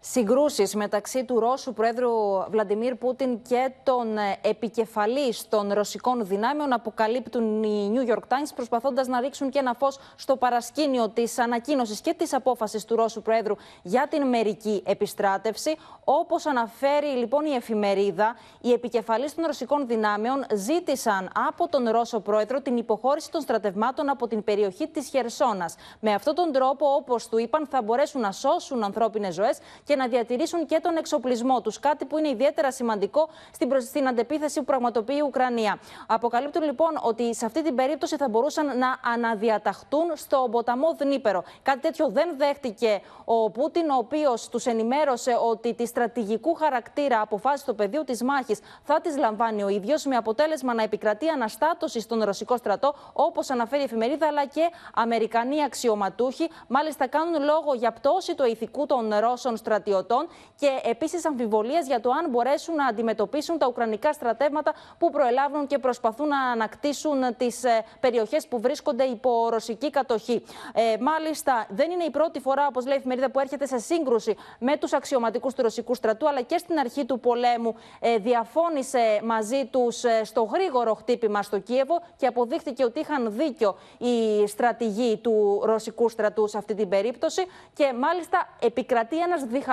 Συγκρούσεις 0.00 0.74
μεταξύ 0.74 1.24
του 1.24 1.40
Ρώσου 1.40 1.72
Πρόεδρου 1.72 2.10
Βλαντιμίρ 2.50 2.94
Πούτιν 2.94 3.42
και 3.42 3.70
των 3.82 4.18
ε, 4.18 4.38
επικεφαλής 4.42 5.48
των 5.48 5.72
ρωσικών 5.72 6.26
δυνάμεων 6.26 6.72
αποκαλύπτουν 6.72 7.62
οι 7.62 7.92
New 7.94 8.10
York 8.10 8.22
Times 8.28 8.50
προσπαθώντας 8.54 9.06
να 9.06 9.20
ρίξουν 9.20 9.50
και 9.50 9.58
ένα 9.58 9.74
φως 9.74 9.98
στο 10.16 10.36
παρασκήνιο 10.36 11.08
της 11.08 11.38
ανακοίνωσης 11.38 12.00
και 12.00 12.14
της 12.14 12.34
απόφασης 12.34 12.84
του 12.84 12.96
Ρώσου 12.96 13.22
Πρόεδρου 13.22 13.54
για 13.82 14.06
την 14.10 14.26
μερική 14.26 14.82
επιστράτευση. 14.86 15.76
Όπως 16.04 16.46
αναφέρει 16.46 17.06
λοιπόν 17.06 17.44
η 17.44 17.54
εφημερίδα, 17.54 18.36
οι 18.60 18.72
επικεφαλής 18.72 19.34
των 19.34 19.44
ρωσικών 19.44 19.86
δυνάμεων 19.86 20.44
ζήτησαν 20.54 21.30
από 21.48 21.68
τον 21.68 21.88
Ρώσο 21.88 22.20
Πρόεδρο 22.20 22.60
την 22.60 22.76
υποχώρηση 22.76 23.30
των 23.30 23.40
στρατευμάτων 23.40 24.08
από 24.08 24.26
την 24.26 24.44
περιοχή 24.44 24.88
της 24.88 25.08
Χερσόνας. 25.08 25.74
Με 26.00 26.14
αυτόν 26.14 26.34
τον 26.34 26.52
τρόπο, 26.52 26.86
όπως 26.94 27.28
του 27.28 27.38
είπαν, 27.38 27.66
θα 27.66 27.82
μπορέσουν 27.82 28.20
να 28.20 28.32
σώσουν 28.32 28.84
ανθρώπινες 28.84 29.34
ζωές 29.34 29.58
και 29.88 29.96
να 29.96 30.06
διατηρήσουν 30.08 30.66
και 30.66 30.80
τον 30.82 30.96
εξοπλισμό 30.96 31.60
τους. 31.60 31.78
Κάτι 31.78 32.04
που 32.04 32.18
είναι 32.18 32.28
ιδιαίτερα 32.28 32.72
σημαντικό 32.72 33.28
στην, 33.52 33.68
προ... 33.68 33.80
στην 33.80 34.08
αντεπίθεση 34.08 34.58
που 34.58 34.64
πραγματοποιεί 34.64 35.16
η 35.18 35.22
Ουκρανία. 35.22 35.78
Αποκαλύπτουν 36.06 36.62
λοιπόν 36.62 36.98
ότι 37.02 37.34
σε 37.34 37.44
αυτή 37.46 37.62
την 37.62 37.74
περίπτωση 37.74 38.16
θα 38.16 38.28
μπορούσαν 38.28 38.78
να 38.78 38.98
αναδιαταχτούν 39.12 40.12
στο 40.14 40.48
ποταμό 40.50 40.94
Δνήπερο. 40.94 41.44
Κάτι 41.62 41.78
τέτοιο 41.78 42.08
δεν 42.08 42.34
δέχτηκε 42.36 43.00
ο 43.24 43.50
Πούτιν, 43.50 43.90
ο 43.90 43.96
οποίος 43.96 44.48
τους 44.48 44.66
ενημέρωσε 44.66 45.36
ότι 45.50 45.74
τη 45.74 45.86
στρατηγικού 45.86 46.54
χαρακτήρα 46.54 47.20
αποφάσει 47.20 47.62
στο 47.62 47.74
πεδίο 47.74 48.04
της 48.04 48.22
μάχης 48.22 48.60
θα 48.82 49.00
τις 49.00 49.16
λαμβάνει 49.16 49.62
ο 49.62 49.68
ίδιος, 49.68 50.04
με 50.04 50.16
αποτέλεσμα 50.16 50.74
να 50.74 50.82
επικρατεί 50.82 51.28
αναστάτωση 51.28 52.00
στον 52.00 52.22
ρωσικό 52.22 52.56
στρατό, 52.56 52.94
όπως 53.12 53.50
αναφέρει 53.50 53.82
η 53.82 53.84
εφημερίδα, 53.84 54.26
αλλά 54.26 54.46
και 54.46 54.70
Αμερικανοί 54.94 55.62
αξιωματούχοι. 55.62 56.50
Μάλιστα, 56.66 57.06
κάνουν 57.06 57.42
λόγο 57.42 57.74
για 57.74 57.92
πτώση 57.92 58.34
του 58.34 58.44
ηθικού 58.44 58.86
των 58.86 59.14
Ρώσων 59.18 59.56
στρατών 59.56 59.76
στρατιωτών 59.78 60.28
και 60.58 60.68
επίσης 60.82 61.26
αμφιβολίες 61.26 61.86
για 61.86 62.00
το 62.00 62.10
αν 62.10 62.30
μπορέσουν 62.30 62.74
να 62.74 62.86
αντιμετωπίσουν 62.86 63.58
τα 63.58 63.66
ουκρανικά 63.66 64.12
στρατεύματα 64.12 64.72
που 64.98 65.10
προελάβουν 65.10 65.66
και 65.66 65.78
προσπαθούν 65.78 66.28
να 66.28 66.40
ανακτήσουν 66.40 67.36
τις 67.36 67.64
ε, 67.64 67.84
περιοχές 68.00 68.46
που 68.48 68.60
βρίσκονται 68.60 69.04
υπό 69.04 69.48
ρωσική 69.50 69.90
κατοχή. 69.90 70.44
Ε, 70.74 70.96
μάλιστα, 71.00 71.66
δεν 71.68 71.90
είναι 71.90 72.04
η 72.04 72.10
πρώτη 72.10 72.40
φορά, 72.40 72.66
όπως 72.66 72.84
λέει 72.84 72.94
η 72.94 72.98
εφημερίδα, 72.98 73.30
που 73.30 73.40
έρχεται 73.40 73.66
σε 73.66 73.78
σύγκρουση 73.78 74.36
με 74.58 74.76
τους 74.76 74.92
αξιωματικούς 74.92 75.54
του 75.54 75.62
ρωσικού 75.62 75.94
στρατού, 75.94 76.28
αλλά 76.28 76.40
και 76.42 76.58
στην 76.58 76.78
αρχή 76.78 77.04
του 77.04 77.20
πολέμου 77.20 77.74
ε, 78.00 78.16
διαφώνησε 78.16 79.20
μαζί 79.22 79.66
τους 79.70 80.04
ε, 80.04 80.24
στο 80.24 80.42
γρήγορο 80.42 80.94
χτύπημα 80.94 81.42
στο 81.42 81.58
Κίεβο 81.58 82.00
και 82.16 82.26
αποδείχθηκε 82.26 82.84
ότι 82.84 83.00
είχαν 83.00 83.32
δίκιο 83.32 83.78
οι 83.98 84.46
στρατηγοί 84.46 85.16
του 85.16 85.60
ρωσικού 85.64 86.08
στρατού 86.08 86.48
σε 86.48 86.58
αυτή 86.58 86.74
την 86.74 86.88
περίπτωση 86.88 87.42
και 87.74 87.92
μάλιστα 87.98 88.48
επικρατεί 88.60 89.18
ένας 89.18 89.42
διχασμός 89.42 89.67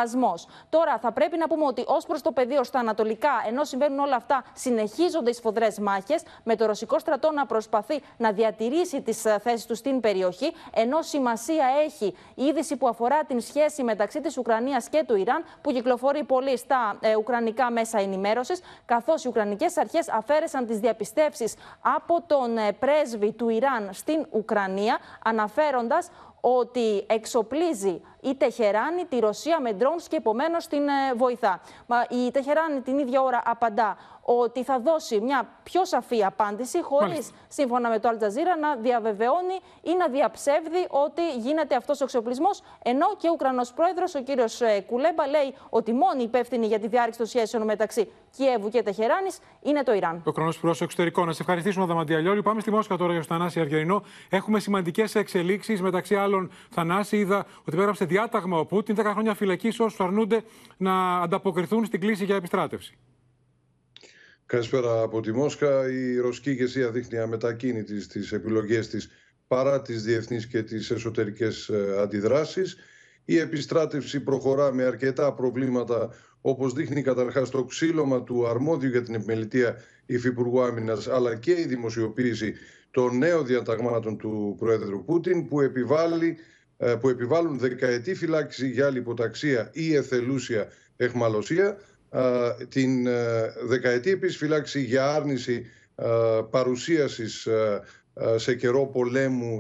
Τώρα, 0.70 0.98
θα 0.98 1.12
πρέπει 1.12 1.38
να 1.38 1.48
πούμε 1.48 1.66
ότι 1.66 1.84
ως 1.88 2.06
προς 2.06 2.22
το 2.22 2.32
πεδίο 2.32 2.64
στα 2.64 2.80
ανατολικά, 2.80 3.30
ενώ 3.48 3.64
συμβαίνουν 3.64 4.00
όλα 4.00 4.16
αυτά, 4.16 4.44
συνεχίζονται 4.54 5.30
οι 5.30 5.34
σφοδρές 5.34 5.80
μάχες, 5.80 6.24
με 6.44 6.56
το 6.56 6.66
ρωσικό 6.66 7.00
στρατό 7.00 7.32
να 7.32 7.46
προσπαθεί 7.46 8.02
να 8.18 8.32
διατηρήσει 8.32 9.02
τις 9.02 9.26
ε, 9.26 9.40
θέσεις 9.44 9.66
του 9.66 9.76
στην 9.76 10.00
περιοχή, 10.00 10.54
ενώ 10.74 11.02
σημασία 11.02 11.66
έχει 11.86 12.16
η 12.36 12.44
είδηση 12.44 12.78
που 12.78 12.88
αφορά 12.88 13.24
την 13.24 13.42
σχέση 13.42 13.84
μεταξύ 13.84 14.22
της 14.22 14.38
Ουκρανίας 14.38 14.90
και 14.90 15.04
του 15.08 15.16
Ιράν, 15.16 15.44
που 15.62 15.72
κυκλοφορεί 15.72 16.24
πολύ 16.24 16.58
στα 16.58 16.98
ε, 17.00 17.16
ουκρανικά 17.16 17.72
μέσα 17.72 18.00
ενημέρωσης, 18.00 18.62
καθώς 18.86 19.24
οι 19.24 19.28
Ουκρανικές 19.28 19.78
αρχές 19.78 20.10
αφαίρεσαν 20.10 20.66
τις 20.66 20.80
διαπιστεύσεις 20.80 21.56
από 21.82 22.22
τον 22.28 22.58
ε, 22.58 22.72
πρέσβη 22.72 23.32
του 23.32 23.50
Ιράν 23.50 23.90
στην 23.94 24.26
Ουκρανία, 24.32 24.98
αναφέροντας 25.24 26.10
ότι 26.48 27.06
εξοπλίζει 27.08 28.02
η 28.22 28.36
Τεχεράνη 28.36 29.06
τη 29.06 29.20
Ρωσία 29.20 29.60
με 29.62 29.78
drones 29.80 30.06
και 30.10 30.16
επομένως 30.16 30.68
την 30.68 30.88
ε, 30.88 31.14
βοηθά. 31.16 31.62
Η 32.10 32.32
Τεχεράνη 32.32 32.82
την 32.82 32.98
ίδια 32.98 33.22
ώρα 33.22 33.42
απαντά 33.46 33.98
ότι 34.26 34.64
θα 34.64 34.80
δώσει 34.80 35.20
μια 35.20 35.50
πιο 35.64 35.86
σαφή 35.86 36.24
απάντηση, 36.24 36.82
χωρίς, 36.84 37.32
σύμφωνα 37.48 37.90
με 37.90 38.00
το 38.00 38.08
Αλτζαζίρα, 38.08 38.58
να 38.58 38.76
διαβεβαιώνει 38.76 39.58
ή 39.82 39.96
να 39.98 40.08
διαψεύδει 40.08 40.88
ότι 40.90 41.36
γίνεται 41.38 41.76
αυτός 41.76 42.02
ο 42.02 42.04
εξοπλισμός. 42.04 42.62
Ενώ 42.84 43.06
και 43.18 43.28
ο 43.28 43.32
Ουκρανός 43.32 43.74
πρόεδρος, 43.74 44.16
ο 44.16 44.22
κύριος 44.22 44.62
ε, 44.62 44.82
Κουλέμπα, 44.82 45.28
λέει 45.28 45.56
ότι 45.70 45.94
μόνη 45.94 46.24
υπεύθυνη 46.24 46.66
για 46.66 46.80
τη 46.80 46.88
διάρκεια 46.88 47.18
των 47.18 47.26
σχέσεων 47.26 47.64
μεταξύ 47.64 48.12
Κιέβου 48.36 48.70
και 48.70 48.84
Τεχεράνης 48.84 49.40
είναι 49.62 49.84
το 49.84 49.94
Ιράν. 49.94 50.16
Ο 50.16 50.22
Ουκρανός 50.26 50.60
πρόεδρο 50.60 50.84
εξωτερικό. 50.84 51.26
Να 51.26 51.32
σε 51.32 51.42
ευχαριστήσουμε, 51.42 51.86
Δαμαντιαλιόλη. 51.86 52.42
Πάμε 52.42 52.62
στη 52.62 52.72
Μόσχα 52.72 52.98
τώρα 52.98 53.12
για 53.12 53.26
τον 53.26 53.38
Θανάση 53.38 53.60
Αργερινό. 53.60 54.04
Έχουμε 54.30 54.60
σημαντικές 54.60 55.16
εξελίξεις. 55.16 55.82
Μεταξύ 55.82 56.16
άλλων, 56.16 56.52
Θανάση, 56.70 57.18
είδα 57.18 57.46
ότι 57.66 57.78
πέραψε 57.78 58.06
διάταγμα 58.06 58.60
ο 58.60 58.66
Πούτιν 58.66 58.96
10 59.00 59.04
χρόνια 59.04 59.34
φυλακής 59.34 59.80
όσους 59.80 60.00
αρνούνται 60.00 60.44
να 60.78 61.20
ανταποκριθούν 61.22 61.86
στην 61.86 62.00
κλίση 62.00 62.26
για 62.26 62.36
επιστράτευση. 62.36 62.98
Καλησπέρα 64.48 65.02
από 65.02 65.22
τη 65.22 65.32
Μόσχα. 65.32 65.90
Η 65.90 66.18
ρωσική 66.18 66.50
ηγεσία 66.50 66.92
δείχνει 66.92 67.18
αμετακίνητης 67.18 68.04
στις 68.04 68.32
επιλογές 68.32 68.88
της 68.90 69.10
παρά 69.48 69.82
τις 69.82 70.04
διεθνείς 70.04 70.48
και 70.48 70.64
τις 70.64 70.92
εσωτερικές 70.92 71.70
ε, 71.70 71.96
αντιδράσεις. 72.02 72.76
Η 73.26 73.38
επιστράτευση 73.38 74.20
προχωρά 74.20 74.74
με 74.74 74.84
αρκετά 74.84 75.34
προβλήματα 75.34 76.10
όπως 76.42 76.74
δείχνει 76.74 77.02
καταρχάς 77.02 77.50
το 77.50 77.64
ξύλωμα 77.64 78.24
του 78.24 78.48
αρμόδιου 78.48 78.90
για 78.90 79.04
την 79.04 79.14
επιμελητία 79.16 79.76
Υφυπουργού 80.06 80.62
Άμυνας 80.62 81.08
αλλά 81.08 81.36
και 81.36 81.52
η 81.52 81.66
δημοσιοποίηση 81.66 82.54
των 82.92 83.18
νέων 83.18 83.46
διαταγμάτων 83.46 84.18
του 84.18 84.56
Πρόεδρου 84.60 85.06
Πούτιν 85.06 85.48
που, 85.48 85.62
επιβάλλει, 85.62 86.38
ε, 86.78 86.96
που 86.96 87.10
επιβάλλουν 87.10 87.60
δεκαετή 87.60 88.16
φυλάξη 88.16 88.70
για 88.70 88.92
υποταξία 88.96 89.70
ή 89.74 89.96
εθελούσια 89.96 90.68
εχμαλωσία 90.98 91.78
την 92.70 93.08
ε, 93.08 93.54
δεκαετή 93.64 94.10
επίσης 94.10 94.38
φυλάξη 94.38 94.82
για 94.82 95.14
άρνηση 95.14 95.66
παρουσίασης 96.50 97.48
σε 98.36 98.56
καιρό 98.56 98.86
πολέμου 98.86 99.60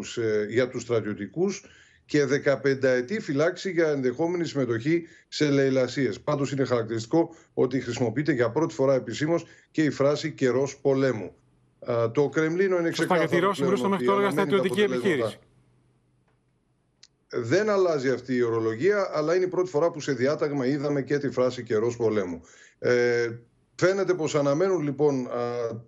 για 0.50 0.68
τους 0.68 0.82
στρατιωτικούς 0.82 1.64
και 2.06 2.26
15 2.64 2.84
ετή 2.84 3.20
φυλάξη 3.20 3.72
για 3.72 3.88
ενδεχόμενη 3.88 4.46
συμμετοχή 4.46 5.08
σε 5.28 5.50
λαιλασίες. 5.50 6.20
Πάντως 6.22 6.52
είναι 6.52 6.66
χαρακτηριστικό 6.66 7.36
ότι 7.54 7.80
χρησιμοποιείται 7.80 8.32
για 8.32 8.50
πρώτη 8.50 8.74
φορά 8.74 8.94
επισήμως 8.94 9.46
και 9.72 9.84
η 9.84 9.90
φράση 9.90 10.32
καιρός 10.32 10.78
πολέμου. 10.78 11.32
Το 12.12 12.30
Κρεμλίνο 12.30 12.80
είναι 12.80 12.90
ξεκάθαρο. 12.90 13.54
Θα 13.54 13.64
για 13.66 13.76
τη 13.76 13.88
μέχρι 13.88 14.06
τώρα 14.06 14.22
για 14.22 14.30
στρατιωτική 14.30 14.82
επιχείρηση. 14.82 15.40
Δεν 17.30 17.70
αλλάζει 17.70 18.10
αυτή 18.10 18.36
η 18.36 18.42
ορολογία, 18.42 19.10
αλλά 19.14 19.36
είναι 19.36 19.46
η 19.46 19.48
πρώτη 19.48 19.70
φορά 19.70 19.92
που 19.92 20.00
σε 20.00 20.12
διάταγμα 20.12 20.66
είδαμε 20.66 21.02
και 21.02 21.18
τη 21.18 21.30
φράση 21.30 21.64
καιρός 21.64 21.96
πολέμου. 21.96 22.42
Ε, 22.80 23.30
Φαίνεται 23.78 24.14
πως 24.14 24.36
αναμένουν 24.36 24.82
λοιπόν 24.82 25.28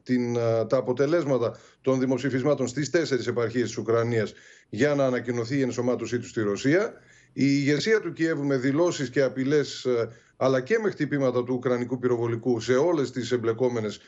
την, 0.04 0.34
τα 0.68 0.78
αποτελέσματα 0.78 1.58
των 1.82 2.00
δημοψηφισμάτων 2.00 2.68
στις 2.68 2.90
τέσσερις 2.90 3.28
επαρχίες 3.28 3.64
της 3.64 3.78
Ουκρανίας 3.78 4.34
για 4.70 4.96
να 4.96 5.06
ανακοινωθεί 5.06 5.58
η 5.58 5.62
ενσωμάτωσή 5.62 6.20
τους 6.20 6.30
στη 6.30 6.42
Ρωσία. 6.42 6.94
Η 7.34 7.44
ηγεσία 7.46 8.00
του 8.02 8.14
Κιέβου 8.14 8.46
με 8.46 8.58
δηλώσεις 8.58 9.10
και 9.10 9.22
απειλές 9.22 9.88
αλλά 10.38 10.62
και 10.62 10.80
με 10.80 10.90
χτυπήματα 10.90 11.44
του 11.44 11.54
Ουκρανικού 11.54 12.00
πυροβολικού 12.00 12.60
σε 12.60 12.74
όλες 12.76 13.12
τις 13.12 13.32
εμπλεκόμενες 13.32 14.00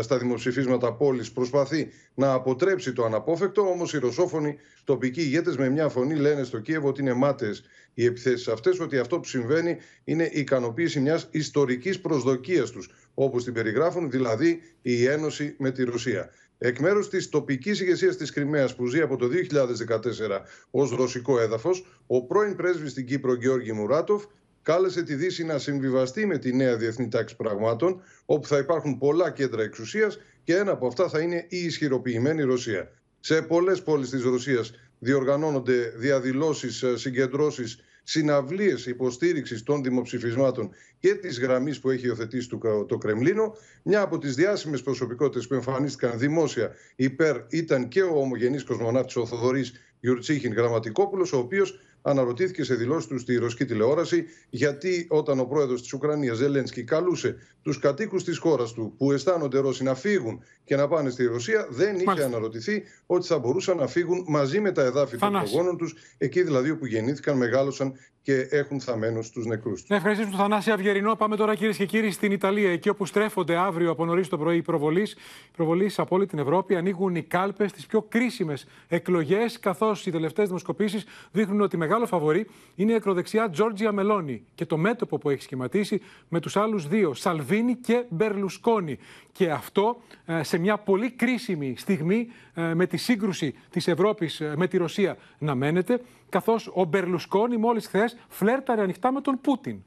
στα 0.00 0.18
δημοψηφίσματα 0.18 0.92
πόλης 0.94 1.32
προσπαθεί 1.32 1.88
να 2.14 2.32
αποτρέψει 2.32 2.92
το 2.92 3.04
αναπόφευκτο, 3.04 3.62
όμως 3.62 3.94
οι 3.94 3.98
ρωσόφωνοι 3.98 4.56
τοπικοί 4.84 5.20
ηγέτες 5.20 5.56
με 5.56 5.68
μια 5.68 5.88
φωνή 5.88 6.14
λένε 6.14 6.44
στο 6.44 6.58
Κίεβο 6.58 6.88
ότι 6.88 7.00
είναι 7.00 7.12
μάταιες 7.12 7.62
οι 7.94 8.04
επιθέσεις 8.04 8.48
αυτές, 8.48 8.80
ότι 8.80 8.98
αυτό 8.98 9.18
που 9.18 9.26
συμβαίνει 9.26 9.76
είναι 10.04 10.24
η 10.24 10.40
ικανοποίηση 10.40 11.00
μιας 11.00 11.28
ιστορικής 11.30 12.00
προσδοκίας 12.00 12.70
τους, 12.70 12.90
όπως 13.14 13.44
την 13.44 13.52
περιγράφουν, 13.52 14.10
δηλαδή 14.10 14.60
η 14.82 15.06
ένωση 15.06 15.54
με 15.58 15.70
τη 15.70 15.84
Ρωσία. 15.84 16.30
Εκ 16.58 16.78
μέρους 16.78 17.08
της 17.08 17.28
τοπικής 17.28 17.80
ηγεσίας 17.80 18.16
της 18.16 18.30
Κρυμαίας 18.30 18.74
που 18.74 18.86
ζει 18.86 19.00
από 19.00 19.16
το 19.16 19.28
2014 19.28 20.44
ως 20.70 20.90
ρωσικό 20.90 21.40
έδαφος, 21.40 21.86
ο 22.06 22.26
πρώην 22.26 22.56
πρέσβης 22.56 22.90
στην 22.90 23.06
Κύπρο 23.06 23.34
Γεώργη 23.34 23.72
Μουράτοφ 23.72 24.24
κάλεσε 24.64 25.02
τη 25.02 25.14
Δύση 25.14 25.44
να 25.44 25.58
συμβιβαστεί 25.58 26.26
με 26.26 26.38
τη 26.38 26.54
νέα 26.54 26.76
διεθνή 26.76 27.08
τάξη 27.08 27.36
πραγμάτων, 27.36 28.02
όπου 28.24 28.46
θα 28.46 28.58
υπάρχουν 28.58 28.98
πολλά 28.98 29.30
κέντρα 29.30 29.62
εξουσίας 29.62 30.18
και 30.44 30.56
ένα 30.56 30.72
από 30.72 30.86
αυτά 30.86 31.08
θα 31.08 31.20
είναι 31.20 31.46
η 31.48 31.58
ισχυροποιημένη 31.58 32.42
Ρωσία. 32.42 32.92
Σε 33.20 33.42
πολλές 33.42 33.82
πόλεις 33.82 34.10
της 34.10 34.22
Ρωσίας 34.22 34.72
διοργανώνονται 34.98 35.92
διαδηλώσεις, 35.96 36.84
συγκεντρώσεις, 36.94 37.78
συναυλίες 38.02 38.86
υποστήριξης 38.86 39.62
των 39.62 39.82
δημοψηφισμάτων 39.82 40.70
και 40.98 41.14
της 41.14 41.40
γραμμής 41.40 41.80
που 41.80 41.90
έχει 41.90 42.06
υιοθετήσει 42.06 42.48
το 42.88 42.98
Κρεμλίνο. 42.98 43.56
Μια 43.82 44.00
από 44.00 44.18
τις 44.18 44.34
διάσημες 44.34 44.82
προσωπικότητες 44.82 45.46
που 45.46 45.54
εμφανίστηκαν 45.54 46.18
δημόσια 46.18 46.74
υπέρ 46.96 47.36
ήταν 47.48 47.88
και 47.88 48.02
ο 48.02 48.20
ομογενής 48.20 48.64
κοσμοναύτης 48.64 49.16
ο 49.16 49.26
Θοδωρής 49.26 49.72
Γιουρτσίχιν 50.00 50.52
Γραμματικόπουλος, 50.52 51.32
ο 51.32 51.38
οποίος 51.38 51.80
αναρωτήθηκε 52.06 52.64
σε 52.64 52.74
δηλώσεις 52.74 53.08
του 53.08 53.18
στη 53.18 53.36
ρωσική 53.36 53.64
τηλεόραση 53.64 54.24
γιατί 54.50 55.06
όταν 55.10 55.38
ο 55.38 55.44
πρόεδρος 55.44 55.82
της 55.82 55.92
Ουκρανίας 55.92 56.36
Ζελένσκι 56.36 56.84
καλούσε 56.84 57.36
τους 57.62 57.78
κατοίκους 57.78 58.24
της 58.24 58.38
χώρας 58.38 58.72
του 58.72 58.94
που 58.98 59.12
αισθάνονται 59.12 59.58
Ρώσοι 59.58 59.82
να 59.82 59.94
φύγουν 59.94 60.42
και 60.64 60.76
να 60.76 60.88
πάνε 60.88 61.10
στη 61.10 61.24
Ρωσία, 61.24 61.66
δεν 61.70 61.94
είχε 61.94 62.04
Μάλιστα. 62.04 62.26
αναρωτηθεί 62.28 62.82
ότι 63.06 63.26
θα 63.26 63.38
μπορούσαν 63.38 63.76
να 63.76 63.86
φύγουν 63.86 64.24
μαζί 64.28 64.60
με 64.60 64.72
τα 64.72 64.82
εδάφη 64.82 65.16
των 65.16 65.32
προγόνων 65.32 65.76
τους, 65.76 65.94
εκεί 66.18 66.42
δηλαδή 66.42 66.70
όπου 66.70 66.86
γεννήθηκαν, 66.86 67.36
μεγάλωσαν 67.36 67.94
και 68.24 68.48
έχουν 68.50 68.80
θαμένους 68.80 69.30
τους 69.30 69.46
νεκρούς 69.46 69.80
τους. 69.80 69.88
Να 69.88 69.96
ευχαριστήσουμε 69.96 70.36
τον 70.36 70.46
Θανάση 70.46 70.70
Αυγερινό. 70.70 71.14
Πάμε 71.14 71.36
τώρα 71.36 71.54
κυρίες 71.54 71.76
και 71.76 71.86
κύριοι 71.86 72.10
στην 72.10 72.32
Ιταλία, 72.32 72.70
εκεί 72.70 72.88
όπου 72.88 73.06
στρέφονται 73.06 73.56
αύριο 73.56 73.90
από 73.90 74.04
νωρίς 74.04 74.28
το 74.28 74.38
πρωί 74.38 74.56
οι 74.56 74.62
προβολή 74.62 75.92
από 75.96 76.16
όλη 76.16 76.26
την 76.26 76.38
Ευρώπη. 76.38 76.74
Ανοίγουν 76.74 77.14
οι 77.14 77.22
κάλπες 77.22 77.70
στις 77.70 77.86
πιο 77.86 78.02
κρίσιμες 78.02 78.66
εκλογές, 78.88 79.58
καθώς 79.58 80.06
οι 80.06 80.10
τελευταίες 80.10 80.46
δημοσκοπήσεις 80.46 81.04
δείχνουν 81.32 81.60
ότι 81.60 81.76
μεγάλο 81.94 82.06
φαβορή 82.06 82.46
είναι 82.74 82.92
η 82.92 82.94
ακροδεξιά 82.94 83.50
Τζόρτζια 83.50 83.92
Μελώνη 83.92 84.44
και 84.54 84.66
το 84.66 84.76
μέτωπο 84.76 85.18
που 85.18 85.30
έχει 85.30 85.42
σχηματίσει 85.42 86.00
με 86.28 86.40
τους 86.40 86.56
άλλους 86.56 86.88
δύο, 86.88 87.14
Σαλβίνη 87.14 87.74
και 87.74 88.04
Μπερλουσκόνη. 88.08 88.98
Και 89.32 89.50
αυτό 89.50 90.00
ε, 90.24 90.42
σε 90.42 90.58
μια 90.58 90.78
πολύ 90.78 91.10
κρίσιμη 91.10 91.74
στιγμή 91.76 92.28
ε, 92.54 92.74
με 92.74 92.86
τη 92.86 92.96
σύγκρουση 92.96 93.54
της 93.70 93.88
Ευρώπης 93.88 94.40
ε, 94.40 94.54
με 94.56 94.66
τη 94.66 94.76
Ρωσία 94.76 95.16
να 95.38 95.54
μένεται, 95.54 96.00
καθώς 96.28 96.70
ο 96.74 96.84
Μπερλουσκόνη 96.84 97.56
μόλις 97.56 97.86
χθες 97.86 98.16
φλέρταρε 98.28 98.82
ανοιχτά 98.82 99.12
με 99.12 99.20
τον 99.20 99.40
Πούτιν. 99.40 99.82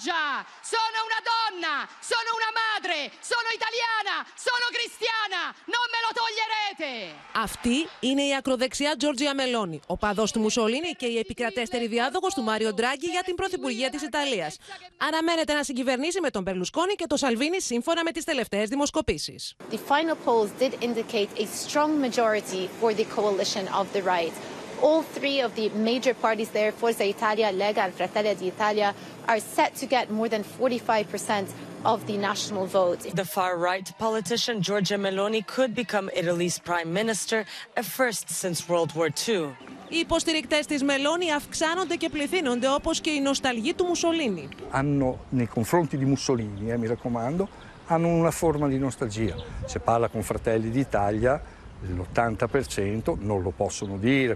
Giorgia, 0.00 0.44
sono 0.74 0.98
una 1.08 1.20
donna, 1.32 1.74
sono 2.12 2.30
una 2.40 2.52
madre, 2.64 2.96
sono 3.32 3.48
italiana, 3.58 4.14
sono 4.48 4.66
cristiana, 4.76 5.40
non 5.74 5.86
me 5.92 6.00
lo 6.04 6.10
toglierete. 6.20 7.14
Αυτή 7.34 7.88
είναι 8.00 8.22
η 8.22 8.34
ακροδεξιά 8.34 8.96
Τζόρτζια 8.96 9.34
Μελώνη, 9.34 9.80
ο 9.86 9.96
παδός 9.96 10.32
του 10.32 10.40
Μουσολίνη 10.40 10.90
και 10.90 11.06
η 11.06 11.18
επικρατέστερη 11.18 11.86
διάδοχος 11.86 12.34
του 12.34 12.42
Μάριο 12.42 12.72
Ντράγκη 12.74 13.06
για 13.06 13.22
την 13.22 13.34
Πρωθυπουργία 13.34 13.90
της 13.90 14.02
Ιταλίας. 14.02 14.56
Αναμένεται 14.96 15.52
να 15.52 15.62
συγκυβερνήσει 15.62 16.20
με 16.20 16.30
τον 16.30 16.44
Περλουσκόνη 16.44 16.94
και 16.94 17.06
τον 17.06 17.18
Σαλβίνη 17.18 17.60
σύμφωνα 17.60 18.02
με 18.04 18.10
τις 18.10 18.24
τελευταίες 18.24 18.68
δημοσκοπήσεις. 18.68 19.56
The 19.70 19.78
final 19.92 20.16
polls 20.26 20.50
did 20.62 20.72
indicate 20.88 21.28
a 21.38 21.46
strong 21.66 21.90
majority 22.06 22.68
for 22.80 22.94
the 22.94 23.04
coalition 23.16 23.64
of 23.80 23.86
the 23.92 24.02
right. 24.02 24.59
All 24.82 25.02
three 25.02 25.40
of 25.40 25.54
the 25.56 25.68
major 25.70 26.14
parties 26.14 26.50
there, 26.50 26.72
Forza 26.72 27.04
Italia, 27.04 27.52
Lega 27.52 27.84
and 27.86 27.94
Fratelli 27.94 28.34
d'Italia, 28.34 28.94
are 29.28 29.40
set 29.40 29.74
to 29.76 29.86
get 29.86 30.10
more 30.10 30.28
than 30.28 30.42
45% 30.42 31.48
of 31.84 32.06
the 32.06 32.16
national 32.16 32.66
vote. 32.66 33.00
The 33.14 33.24
far-right 33.24 33.92
politician 33.98 34.62
Giorgia 34.62 34.98
Meloni 34.98 35.46
could 35.46 35.74
become 35.74 36.10
Italy's 36.16 36.58
prime 36.58 36.92
minister, 36.92 37.44
a 37.76 37.82
first 37.82 38.30
since 38.30 38.68
World 38.68 38.94
War 38.94 39.10
II. 39.28 39.54
Οι 39.88 39.96
υποστηρικτέ 39.98 40.58
τη 40.66 40.84
Μελώνη 40.84 41.32
αυξάνονται 41.32 41.94
και 41.94 42.08
πληθύνονται 42.08 42.68
όπω 42.68 42.90
και 42.92 43.10
οι 43.10 43.20
νοσταλγοί 43.20 43.74
του 43.74 43.84
Μουσολίνη. 43.84 44.48
Hanno 44.70 45.18
nei 45.28 45.48
confronti 45.48 45.96
di 45.98 46.04
Mussolini, 46.04 46.70
eh, 46.70 46.76
mi 46.76 46.86
raccomando, 46.86 47.48
hanno 47.86 48.08
una 48.08 48.30
forma 48.30 48.68
di 48.68 48.78
nostalgia. 48.78 49.34
Se 49.64 49.78
parla 49.80 50.08
con 50.08 50.22
Fratelli 50.22 50.70
d'Italia, 50.70 51.42
l'80% 51.81 53.17
non 53.19 53.41
lo 53.41 53.51
possono 53.51 53.97
dire. 53.97 54.35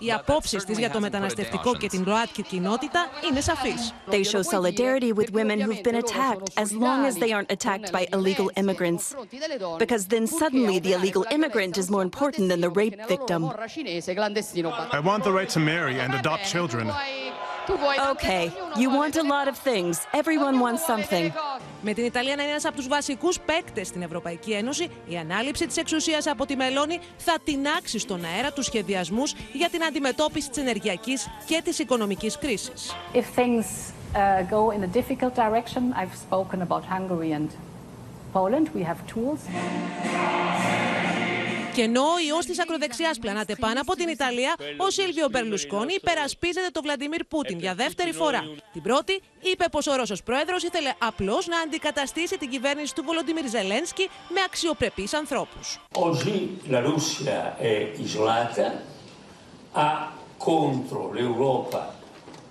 Οι 0.00 0.12
απόψει 0.12 0.56
τη 0.56 0.72
για 0.72 0.90
το 0.90 1.00
μεταναστευτικό 1.00 1.76
και 1.76 1.86
την 1.88 2.04
ΛΟΑΤΚΙ 2.06 2.42
κοινότητα 2.42 3.06
είναι 3.30 3.40
σαφεί. 3.40 3.72
They 4.10 4.22
show 4.24 4.42
solidarity 4.42 5.12
with 5.12 5.30
women 5.32 5.60
who've 5.60 5.82
been 5.82 6.00
attacked 6.04 6.48
as 6.64 6.72
long 6.84 6.98
as 7.08 7.14
they 7.22 7.32
aren't 7.36 7.52
attacked 7.56 7.90
by 7.96 8.02
illegal 8.16 8.48
immigrants. 8.60 9.04
Because 9.84 10.04
then 10.14 10.26
suddenly 10.40 10.76
the 10.86 10.92
illegal 10.98 11.24
immigrant 11.36 11.74
is 11.82 11.86
more 11.94 12.04
important 12.10 12.44
than 12.50 12.60
the 12.66 12.72
rape 12.80 12.98
victim. 13.14 13.40
I 14.98 15.00
want 15.10 15.20
the 15.28 15.34
right 15.38 15.50
to 15.56 15.60
marry 15.72 15.96
and 16.04 16.10
adopt 16.20 16.42
children. 16.54 16.84
Okay, 18.11 18.51
you 18.75 18.89
want 18.89 19.15
a 19.15 19.23
lot 19.23 19.47
of 19.47 19.57
things. 19.57 19.95
Everyone 20.11 20.59
wants 20.59 20.85
something. 20.85 21.31
Με 21.81 21.93
την 21.93 22.05
Ιταλία 22.05 22.35
να 22.35 22.41
είναι 22.41 22.51
ένας 22.51 22.65
από 22.65 22.75
τους 22.75 22.87
βασικούς 22.87 23.39
παίκτες 23.39 23.87
στην 23.87 24.01
Ευρωπαϊκή 24.01 24.51
Ένωση, 24.51 24.89
η 25.07 25.17
ανάληψη 25.17 25.67
της 25.67 25.77
εξουσίας 25.77 26.27
από 26.27 26.45
τη 26.45 26.55
Μελώνη 26.55 26.99
θα 27.17 27.35
τεινάξει 27.43 27.99
στον 27.99 28.25
αέρα 28.25 28.51
τους 28.51 28.65
σχεδιασμούς 28.65 29.33
για 29.53 29.69
την 29.69 29.83
αντιμετώπιση 29.83 30.49
της 30.49 30.57
ενεργειακής 30.57 31.27
και 31.45 31.61
της 31.63 31.79
οικονομικής 31.79 32.37
κρίσης. 32.37 32.95
If 33.13 33.39
things 33.39 33.65
uh, 34.15 34.43
go 34.49 34.71
in 34.71 34.83
a 34.83 34.87
difficult 34.87 35.35
direction, 35.35 35.93
I've 36.01 36.15
spoken 36.29 36.61
about 36.61 36.83
Hungary 36.85 37.31
and 37.31 37.49
Poland. 38.33 38.65
We 38.75 38.83
have 38.83 38.99
tools. 39.13 39.39
Και 41.73 41.81
ενώ 41.81 42.01
ο 42.01 42.19
ιός 42.27 42.45
της 42.45 42.59
ακροδεξιάς 42.59 43.19
πλανάται 43.19 43.55
πάνω 43.55 43.81
από 43.81 43.95
την 43.95 44.07
Ιταλία, 44.07 44.55
ο 44.77 44.89
Σίλβιο 44.89 45.27
Μπερλουσκόνη 45.31 45.93
υπερασπίζεται 45.93 46.67
τον 46.71 46.83
Βλαντιμίρ 46.83 47.23
Πούτιν 47.23 47.59
για 47.59 47.73
δεύτερη 47.75 48.11
φορά. 48.11 48.41
Την 48.73 48.81
πρώτη, 48.81 49.21
είπε 49.39 49.65
πως 49.71 49.87
ο 49.87 49.95
Ρώσος 49.95 50.23
πρόεδρος 50.23 50.63
ήθελε 50.63 50.93
απλώς 50.97 51.47
να 51.47 51.59
αντικαταστήσει 51.59 52.37
την 52.37 52.49
κυβέρνηση 52.49 52.95
του 52.95 53.03
Βολοντιμίρ 53.03 53.47
Ζελένσκι 53.49 54.09
με 54.29 54.41
αξιοπρεπείς 54.45 55.13
ανθρώπους. 55.13 55.79
Oggi 55.91 56.37
la 56.69 56.81
Russia 56.91 57.57
è 57.57 57.91
isolata, 58.05 58.65
ha 59.71 60.11
contro 60.37 61.11
l'Europa 61.13 61.81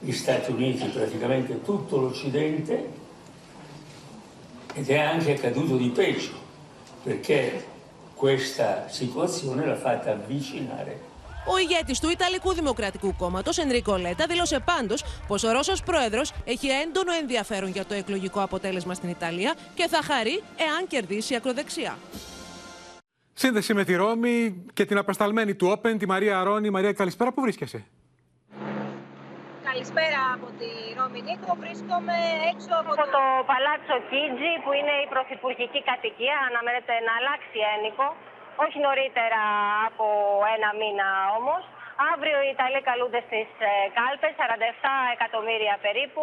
gli 0.05 0.13
Stati 0.13 0.51
Uniti, 0.51 0.85
praticamente 0.99 1.63
tutto 1.63 1.97
l'Occidente, 2.03 2.75
ed 4.75 4.89
è 4.89 4.99
anche 4.99 5.31
accaduto 5.37 5.77
di 5.77 5.91
peggio, 6.01 6.35
perché 7.05 7.41
questa 8.25 8.69
situazione 8.89 9.67
l'ha 9.67 9.81
fatta 9.87 10.09
avvicinare 10.13 10.95
Ο 11.47 11.59
ηγέτης 11.59 12.01
του 12.01 12.11
Ιταλικού 12.11 12.55
Δημοκρατικού 12.55 13.15
Κόμματος, 13.17 13.59
Ενρίκο 13.59 13.97
Λέτα, 13.97 14.27
δήλωσε 14.27 14.61
πάντως 14.65 15.05
πως 15.27 15.45
ο 15.45 15.53
Ρώσος 15.53 15.83
πρόεδρος 15.83 16.33
έχει 16.45 16.69
έντονο 16.69 17.13
ενδιαφέρον 17.13 17.71
για 17.71 17.85
το 17.85 17.95
εκλογικό 17.95 18.41
αποτέλεσμα 18.41 18.95
στην 18.95 19.09
Ιταλία 19.09 19.55
και 19.75 19.87
θα 19.89 20.03
χαρεί 20.03 20.43
εάν 20.57 20.87
κερδίσει 20.89 21.33
η 21.33 21.37
ακροδεξιά. 21.37 21.99
Σύνδεση 23.33 23.75
με 23.75 23.85
τη 23.85 23.95
Ρώμη 23.95 24.65
και 24.73 24.85
την 24.85 24.99
απεσταλμένη 24.99 25.55
του 25.55 25.67
Όπεν, 25.71 25.99
τη 25.99 26.07
Μαρία 26.07 26.41
Αρώνη. 26.41 26.71
Μαρία, 26.71 26.93
καλησπέρα. 26.93 27.33
Πού 27.33 27.41
βρίσκεσαι; 27.41 27.85
Καλησπέρα 29.75 30.23
από 30.37 30.49
τη 30.61 30.71
Ρώμη 30.99 31.21
Νίκο. 31.29 31.51
Βρίσκομαι 31.65 32.17
έξω 32.51 32.73
από 32.83 32.93
το... 33.01 33.05
το 33.17 33.25
Παλάτσο 33.51 33.97
Κίτζι 34.09 34.53
που 34.63 34.71
είναι 34.79 34.95
η 35.05 35.07
πρωθυπουργική 35.13 35.81
κατοικία. 35.91 36.37
Αναμένεται 36.49 36.95
να 37.07 37.13
αλλάξει 37.19 37.59
ένικο 37.75 38.07
όχι 38.65 38.79
νωρίτερα 38.87 39.43
από 39.89 40.07
ένα 40.55 40.69
μήνα 40.81 41.09
όμως. 41.39 41.63
Αύριο 42.13 42.39
οι 42.43 42.51
Ιταλοί 42.57 42.81
καλούνται 42.91 43.21
στις 43.29 43.49
ε, 43.69 43.73
κάλπες, 43.99 44.33
47 44.41 44.43
εκατομμύρια 45.17 45.75
περίπου. 45.87 46.23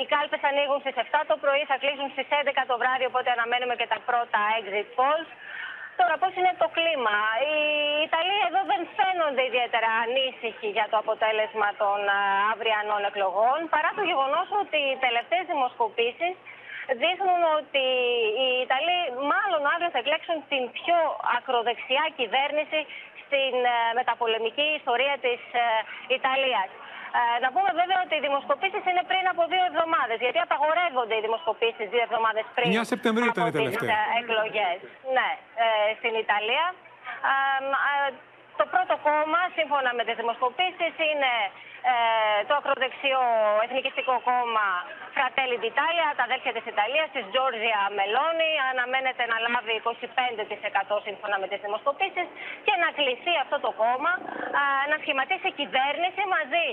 οι 0.00 0.04
κάλπες 0.12 0.42
ανοίγουν 0.50 0.78
στις 0.84 0.96
7 0.98 1.20
το 1.30 1.36
πρωί, 1.42 1.62
θα 1.70 1.76
κλείσουν 1.82 2.08
στις 2.14 2.26
11 2.40 2.70
το 2.70 2.76
βράδυ, 2.80 3.04
οπότε 3.10 3.28
αναμένουμε 3.36 3.74
και 3.80 3.88
τα 3.92 3.98
πρώτα 4.08 4.40
exit 4.58 4.88
polls. 4.98 5.30
Τώρα, 6.00 6.14
πώς 6.22 6.32
είναι 6.38 6.54
το 6.62 6.68
κλίμα; 6.76 7.16
Οι 7.48 7.56
Ιταλοί 8.06 8.36
εδώ 8.48 8.60
δεν 8.72 8.82
φαίνονται 8.96 9.42
ιδιαίτερα 9.50 9.90
ανήσυχοι 10.04 10.68
για 10.76 10.86
το 10.90 10.96
αποτέλεσμα 11.04 11.68
των 11.82 11.98
ε, 12.16 12.18
αυριανών 12.52 13.02
εκλογών, 13.10 13.58
παρά 13.74 13.90
το 13.98 14.02
γεγονός 14.10 14.48
ότι 14.62 14.78
οι 14.88 14.96
τελευταίες 15.06 15.44
δημοσκοπήσεις 15.52 16.34
δείχνουν 17.02 17.42
ότι 17.58 17.86
οι 18.42 18.48
Ιταλοί 18.66 18.98
μάλλον 19.32 19.62
αύριο 19.74 19.90
θα 19.94 20.02
εκλέξουν 20.04 20.38
την 20.52 20.62
πιο 20.78 20.98
ακροδεξιά 21.36 22.04
κυβέρνηση 22.18 22.80
στην 23.22 23.54
ε, 23.74 23.78
μεταπολεμική 23.98 24.66
ιστορία 24.80 25.16
της 25.26 25.40
ε, 25.64 25.66
Ιταλίας. 26.16 26.70
Ε, 27.16 27.20
να 27.44 27.48
πούμε 27.54 27.70
βέβαια 27.80 27.98
ότι 28.04 28.14
οι 28.18 28.22
δημοσκοπήσεις 28.26 28.82
είναι 28.90 29.02
πριν 29.10 29.24
από 29.32 29.42
δύο 29.52 29.64
εβδομάδες, 29.70 30.18
γιατί 30.24 30.38
απαγορεύονται 30.46 31.14
οι 31.18 31.22
δημοσκοπήσεις 31.26 31.86
δύο 31.94 32.02
εβδομάδες 32.08 32.44
πριν 32.56 32.66
9 32.72 32.92
Σεπτεμβρίου 32.92 33.28
ήταν 33.34 33.44
από 33.48 33.58
τις 33.68 33.78
εκλογές. 34.22 34.78
Ναι, 35.16 35.30
στην 35.98 36.14
Ιταλία. 36.24 36.66
Το 38.60 38.66
πρώτο 38.74 38.94
κόμμα, 39.08 39.40
σύμφωνα 39.58 39.90
με 39.98 40.02
τις 40.06 40.16
δημοσκοπήσεις, 40.22 40.92
είναι 41.10 41.32
ε, 41.90 41.94
το 42.48 42.54
ακροδεξιό 42.60 43.22
εθνικιστικό 43.64 44.14
κόμμα 44.30 44.66
Fratelli 45.18 45.56
d'Italia, 45.62 46.06
τα 46.18 46.24
αδέρφια 46.28 46.52
της 46.56 46.64
Ιταλίας, 46.72 47.08
της 47.16 47.24
Giorgia 47.34 47.82
Meloni, 47.98 48.52
αναμένεται 48.72 49.22
να 49.32 49.36
λάβει 49.44 49.72
25% 49.78 50.96
σύμφωνα 51.06 51.36
με 51.42 51.46
τις 51.50 51.60
δημοσκοπήσεις 51.66 52.26
και 52.66 52.74
να 52.82 52.88
κλείσει 52.98 53.32
αυτό 53.44 53.56
το 53.66 53.70
κόμμα 53.82 54.12
να 54.90 54.96
σχηματίσει 55.02 55.48
κυβέρνηση 55.60 56.22
μαζί 56.36 56.68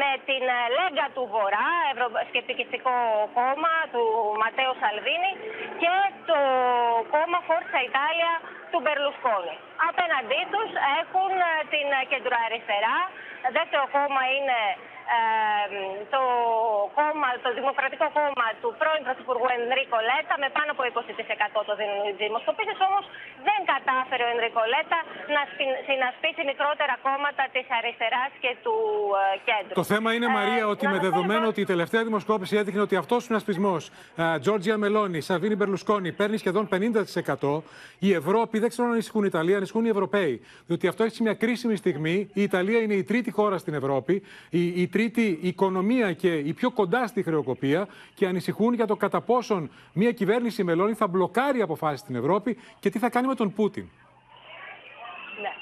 με 0.00 0.10
την 0.28 0.44
Λέγκα 0.78 1.06
του 1.14 1.24
Βορρά, 1.32 1.70
ευρωσκεπτικιστικό 1.92 2.94
κόμμα 3.38 3.74
του 3.92 4.04
Ματέο 4.42 4.72
Σαλβίνη 4.80 5.32
και 5.82 5.94
το 6.30 6.38
κόμμα 7.14 7.38
Forza 7.48 7.80
Italia 7.90 8.32
του 8.70 8.78
Μπερλουσκόνη. 8.82 9.56
Απέναντί 9.88 10.42
τους 10.52 10.70
έχουν 11.00 11.32
την 11.72 11.88
κεντροαριστερά, 12.12 12.98
δεύτερο 13.56 13.84
κόμμα 13.96 14.22
είναι 14.36 14.58
το, 16.14 16.22
κόμμα, 16.98 17.28
το 17.44 17.50
Δημοκρατικό 17.58 18.06
Κόμμα 18.18 18.48
του 18.60 18.68
πρώην 18.80 19.02
Πρωθυπουργού 19.06 19.46
Ενρίκο 19.58 19.98
Λέτα 20.08 20.34
με 20.42 20.48
πάνω 20.56 20.68
από 20.74 20.82
20% 20.90 21.68
το 21.68 21.72
δίνουν 21.78 22.00
οι 22.10 22.14
δημοσκοπήσεις, 22.24 22.78
όμως 22.88 23.04
δεν 23.48 23.60
κατάφερε 23.72 24.22
ο 24.26 24.30
Ενρίκο 24.34 24.62
Λέτα 24.72 24.98
να 25.36 25.42
συνασπίσει 25.88 26.42
μικρότερα 26.50 26.94
κόμματα 27.06 27.44
της 27.54 27.66
αριστεράς 27.78 28.30
και 28.42 28.52
του 28.64 28.76
ε, 29.20 29.24
κέντρου. 29.48 29.74
Το 29.82 29.86
θέμα 29.92 30.08
είναι, 30.16 30.28
Μαρία, 30.38 30.64
ότι 30.74 30.84
με 30.94 30.98
δεδομένο 31.06 31.44
ότι 31.52 31.60
η 31.66 31.68
τελευταία 31.72 32.02
δημοσκόπηση 32.08 32.54
έδειχνε 32.60 32.82
ότι 32.86 32.96
αυτός 33.02 33.18
ο 33.22 33.24
συνασπισμός, 33.28 33.82
Τζόρτζια 34.42 34.76
Μελώνη, 34.82 35.20
Σαβίνη 35.28 35.54
Μπερλουσκόνη, 35.58 36.10
παίρνει 36.20 36.36
σχεδον 36.42 36.64
50%, 36.72 37.62
η 37.98 38.10
Ευρώπη 38.20 38.58
δεν 38.58 38.68
ξέρω 38.68 38.86
αν 38.88 38.92
ανησυχούν 38.92 39.22
οι 39.24 39.30
Ιταλοί, 39.32 39.52
ανησυχούν 39.54 39.84
οι 39.84 39.88
Ευρωπαίοι. 39.88 40.34
Διότι 40.66 40.86
αυτό 40.86 41.02
έχει 41.04 41.22
μια 41.22 41.34
κρίσιμη 41.34 41.76
στιγμή. 41.76 42.16
Η 42.32 42.42
Ιταλία 42.42 42.80
είναι 42.80 42.94
η 42.94 43.04
τρίτη 43.04 43.30
χώρα 43.30 43.58
στην 43.58 43.74
Ευρώπη. 43.74 44.22
Η, 44.50 44.82
η 44.82 44.86
τρίτη 44.94 45.26
οικονομία 45.50 46.08
και 46.22 46.32
η 46.50 46.52
πιο 46.58 46.70
κοντά 46.80 47.02
στη 47.12 47.20
χρεοκοπία 47.26 47.80
και 48.18 48.24
ανησυχούν 48.32 48.72
για 48.78 48.86
το 48.90 48.96
κατά 49.04 49.20
πόσον 49.30 49.60
μια 50.00 50.12
κυβέρνηση 50.20 50.60
μελώνη 50.68 50.94
θα 51.00 51.06
μπλοκάρει 51.10 51.60
αποφάσεις 51.68 52.00
στην 52.04 52.14
Ευρώπη 52.20 52.50
και 52.82 52.88
τι 52.92 52.98
θα 53.02 53.08
κάνει 53.14 53.26
με 53.32 53.36
τον 53.40 53.48
Πούτιν. 53.56 53.86
Ναι. 55.42 55.52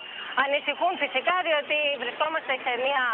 Ανησυχούν 0.45 0.93
φυσικά 1.05 1.37
διότι 1.49 1.76
βρισκόμαστε 2.03 2.53
σε 2.66 2.72
μια 2.87 3.05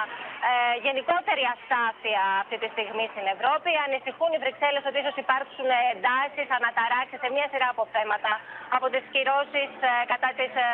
ε, 0.49 0.53
γενικότερη 0.87 1.45
αστάθεια 1.55 2.23
αυτή 2.43 2.57
τη 2.63 2.69
στιγμή 2.75 3.07
στην 3.15 3.27
Ευρώπη. 3.35 3.71
Ανησυχούν 3.87 4.31
οι 4.35 4.41
Βρυξέλλες 4.45 4.83
ότι 4.89 4.99
ίσως 5.03 5.17
υπάρξουν 5.25 5.69
εντάσεις, 5.93 6.47
αναταράξεις 6.59 7.19
σε 7.25 7.29
μια 7.35 7.47
σειρά 7.53 7.69
από 7.75 7.83
θέματα. 7.95 8.33
Από 8.77 8.87
τις 8.93 9.05
κυρώσεις 9.15 9.71
ε, 9.89 9.93
κατά 10.13 10.31
της 10.39 10.53
ε, 10.67 10.69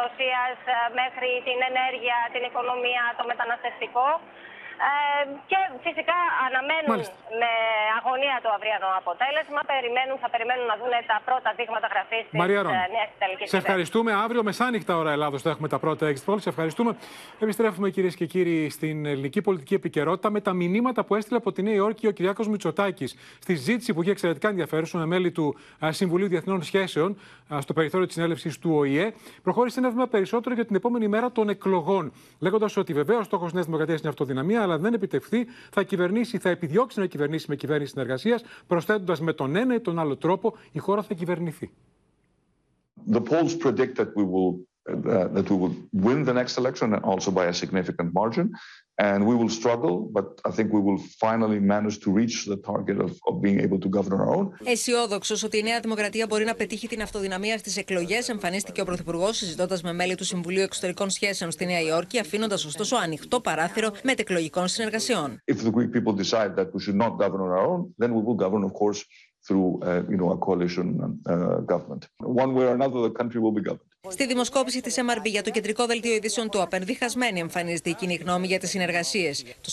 Ρωσίας 0.00 0.56
ε, 0.72 0.76
μέχρι 1.00 1.30
την 1.46 1.58
ενέργεια, 1.70 2.18
την 2.34 2.42
οικονομία, 2.48 3.04
το 3.18 3.24
μεταναστευτικό. 3.30 4.08
Ε, 4.88 4.92
και 5.50 5.58
φυσικά 5.86 6.18
αναμένουν 6.46 7.00
με 7.40 7.50
αγωνία 7.98 8.36
το 8.44 8.50
αυριανό 8.56 8.90
αποτέλεσμα. 9.00 9.60
Περιμένουν, 9.72 10.16
θα 10.24 10.28
περιμένουν 10.34 10.66
να 10.72 10.76
δουν 10.80 10.92
τα 11.12 11.18
πρώτα 11.28 11.48
δείγματα 11.58 11.86
γραφής 11.92 12.24
της 12.30 12.38
νέας 12.94 13.08
Ιταλικής 13.16 13.46
Σε 13.54 13.56
ευχαριστούμε. 13.62 14.10
Αύριο 14.24 14.42
μεσάνυχτα 14.48 14.92
ώρα 15.02 15.10
Ελλάδος 15.16 15.40
θα 15.44 15.50
έχουμε 15.54 15.68
τα 15.74 15.78
πρώτα 15.84 16.04
exit 16.12 16.24
polls. 16.28 16.42
Σε 16.46 16.48
ευχαριστούμε. 16.54 16.90
Επιστρέφουμε 17.44 17.88
κυρίες 17.96 18.14
και 18.20 18.26
κύριοι 18.32 18.70
στην 18.76 18.96
ελληνική 19.12 19.40
πολιτική 19.46 19.74
επικαιρότητα 19.74 20.28
με 20.30 20.40
τα 20.40 20.52
μηνύματα 20.52 21.04
που 21.04 21.14
έστειλε 21.14 21.38
από 21.42 21.52
τη 21.52 21.62
Νέα 21.62 21.74
Υόρκη 21.74 22.06
ο 22.06 22.10
Κυριάκος 22.10 22.48
Μητσοτάκης 22.48 23.10
στη 23.44 23.52
συζήτηση 23.56 23.94
που 23.94 24.02
είχε 24.02 24.10
εξαιρετικά 24.10 24.48
ενδιαφέρουσα 24.48 24.98
με 24.98 25.06
μέλη 25.06 25.30
του 25.30 25.56
Συμβουλίου 25.88 26.28
Διεθνών 26.28 26.62
Σχέσεων 26.62 27.18
στο 27.58 27.72
περιθώριο 27.72 28.06
της 28.06 28.14
συνέλευσης 28.14 28.58
του 28.58 28.70
ΟΗΕ. 28.74 29.12
Προχώρησε 29.42 29.80
ένα 29.80 29.90
βήμα 29.90 30.06
περισσότερο 30.06 30.54
για 30.54 30.64
την 30.64 30.76
επόμενη 30.76 31.08
μέρα 31.08 31.32
των 31.32 31.48
εκλογών, 31.48 32.12
λέγοντας 32.38 32.76
ότι 32.76 32.92
βεβαίως 32.92 33.20
ο 33.20 33.24
στόχος 33.24 33.52
Νέας 33.52 33.64
Δημοκρατίας 33.64 34.00
είναι 34.00 34.08
αυτοδυναμία, 34.08 34.62
αλλά 34.70 34.80
δεν 34.80 34.94
επιτευχθεί, 34.94 35.46
θα 35.70 35.82
κυβερνήσει, 35.82 36.38
θα 36.38 36.48
επιδιώξει 36.48 37.00
να 37.00 37.06
κυβερνήσει 37.06 37.46
με 37.48 37.56
κυβέρνηση 37.56 37.90
συνεργασίας, 37.90 38.42
προσθέτοντας 38.66 39.20
με 39.20 39.32
τον 39.32 39.56
ένα 39.56 39.74
ή 39.74 39.80
τον 39.80 39.98
άλλο 39.98 40.16
τρόπο 40.16 40.54
η 40.72 40.78
χώρα 40.78 41.02
θα 41.02 41.14
κυβερνηθεί. 41.14 41.70
The 43.12 43.20
polls 43.20 43.54
predict 43.54 43.94
that 43.96 44.10
we 44.14 44.24
will 44.32 44.52
uh, 44.88 45.28
that 45.36 45.50
we 45.50 45.56
will 45.56 45.74
win 45.92 46.24
the 46.24 46.32
next 46.32 46.56
election 46.58 46.94
and 46.94 47.02
also 47.04 47.30
by 47.30 47.46
a 47.46 47.52
significant 47.52 48.12
margin. 48.12 48.50
And 48.99 49.19
we 49.29 49.35
will 49.39 49.49
struggle, 49.49 49.95
but 50.17 50.27
I 50.49 50.51
think 50.55 50.67
we 50.71 50.81
will 50.87 51.01
finally 51.25 51.59
manage 51.59 51.97
to 52.05 52.09
reach 52.19 52.35
the 52.51 52.59
target 52.71 52.97
of, 53.05 53.11
of 53.29 53.33
being 53.45 53.59
able 53.65 53.79
to 53.85 53.89
govern 53.89 54.13
our 54.19 54.29
own. 54.35 54.51
Αισιόδοξο 54.63 55.35
ότι 55.45 55.57
η 55.57 55.63
Νέα 55.63 55.79
Δημοκρατία 55.79 56.25
μπορεί 56.29 56.45
να 56.45 56.53
πετύχει 56.53 56.87
την 56.87 57.01
αυτοδυναμία 57.01 57.57
στι 57.57 57.79
εκλογέ, 57.79 58.19
εμφανίστηκε 58.27 58.81
ο 58.81 58.85
Πρωθυπουργό 58.85 59.33
συζητώντα 59.33 59.79
με 59.83 59.93
μέλη 59.93 60.15
του 60.15 60.23
Συμβουλίου 60.23 60.61
Εξωτερικών 60.61 61.09
Σχέσεων 61.09 61.51
στη 61.51 61.65
Νέα 61.65 61.81
Υόρκη, 61.81 62.19
αφήνοντα 62.19 62.55
ωστόσο 62.55 62.95
ανοιχτό 62.95 63.39
παράθυρο 63.39 63.91
μετεκλογικών 64.03 64.67
συνεργασιών. 64.67 65.41
If 65.51 65.55
the 65.55 65.71
Greek 65.71 65.91
people 65.91 66.13
decide 66.13 66.55
that 66.55 66.67
we 66.73 66.79
should 66.79 66.99
not 67.05 67.11
govern 67.17 67.41
on 67.41 67.49
our 67.49 67.67
own, 67.67 67.93
then 67.97 68.13
we 68.15 68.21
will 68.27 68.39
govern, 68.45 68.63
of 68.63 68.73
course, 68.81 69.03
through 69.47 69.67
uh, 69.83 70.03
you 70.11 70.17
know, 70.17 70.29
a 70.31 70.37
coalition 70.47 70.87
uh, 71.33 71.59
government. 71.73 72.03
One 72.43 72.51
way 72.55 72.65
or 72.69 72.73
another, 72.79 72.99
the 73.09 73.15
country 73.21 73.39
will 73.43 73.55
be 73.59 73.63
governed. 73.69 73.88
Στη 74.08 74.26
δημοσκόπηση 74.26 74.80
της 74.80 74.96
MRB 74.98 75.24
για 75.24 75.42
το 75.42 75.50
κεντρικό 75.50 75.86
δελτίο 75.86 76.14
ειδήσεων 76.14 76.50
του 76.50 76.62
ΑΠΕΝ, 76.62 76.84
διχασμένη 76.84 77.40
εμφανίζεται 77.40 77.90
η 77.90 77.94
κοινή 77.94 78.14
γνώμη 78.14 78.46
για 78.46 78.58
τις 78.58 78.70
συνεργασίες. 78.70 79.44
Το 79.60 79.70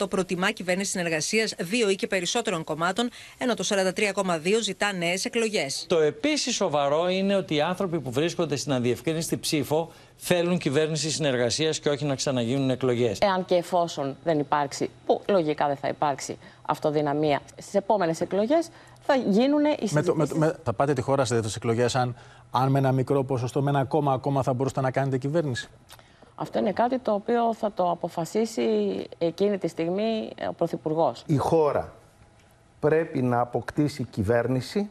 49,2% 0.00 0.10
προτιμά 0.10 0.50
κυβέρνηση 0.50 0.90
συνεργασίας 0.90 1.54
δύο 1.58 1.90
ή 1.90 1.94
και 1.94 2.06
περισσότερων 2.06 2.64
κομμάτων, 2.64 3.10
ενώ 3.38 3.54
το 3.54 3.64
43,2% 3.68 4.60
ζητά 4.62 4.92
νέες 4.92 5.24
εκλογές. 5.24 5.84
Το 5.88 5.98
επίσης 5.98 6.54
σοβαρό 6.54 7.08
είναι 7.08 7.36
ότι 7.36 7.54
οι 7.54 7.60
άνθρωποι 7.60 8.00
που 8.00 8.10
βρίσκονται 8.10 8.56
στην 8.56 8.72
αδιευκρίνηστη 8.72 9.38
ψήφο 9.38 9.92
θέλουν 10.16 10.58
κυβέρνηση 10.58 11.10
συνεργασίας 11.10 11.80
και 11.80 11.88
όχι 11.88 12.04
να 12.04 12.14
ξαναγίνουν 12.14 12.70
εκλογές. 12.70 13.18
Εάν 13.20 13.44
και 13.44 13.54
εφόσον 13.54 14.16
δεν 14.24 14.38
υπάρξει, 14.38 14.90
που 15.06 15.22
λογικά 15.28 15.66
δεν 15.66 15.76
θα 15.76 15.88
υπάρξει 15.88 16.38
αυτοδυναμία 16.62 17.40
στις 17.56 17.74
επόμενες 17.74 18.20
εκλογές, 18.20 18.68
θα 19.10 19.16
γίνουν 19.16 19.64
οι 19.64 19.88
συζητήσεις. 19.88 20.34
Με 20.34 20.54
θα 20.62 20.72
πάτε 20.72 20.92
τη 20.92 21.00
χώρα 21.00 21.24
σε 21.24 21.34
τέτοιε 21.34 21.50
εκλογές 21.56 21.94
αν, 21.94 22.14
αν 22.50 22.70
με 22.70 22.78
ένα 22.78 22.92
μικρό 22.92 23.24
ποσοστό, 23.24 23.62
με 23.62 23.70
ένα 23.70 23.84
κόμμα 23.84 24.12
ακόμα 24.12 24.42
θα 24.42 24.52
μπορούσατε 24.52 24.80
να 24.80 24.90
κάνετε 24.90 25.18
κυβέρνηση; 25.18 25.70
Αυτό 26.34 26.58
είναι 26.58 26.72
κάτι 26.72 26.98
το 26.98 27.12
οποίο 27.12 27.54
θα 27.54 27.72
το 27.72 27.90
αποφασίσει 27.90 28.62
εκείνη 29.18 29.58
τη 29.58 29.68
στιγμή 29.68 30.30
ο 30.48 30.52
Πρωθυπουργός. 30.52 31.22
Η 31.26 31.36
χώρα 31.36 31.92
πρέπει 32.80 33.22
να 33.22 33.40
αποκτήσει 33.40 34.04
κυβέρνηση 34.04 34.90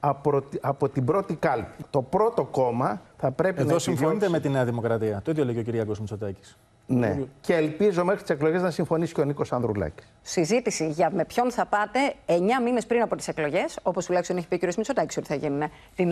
από, 0.00 0.42
από 0.60 0.88
την 0.88 1.04
πρώτη 1.04 1.34
κάλπη. 1.34 1.84
Το 1.90 2.02
πρώτο 2.02 2.44
κόμμα 2.44 3.00
θα 3.16 3.30
πρέπει 3.30 3.60
Εδώ 3.60 3.72
να 3.72 3.78
συμφωνείτε 3.78 4.28
με 4.28 4.40
τη 4.40 4.48
Νέα 4.48 4.64
Δημοκρατία. 4.64 5.20
Το 5.24 5.30
ίδιο 5.30 5.44
λέει 5.44 5.62
και 5.64 5.80
ο 5.80 5.84
κ. 5.84 5.98
Μητσοτάκης. 5.98 6.56
Ναι. 6.90 7.18
Και 7.40 7.54
ελπίζω 7.54 8.04
μέχρι 8.04 8.20
τις 8.20 8.30
εκλογές 8.30 8.62
να 8.62 8.70
συμφωνήσει 8.70 9.14
και 9.14 9.20
ο 9.20 9.24
Νίκος 9.24 9.52
Ανδρουλάκης. 9.52 10.12
Συζήτηση 10.22 10.88
για 10.90 11.10
με 11.10 11.24
ποιον 11.24 11.50
θα 11.52 11.66
πάτε 11.66 12.14
9 12.26 12.32
μήνες 12.64 12.86
πριν 12.86 13.02
από 13.02 13.16
τις 13.16 13.28
εκλογές, 13.28 13.78
όπως 13.82 14.06
τουλάχιστον 14.06 14.36
έχει 14.36 14.48
πει 14.48 14.54
ο 14.54 14.58
κ. 14.58 14.74
Μητσοτάκης 14.74 15.16
ότι 15.16 15.26
θα 15.26 15.34
γίνουν 15.34 15.70
την, 15.94 16.08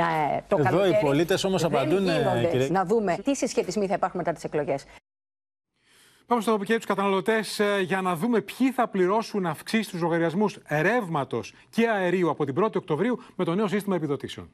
το 0.49 0.57
Εδώ 0.59 0.63
καλοκαίρι. 0.69 0.91
οι 0.91 0.99
πολίτες 1.01 1.45
όμως 1.45 1.63
Δεν 1.63 1.75
απαντούν. 1.75 2.05
γίνονται. 2.05 2.49
Κύριε... 2.51 2.69
Να 2.69 2.85
δούμε 2.85 3.17
τι 3.25 3.35
συσχετισμοί 3.37 3.87
θα 3.87 3.95
υπάρχουν 3.95 4.19
μετά 4.21 4.33
τις 4.33 4.45
εκλογές. 4.45 4.85
Πάμε 6.27 6.41
στο 6.43 6.59
και 6.65 6.77
τους 6.77 6.85
καταναλωτές 6.87 7.61
για 7.85 8.01
να 8.01 8.17
δούμε 8.17 8.41
ποιοι 8.41 8.73
θα 8.73 8.89
πληρώσουν 8.89 9.47
αυξήσεις 9.47 9.87
στους 9.87 10.01
λογαριασμούς 10.01 10.59
ρεύματος 10.69 11.55
και 11.71 11.89
αερίου 11.89 12.31
από 12.31 12.45
την 12.45 12.55
1η 12.65 12.77
Οκτωβρίου 12.77 13.19
με 13.37 13.45
το 13.45 13.55
νέο 13.55 13.69
σύστημα 13.69 13.97
επιδοτήσεων. 13.97 14.51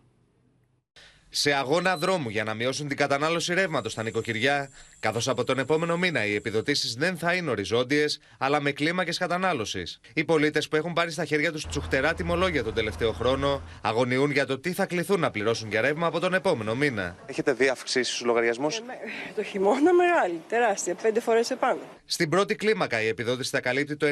σε 1.28 1.52
αγώνα 1.52 1.96
δρόμου 1.96 2.28
για 2.28 2.44
να 2.44 2.54
μειώσουν 2.54 2.88
την 2.88 2.96
κατανάλωση 2.96 3.54
ρεύματος 3.54 3.92
στα 3.92 4.02
νοικοκυριά, 4.02 4.68
καθώς 5.02 5.28
από 5.28 5.44
τον 5.44 5.58
επόμενο 5.58 5.96
μήνα 5.96 6.26
οι 6.26 6.34
επιδοτήσεις 6.34 6.94
δεν 6.94 7.16
θα 7.16 7.34
είναι 7.34 7.50
οριζόντιες, 7.50 8.20
αλλά 8.38 8.60
με 8.60 8.70
κλίμακε 8.70 9.12
κατανάλωση. 9.18 9.82
Οι 10.14 10.24
πολίτες 10.24 10.68
που 10.68 10.76
έχουν 10.76 10.92
πάρει 10.92 11.10
στα 11.10 11.24
χέρια 11.24 11.52
τους 11.52 11.66
τσουχτερά 11.66 12.14
τιμολόγια 12.14 12.64
τον 12.64 12.74
τελευταίο 12.74 13.12
χρόνο 13.12 13.62
αγωνιούν 13.82 14.30
για 14.30 14.46
το 14.46 14.58
τι 14.58 14.72
θα 14.72 14.86
κληθούν 14.86 15.20
να 15.20 15.30
πληρώσουν 15.30 15.68
για 15.68 15.80
ρεύμα 15.80 16.06
από 16.06 16.20
τον 16.20 16.34
επόμενο 16.34 16.74
μήνα. 16.74 17.16
Έχετε 17.26 17.52
δει 17.52 17.68
αυξήσεις 17.68 18.14
στους 18.14 18.26
λογαριασμούς; 18.26 18.80
Το 19.36 19.42
χειμώνα 19.42 19.94
μεγάλη, 19.94 20.40
τεράστια, 20.48 20.94
πέντε 20.94 21.20
φορές 21.20 21.50
επάνω. 21.50 21.80
Στην 22.04 22.28
πρώτη 22.28 22.54
κλίμακα 22.54 23.02
η 23.02 23.06
επιδότηση 23.06 23.50
θα 23.50 23.60
καλύπτει 23.60 23.96
το 23.96 24.06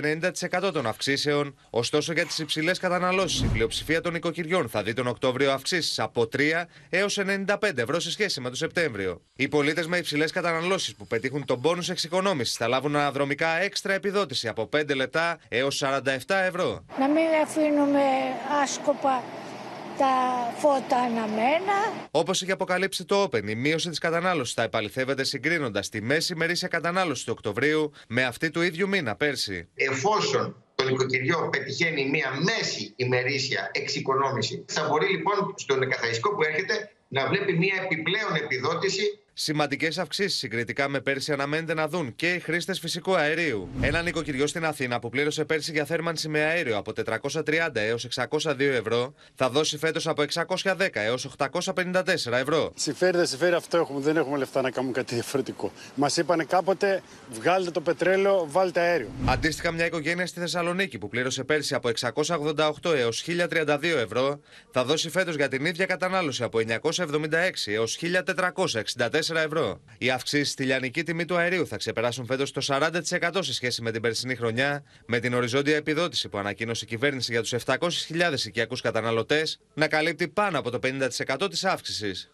90% 0.68 0.72
των 0.72 0.86
αυξήσεων, 0.86 1.58
ωστόσο 1.70 2.12
για 2.12 2.26
τις 2.26 2.38
υψηλές 2.38 2.78
καταναλώσεις 2.78 3.40
η 3.40 3.46
πλειοψηφία 3.46 4.00
των 4.00 4.14
οικοκυριών 4.14 4.68
θα 4.68 4.82
δει 4.82 4.92
τον 4.92 5.06
Οκτώβριο 5.06 5.52
αυξήσεις 5.52 5.98
από 5.98 6.28
3 6.36 6.64
έως 6.88 7.18
95 7.46 7.56
ευρώ 7.74 8.00
σε 8.00 8.10
σχέση 8.10 8.40
με 8.40 8.48
τον 8.48 8.56
Σεπτέμβριο. 8.56 9.22
Οι 9.36 9.48
πολίτες 9.48 9.86
με 9.86 9.96
υψηλές 9.96 10.32
καταναλώσεις 10.32 10.79
που 10.88 11.06
πετύχουν 11.06 11.44
τον 11.44 11.60
πόνους 11.60 11.88
εξοικονόμησης 11.88 12.56
θα 12.56 12.68
λάβουν 12.68 12.96
αναδρομικά 12.96 13.48
έξτρα 13.48 13.92
επιδότηση 13.92 14.48
από 14.48 14.68
5 14.76 14.94
λεπτά 14.94 15.38
έως 15.48 15.82
47 15.84 16.10
ευρώ. 16.26 16.84
Να 16.98 17.08
μην 17.08 17.26
αφήνουμε 17.44 18.00
άσκοπα 18.62 19.22
τα 19.98 20.14
φώτα 20.56 20.96
αναμένα. 20.96 22.08
Όπως 22.10 22.42
έχει 22.42 22.50
αποκαλύψει 22.50 23.04
το 23.04 23.22
Open, 23.22 23.48
η 23.48 23.54
μείωση 23.54 23.88
της 23.88 23.98
κατανάλωσης 23.98 24.54
θα 24.54 24.62
επαληθεύεται 24.62 25.24
συγκρίνοντας 25.24 25.88
τη 25.88 26.02
μέση 26.02 26.34
μερίσια 26.34 26.68
κατανάλωση 26.68 27.26
του 27.26 27.32
Οκτωβρίου 27.36 27.92
με 28.08 28.24
αυτή 28.24 28.50
του 28.50 28.62
ίδιου 28.62 28.88
μήνα 28.88 29.16
πέρσι. 29.16 29.68
Εφόσον 29.74 30.64
το 30.74 30.84
νοικοκυριό 30.84 31.48
πετυχαίνει 31.52 32.08
μία 32.10 32.30
μέση 32.42 32.92
ημερήσια 32.96 33.70
εξοικονόμηση, 33.72 34.64
θα 34.68 34.86
μπορεί 34.88 35.08
λοιπόν 35.08 35.54
στον 35.56 35.88
καθαριστικό 35.88 36.34
που 36.34 36.42
έρχεται 36.42 36.90
να 37.08 37.26
βλέπει 37.26 37.52
μία 37.58 37.74
επιπλέον 37.84 38.34
επιδότηση 38.34 39.19
Σημαντικές 39.32 39.98
αυξήσεις 39.98 40.38
συγκριτικά 40.38 40.88
με 40.88 41.00
πέρσι 41.00 41.32
αναμένεται 41.32 41.74
να 41.74 41.88
δουν 41.88 42.14
και 42.14 42.32
οι 42.32 42.38
χρήστες 42.38 42.78
φυσικού 42.78 43.14
αερίου. 43.16 43.68
Ένα 43.80 44.02
νοικοκυριό 44.02 44.46
στην 44.46 44.64
Αθήνα 44.64 44.98
που 44.98 45.08
πλήρωσε 45.08 45.44
πέρσι 45.44 45.72
για 45.72 45.84
θέρμανση 45.84 46.28
με 46.28 46.40
αέριο 46.40 46.76
από 46.76 46.92
430 47.06 47.42
έως 47.72 48.08
602 48.14 48.60
ευρώ 48.60 49.14
θα 49.34 49.50
δώσει 49.50 49.78
φέτος 49.78 50.06
από 50.06 50.24
610 50.32 50.88
έως 50.92 51.28
854 51.38 52.02
ευρώ. 52.32 52.72
Συμφέρει, 52.74 53.16
δεν 53.16 53.26
συμφέρει, 53.26 53.54
αυτό 53.54 53.76
έχουμε. 53.76 54.00
Δεν 54.00 54.16
έχουμε 54.16 54.38
λεφτά 54.38 54.60
να 54.60 54.70
κάνουμε 54.70 54.92
κάτι 54.92 55.14
διαφορετικό. 55.14 55.72
Μας 55.94 56.16
είπανε 56.16 56.44
κάποτε 56.44 57.02
βγάλτε 57.30 57.70
το 57.70 57.80
πετρέλαιο, 57.80 58.46
βάλτε 58.50 58.80
αέριο. 58.80 59.08
Αντίστοιχα, 59.26 59.72
μια 59.72 59.86
οικογένεια 59.86 60.26
στη 60.26 60.40
Θεσσαλονίκη 60.40 60.98
που 60.98 61.08
πλήρωσε 61.08 61.44
πέρσι 61.44 61.74
από 61.74 61.90
688 62.00 62.94
έως 62.94 63.24
1032 63.26 63.82
ευρώ 63.82 64.40
θα 64.70 64.84
δώσει 64.84 65.10
φέτος 65.10 65.34
για 65.36 65.48
την 65.48 65.64
ίδια 65.64 65.86
κατανάλωση 65.86 66.42
από 66.42 66.58
976 66.82 67.02
έως 67.64 67.98
1464 68.02 69.19
ευρώ. 69.28 69.80
Οι 69.98 70.10
αυξήσεις 70.10 70.50
στη 70.50 70.64
λιανική 70.64 71.02
τιμή 71.02 71.24
του 71.24 71.36
αερίου 71.36 71.66
θα 71.66 71.76
ξεπεράσουν 71.76 72.26
φέτος 72.26 72.52
το 72.52 72.60
40% 72.64 73.38
σε 73.38 73.54
σχέση 73.54 73.82
με 73.82 73.90
την 73.90 74.02
περσινή 74.02 74.34
χρονιά, 74.34 74.84
με 75.06 75.18
την 75.18 75.34
οριζόντια 75.34 75.76
επιδότηση 75.76 76.28
που 76.28 76.38
ανακοίνωσε 76.38 76.84
η 76.84 76.88
κυβέρνηση 76.88 77.32
για 77.32 77.42
τους 77.42 77.54
700.000 77.64 78.44
οικιακούς 78.46 78.80
καταναλωτές 78.80 79.60
να 79.74 79.88
καλύπτει 79.88 80.28
πάνω 80.28 80.58
από 80.58 80.70
το 80.70 80.78
50% 80.82 81.50
της 81.50 81.64
αύξησης. 81.64 82.30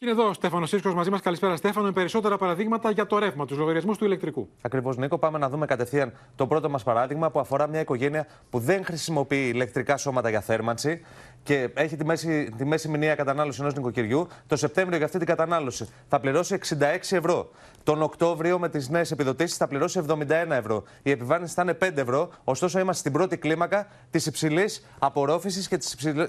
Είναι 0.00 0.10
εδώ 0.10 0.28
ο 0.28 0.32
Στέφανος 0.32 0.68
Σίσκο 0.68 0.92
μαζί 0.92 1.10
μας. 1.10 1.20
Καλησπέρα, 1.20 1.56
Στέφανο, 1.56 1.86
με 1.86 1.92
περισσότερα 1.92 2.36
παραδείγματα 2.36 2.90
για 2.90 3.06
το 3.06 3.18
ρεύμα, 3.18 3.46
τους 3.46 3.58
λογαριασμούς 3.58 3.98
του 3.98 4.04
ηλεκτρικού. 4.04 4.48
Ακριβώς, 4.62 4.96
Νίκο. 4.96 5.18
Πάμε 5.18 5.38
να 5.38 5.48
δούμε 5.48 5.66
κατευθείαν 5.66 6.12
το 6.36 6.46
πρώτο 6.46 6.70
μας 6.70 6.82
παράδειγμα 6.82 7.30
που 7.30 7.40
αφορά 7.40 7.66
μια 7.66 7.80
οικογένεια 7.80 8.26
που 8.50 8.58
δεν 8.58 8.84
χρησιμοποιεί 8.84 9.50
ηλεκτρικά 9.54 9.96
σώματα 9.96 10.28
για 10.30 10.40
θέρμανση 10.40 11.00
και 11.42 11.70
έχει 11.74 11.96
τη 11.96 12.04
μέση, 12.04 12.50
τη 12.56 12.64
μέση 12.64 12.88
μηνιαία 12.88 13.14
κατανάλωση 13.14 13.60
ενός 13.60 13.74
νοικοκυριού. 13.74 14.28
Το 14.46 14.56
Σεπτέμβριο 14.56 14.96
για 14.96 15.06
αυτή 15.06 15.18
την 15.18 15.26
κατανάλωση 15.26 15.88
θα 16.08 16.20
πληρώσει 16.20 16.58
66 16.68 17.16
ευρώ. 17.16 17.50
Τον 17.82 18.02
Οκτώβριο 18.02 18.58
με 18.58 18.68
τις 18.68 18.88
νέες 18.88 19.10
επιδοτήσεις 19.10 19.56
θα 19.56 19.66
πληρώσει 19.68 20.04
71 20.08 20.24
ευρώ. 20.50 20.84
Η 21.02 21.10
επιβάρυνση 21.10 21.54
θα 21.54 21.62
είναι 21.62 21.74
5 21.74 21.96
ευρώ. 21.96 22.30
Ωστόσο, 22.44 22.78
είμαστε 22.78 23.00
στην 23.00 23.12
πρώτη 23.12 23.36
κλίμακα 23.36 23.86
της 24.10 24.26
υψηλής 24.26 24.86
απορρόφησης 24.98 25.68
και 25.68 25.76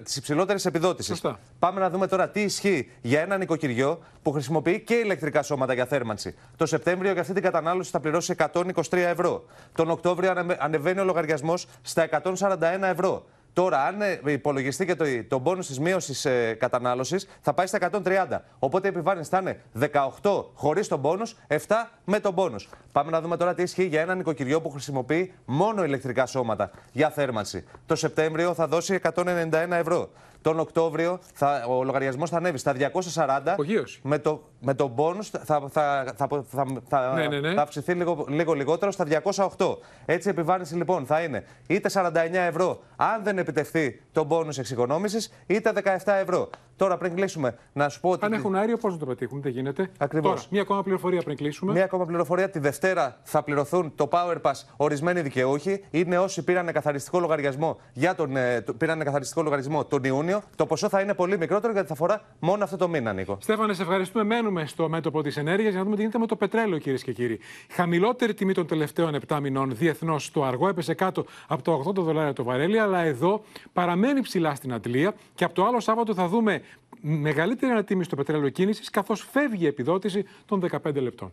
της 0.04 0.16
υψηλότερης 0.16 0.66
επιδότησης. 0.66 1.22
Πάμε 1.60 1.80
να 1.80 1.90
δούμε 1.90 2.08
τώρα 2.08 2.30
τι 2.30 2.42
ισχύει 2.42 2.92
για 3.02 3.22
ένα 3.22 3.38
νοικοκυριό 3.38 4.00
που 4.22 4.32
χρησιμοποιεί 4.32 4.80
και 4.80 4.94
ηλεκτρικά 4.94 5.42
σώματα 5.42 5.74
για 5.74 5.86
θέρμανση. 5.86 6.36
Το 6.56 6.66
Σεπτέμβριο 6.66 7.12
για 7.12 7.22
αυτή 7.22 7.34
την 7.34 7.44
κατανάλωση 7.44 7.92
θα 7.92 8.00
πληρώσει 8.00 8.36
123 8.38 8.72
ευρώ. 8.92 9.46
Τον 9.76 9.90
Οκτώβριο 9.90 10.34
ανεβαίνει 10.60 11.00
ο 11.00 11.04
λογαριασμός 11.04 11.68
στα 11.82 12.08
141 12.24 12.58
ευρώ. 12.82 13.26
Τώρα, 13.60 13.86
αν 13.86 14.02
ε, 14.02 14.20
υπολογιστεί 14.26 14.86
και 14.86 14.96
το, 14.96 15.06
το 15.28 15.40
πόνου 15.40 15.62
της 15.62 15.80
μείωσης 15.80 16.26
ε, 16.26 16.54
κατανάλωσης, 16.60 17.28
θα 17.42 17.54
πάει 17.54 17.68
στα 17.68 17.90
130. 18.04 18.40
Οπότε 18.60 18.88
η 18.88 18.90
επιβάρυνση 18.90 19.30
θα 19.30 19.38
είναι 19.38 19.62
18 20.22 20.44
χωρίς 20.54 20.88
τον 20.88 21.02
πόνου, 21.02 21.28
7 21.48 21.56
με 22.10 22.20
τον 22.20 22.36
πόνου. 22.36 22.56
Πάμε 22.92 23.12
να 23.12 23.22
δούμε 23.22 23.38
τώρα 23.38 23.54
τι 23.54 23.62
ισχύει 23.62 23.86
για 23.86 24.02
ένα 24.02 24.16
νοικοκυριό 24.16 24.62
που 24.62 24.70
χρησιμοποιεί 24.70 25.34
μόνο 25.46 25.84
ηλεκτρικά 25.84 26.26
σώματα 26.26 26.72
για 26.92 27.10
θέρμανση. 27.10 27.64
Το 27.86 27.96
Σεπτέμβριο 27.96 28.54
θα 28.54 28.68
δώσει 28.68 29.00
191 29.16 29.52
ευρώ. 29.70 30.10
Τον 30.42 30.60
Οκτώβριο 30.60 31.20
θα, 31.34 31.66
ο 31.68 31.84
λογαριασμός 31.84 32.30
θα 32.30 32.38
ανέβει 32.38 32.58
στα 32.58 32.74
240. 33.14 33.56
Με 34.02 34.20
το, 34.20 34.44
με 34.60 34.74
το 34.74 34.94
bonus 34.98 35.24
θα, 35.44 35.62
θα, 35.70 36.14
θα, 36.16 36.44
θα, 36.48 36.66
θα, 36.88 37.14
Ναι, 37.14 37.28
ναι, 37.28 37.40
ναι. 37.40 37.54
θα 37.54 37.62
αυξηθεί 37.62 37.94
λίγο, 37.94 38.26
λίγο 38.30 38.54
λιγότερο 38.54 38.92
στα 38.92 39.06
208. 39.58 39.78
Έτσι 40.06 40.28
η 40.28 40.32
επιβάρυνση 40.32 40.76
λοιπόν 40.76 41.06
θα 41.06 41.22
είναι 41.22 41.44
είτε 41.68 41.90
49 41.94 42.12
ευρώ 42.34 42.80
αν 42.96 43.24
δεν 43.24 43.38
επιτευχθεί 43.38 44.02
το 44.12 44.28
bonus 44.30 44.58
εξοικονόμησης, 44.58 45.32
είτε 45.48 45.72
17 46.06 46.14
ευρώ. 46.22 46.50
Τώρα 46.80 46.98
πριν 46.98 47.16
κλείσουμε, 47.16 47.56
να 47.74 47.90
σου 47.90 48.00
πω 48.00 48.10
ότι. 48.10 48.26
Αν 48.26 48.34
έχουν 48.34 48.56
αέριο, 48.56 48.78
πώς 48.78 48.94
να 48.94 49.00
το 49.00 49.06
πετύχουν, 49.06 49.42
δεν 49.42 49.52
γίνεται. 49.52 49.90
Ακριβώς. 49.98 50.32
Τώρα, 50.32 50.44
μία 50.50 50.62
ακόμα 50.62 50.84
πληροφορία 50.84 51.22
πριν 51.22 51.38
κλείσουμε. 51.38 51.72
Μία 51.72 51.84
ακόμα 51.84 52.06
πληροφορία. 52.06 52.50
Τη 52.50 52.60
Δευτέρα 52.60 53.20
θα 53.24 53.44
πληρωθούν 53.44 53.92
το 53.96 54.08
Power 54.12 54.36
Pass 54.42 54.52
ορισμένοι 54.78 55.22
δικαιούχοι. 55.22 55.84
Είναι 55.92 56.18
όσοι 56.18 56.44
πήραν 56.44 56.72
καθαριστικό 56.72 57.20
λογαριασμό, 57.20 57.80
για 57.94 58.16
τον, 58.16 58.36
ε, 58.36 58.62
το- 58.62 58.74
πήραν 58.74 59.00
καθαριστικό 59.04 59.42
λογαριασμό 59.42 59.86
τον 59.86 60.04
Ιούνιο. 60.04 60.42
Το 60.56 60.66
ποσό 60.66 60.90
θα 60.90 61.02
είναι 61.02 61.14
πολύ 61.14 61.38
μικρότερο 61.38 61.74
γιατί 61.74 61.88
θα 61.88 61.94
αφορά 61.94 62.22
μόνο 62.40 62.64
αυτό 62.64 62.78
το 62.78 62.88
μήνα, 62.88 63.14
Νίκο. 63.14 63.38
Στέφανε, 63.42 63.74
σε 63.74 63.82
ευχαριστούμε. 63.82 64.24
Μένουμε 64.24 64.66
στο 64.66 64.90
μέτωπο 64.90 65.22
της 65.22 65.38
ενέργειας 65.38 65.70
για 65.70 65.78
να 65.78 65.84
δούμε 65.84 65.96
τι 65.96 66.02
γίνεται 66.02 66.20
με 66.20 66.26
το 66.28 66.36
πετρέλαιο, 66.36 66.78
κυρίες 66.78 67.04
και 67.04 67.12
κύριοι. 67.14 67.40
Χαμηλότερη 67.70 68.34
τιμή 68.34 68.54
των 68.54 68.68
τελευταίων 68.68 69.16
7 69.16 69.40
μηνών 69.40 69.76
διεθνώς 69.76 70.26
στο 70.26 70.44
αργό 70.44 70.68
έπεσε 70.68 70.94
κάτω 70.94 71.26
από 71.48 71.62
τα 71.64 71.72
80 71.72 72.02
δολάρια 72.04 72.34
το 72.34 72.44
βαρέλι, 72.44 72.80
αλλά 72.80 73.00
εδώ 73.00 73.42
παραμένει 73.74 74.22
ψηλά 74.22 74.56
στην 74.56 74.74
Αντλία 74.74 75.14
και 75.36 75.44
από 75.44 75.54
το 75.54 75.66
άλλο 75.66 75.80
Σάββατο 75.80 76.14
θα 76.14 76.28
δούμε 76.28 76.62
μεγαλύτερη 77.02 77.72
ανατίμηση 77.72 78.08
στο 78.08 78.16
πετρέλαιο 78.16 78.50
κίνησης, 78.50 78.90
καθώς 78.90 79.28
φεύγει 79.32 79.64
η 79.64 79.68
επιδότηση 79.68 80.26
των 80.46 80.60
15 80.60 81.02
λεπτών. 81.02 81.32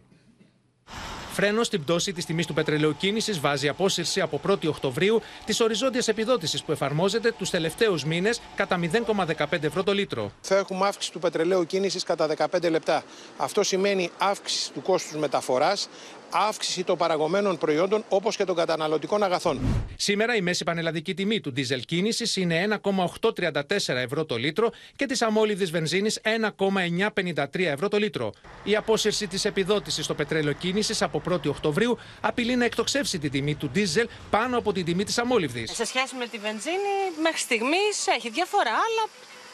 Φρένο 1.33 1.63
στην 1.63 1.83
πτώση 1.83 2.13
της 2.13 2.25
τιμής 2.25 2.47
του 2.47 2.55
πετρελαίου 2.55 2.97
κίνησης 2.97 3.41
βάζει 3.41 3.69
απόσυρση 3.69 4.21
από 4.21 4.41
1η 4.47 4.69
Οκτωβρίου 4.69 5.21
της 5.45 5.61
οριζόντιας 5.61 6.09
επιδότησης 6.09 6.63
που 6.63 6.73
εφαρμόζεται 6.73 7.33
τους 7.33 7.51
τελευταίους 7.51 8.05
μήνες 8.05 8.41
κατά 8.55 8.79
0,15 8.79 9.63
ευρώ 9.63 9.83
το 9.83 9.93
λίτρο. 9.93 10.31
Θα 10.41 10.57
έχουμε 10.57 10.87
αύξηση 10.87 11.13
του 11.13 11.19
πετρελαίου 11.19 11.67
κίνησης 11.67 12.03
κατά 12.03 12.27
15 12.27 12.71
λεπτά. 12.71 13.03
Αυτό 13.37 13.63
σημαίνει 13.63 14.11
αύξηση 14.19 14.73
του 14.73 14.83
κόστους 14.83 15.21
μεταφοράς, 15.21 15.89
αύξηση 16.31 16.85
των 16.85 16.97
παραγωμένων 16.97 17.59
προϊόντων 17.59 18.05
όπως 18.09 18.37
και 18.37 18.45
των 18.45 18.57
καταναλωτικών 18.57 19.23
αγαθών. 19.23 19.61
Σήμερα 19.97 20.35
η 20.37 20.41
μέση 20.41 20.65
πανελλαδική 20.65 21.15
τιμή 21.15 21.41
του 21.41 21.53
ντίζελ 21.53 21.85
κίνησης 21.85 22.37
είναι 22.37 22.81
1,834 22.83 23.61
ευρώ 23.87 24.25
το 24.25 24.37
λίτρο 24.37 24.71
και 24.97 25.07
της 25.07 25.23
αμόλυδης 25.23 25.71
βενζίνης 25.71 26.21
1,953 26.59 27.47
ευρώ 27.53 27.89
το 27.89 27.97
λίτρο. 27.97 28.33
Η 28.65 28.77
απόσυρση 28.77 29.27
της 29.27 29.45
επιδότησης 29.45 30.05
στο 30.05 30.15
πετρέλαιο 30.15 30.53
κίνησης 30.53 31.03
από 31.03 31.23
1η 31.31 31.47
Οκτωβρίου 31.47 31.99
απειλεί 32.21 32.57
να 32.57 32.65
εκτοξεύσει 32.65 33.19
τη 33.19 33.29
τιμή 33.29 33.55
του 33.55 33.69
ντίζελ 33.69 34.09
πάνω 34.31 34.59
από 34.59 34.73
την 34.73 34.85
τιμή 34.85 35.05
της 35.05 35.19
αμόλυβδη. 35.19 35.67
Σε 35.67 35.85
σχέση 35.85 36.15
με 36.15 36.27
τη 36.27 36.39
βενζίνη, 36.39 36.95
μέχρι 37.23 37.39
στιγμής 37.39 38.07
έχει 38.17 38.31
διαφορά, 38.31 38.71
αλλά 38.71 39.05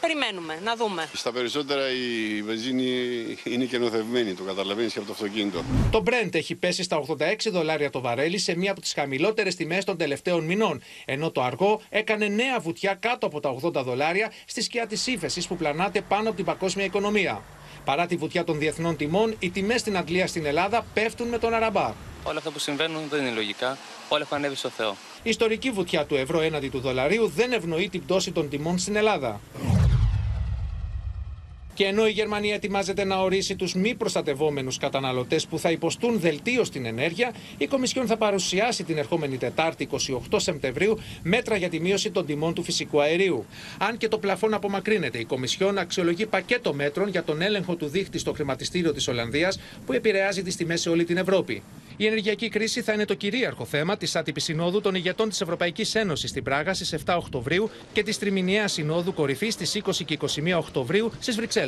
περιμένουμε 0.03 0.59
να 0.65 0.77
δούμε. 0.77 1.09
Στα 1.13 1.33
περισσότερα 1.33 1.83
η 1.91 2.43
βενζίνη 2.43 2.89
είναι 3.45 3.65
καινοθευμένη, 3.65 4.35
το 4.35 4.43
καταλαβαίνεις 4.43 4.93
και 4.93 4.99
από 4.99 5.07
το 5.07 5.13
αυτοκίνητο. 5.13 5.65
Το 5.91 6.03
Brent 6.07 6.35
έχει 6.35 6.55
πέσει 6.55 6.83
στα 6.83 7.03
86 7.19 7.51
δολάρια 7.51 7.91
το 7.91 8.01
βαρέλι 8.01 8.39
σε 8.39 8.57
μία 8.57 8.71
από 8.71 8.81
τις 8.81 8.93
χαμηλότερες 8.93 9.55
τιμές 9.55 9.85
των 9.85 9.97
τελευταίων 9.97 10.45
μηνών, 10.45 10.83
ενώ 11.05 11.31
το 11.31 11.43
αργό 11.43 11.81
έκανε 11.89 12.27
νέα 12.29 12.59
βουτιά 12.59 12.95
κάτω 12.95 13.27
από 13.27 13.41
τα 13.41 13.55
80 13.63 13.73
δολάρια 13.85 14.33
στη 14.45 14.63
σκιά 14.63 14.87
της 14.87 15.07
ύφεσης 15.07 15.47
που 15.47 15.57
πλανάται 15.57 16.01
πάνω 16.01 16.29
από 16.29 16.37
την 16.37 16.45
παγκόσμια 16.45 16.85
οικονομία. 16.85 17.43
Παρά 17.85 18.07
τη 18.07 18.17
βουτιά 18.17 18.45
των 18.45 18.59
διεθνών 18.59 18.97
τιμών, 18.97 19.35
οι 19.39 19.51
τιμές 19.51 19.81
στην 19.81 19.97
Αγγλία 19.97 20.27
στην 20.27 20.47
Ελλάδα 20.47 20.87
πέφτουν 20.95 21.29
με 21.29 21.39
τον 21.39 21.55
Αραμπά. 21.55 21.95
Όλα 22.25 22.39
αυτά 22.39 22.51
που 22.51 22.59
συμβαίνουν 22.59 23.03
δεν 23.11 23.21
είναι 23.21 23.35
λογικά. 23.35 23.79
Όλα 24.09 24.23
έχουν 24.23 24.37
ανέβει 24.37 24.57
στο 24.57 24.69
Θεό. 24.69 24.97
Η 25.23 25.29
ιστορική 25.31 25.71
βουτιά 25.71 26.05
του 26.05 26.15
ευρώ 26.15 26.41
έναντι 26.41 26.69
του 26.69 26.81
δολαρίου 26.81 27.29
δεν 27.29 27.53
ευνοεί 27.53 27.89
την 27.89 28.05
πτώση 28.05 28.33
των 28.33 28.49
τιμών 28.49 28.79
στην 28.79 28.97
Ελλάδα. 28.97 29.41
Και 31.75 31.85
ενώ 31.85 32.07
η 32.07 32.11
Γερμανία 32.11 32.55
ετοιμάζεται 32.55 33.05
να 33.05 33.17
ορίσει 33.17 33.57
τους 33.57 33.75
μη 33.75 33.95
προστατευόμενους 33.95 34.79
καταναλωτές 34.79 35.47
που 35.47 35.59
θα 35.59 35.71
υποστούν 35.71 36.21
δελτίο 36.21 36.65
στην 36.65 36.87
ενέργεια, 36.87 37.35
η 37.59 37.67
Κομισιόν 37.67 38.07
θα 38.07 38.17
παρουσιάσει 38.17 38.85
την 38.85 38.99
ερχόμενη 38.99 39.37
Τετάρτη 39.37 39.89
28 40.31 40.37
Σεπτεμβρίου 40.37 40.99
μέτρα 41.23 41.57
για 41.57 41.69
τη 41.69 41.81
μείωση 41.81 42.11
των 42.11 42.27
τιμών 42.27 42.55
του 42.55 42.63
φυσικού 42.63 43.01
αερίου. 43.01 43.45
Αν 43.79 43.97
και 43.97 44.09
το 44.09 44.19
πλαφόν 44.19 44.55
απομακρύνεται, 44.55 45.19
η 45.19 45.25
Κομισιόν 45.25 45.79
αξιολογεί 45.79 46.27
πακέτο 46.27 46.75
μέτρων 46.75 47.09
για 47.09 47.23
τον 47.23 47.43
έλεγχο 47.43 47.75
του 47.75 47.87
δίχτυ 47.87 48.19
στο 48.19 48.33
χρηματιστήριο 48.33 48.93
της 48.93 49.09
Ολλανδίας 49.09 49.59
που 49.87 49.93
επηρεάζει 49.93 50.43
τις 50.43 50.57
τιμές 50.57 50.81
σε 50.81 50.89
όλη 50.89 51.05
την 51.05 51.17
Ευρώπη. 51.17 51.63
Η 51.97 52.07
ενεργειακή 52.07 52.49
κρίση 52.49 52.83
θα 52.83 52.93
είναι 52.93 53.05
το 53.05 53.15
κυρίαρχο 53.15 53.65
θέμα 53.65 53.97
της 53.97 54.17
άτυπης 54.17 54.45
συνόδου 54.45 54.81
των 54.81 54.95
ηγετών 54.95 55.29
της 55.29 55.41
Ευρωπαϊκής 55.41 55.95
Ένωσης 55.95 56.31
στην 56.31 56.43
Πράγα 56.43 56.75
στις 56.75 56.95
7 57.07 57.15
Οκτωβρίου 57.19 57.71
και 57.93 58.03
της 58.03 58.19
τριμηνιαίας 58.19 58.73
συνόδου 58.73 59.15
κορυφής 59.15 59.55
στις 59.55 59.81
20 59.85 60.05
και 60.05 60.19
21 60.21 60.59
Οκτωβρίου 60.59 61.13
στις 61.21 61.37
Βρυξέλλες. 61.37 61.62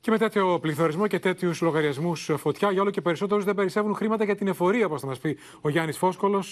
Και 0.00 0.10
με 0.10 0.18
τέτοιο 0.18 0.58
πληθωρισμό 0.58 1.06
και 1.06 1.18
τέτοιους 1.18 1.60
λογαριασμούς 1.60 2.30
φωτιά, 2.36 2.70
για 2.70 2.80
όλο 2.82 2.90
και 2.90 3.00
περισσότερους 3.00 3.44
δεν 3.44 3.54
περισσεύουν 3.54 3.94
χρήματα 3.94 4.24
για 4.24 4.36
την 4.36 4.48
εφορία, 4.48 4.86
όπως 4.86 5.00
θα 5.00 5.06
μας 5.06 5.18
πει 5.18 5.38
ο 5.60 5.68
Γιάννης 5.68 5.98
Φόσκολο. 5.98 6.44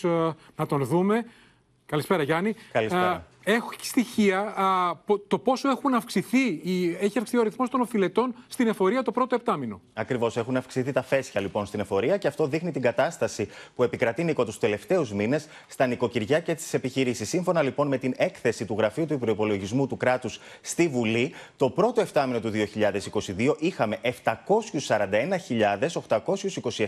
Να 0.57 0.66
τον 0.66 0.85
δούμε. 0.85 1.24
Καλησπέρα, 1.87 2.22
Γιάννη. 2.22 2.55
Καλησπέρα. 2.72 3.27
Έχω 3.49 3.70
στοιχεία 3.80 4.38
α, 4.38 4.97
το 5.28 5.38
πόσο 5.38 5.68
έχουν 5.68 5.94
αυξηθεί, 5.94 6.61
έχει 7.01 7.18
αυξηθεί 7.18 7.36
ο 7.36 7.40
αριθμός 7.40 7.70
των 7.70 7.80
οφειλετών 7.80 8.34
στην 8.49 8.66
εφορία 8.66 9.03
το 9.03 9.12
πρώτο 9.12 9.34
επτάμινο. 9.34 9.80
Ακριβώς. 9.94 10.36
Έχουν 10.36 10.57
αυξηθεί 10.57 10.92
τα 10.92 11.03
φέσια 11.03 11.40
λοιπόν 11.40 11.66
στην 11.66 11.80
εφορία 11.80 12.16
και 12.16 12.28
αυτό 12.28 12.47
δείχνει 12.47 12.70
την 12.70 12.82
κατάσταση 12.82 13.49
που 13.74 13.82
επικρατεί 13.82 14.24
Νίκο 14.24 14.44
τους 14.44 14.59
τελευταίους 14.59 15.12
μήνες 15.12 15.49
στα 15.68 15.86
νοικοκυριά 15.86 16.40
και 16.40 16.55
τις 16.55 16.74
επιχειρήσεις. 16.74 17.28
Σύμφωνα 17.28 17.62
λοιπόν 17.62 17.88
με 17.88 17.99
την 17.99 18.14
έκθεση 18.16 18.64
του 18.64 18.74
Γραφείου 18.78 19.07
του 19.07 19.18
Προπολογισμού 19.18 19.86
του 19.86 19.97
Κράτους 19.97 20.40
στη 20.61 20.88
Βουλή, 20.88 21.32
το 21.57 21.70
πρώτο 21.70 22.01
επτάμινο 22.01 22.40
του 22.40 22.51
2022 23.36 23.55
είχαμε 23.59 23.99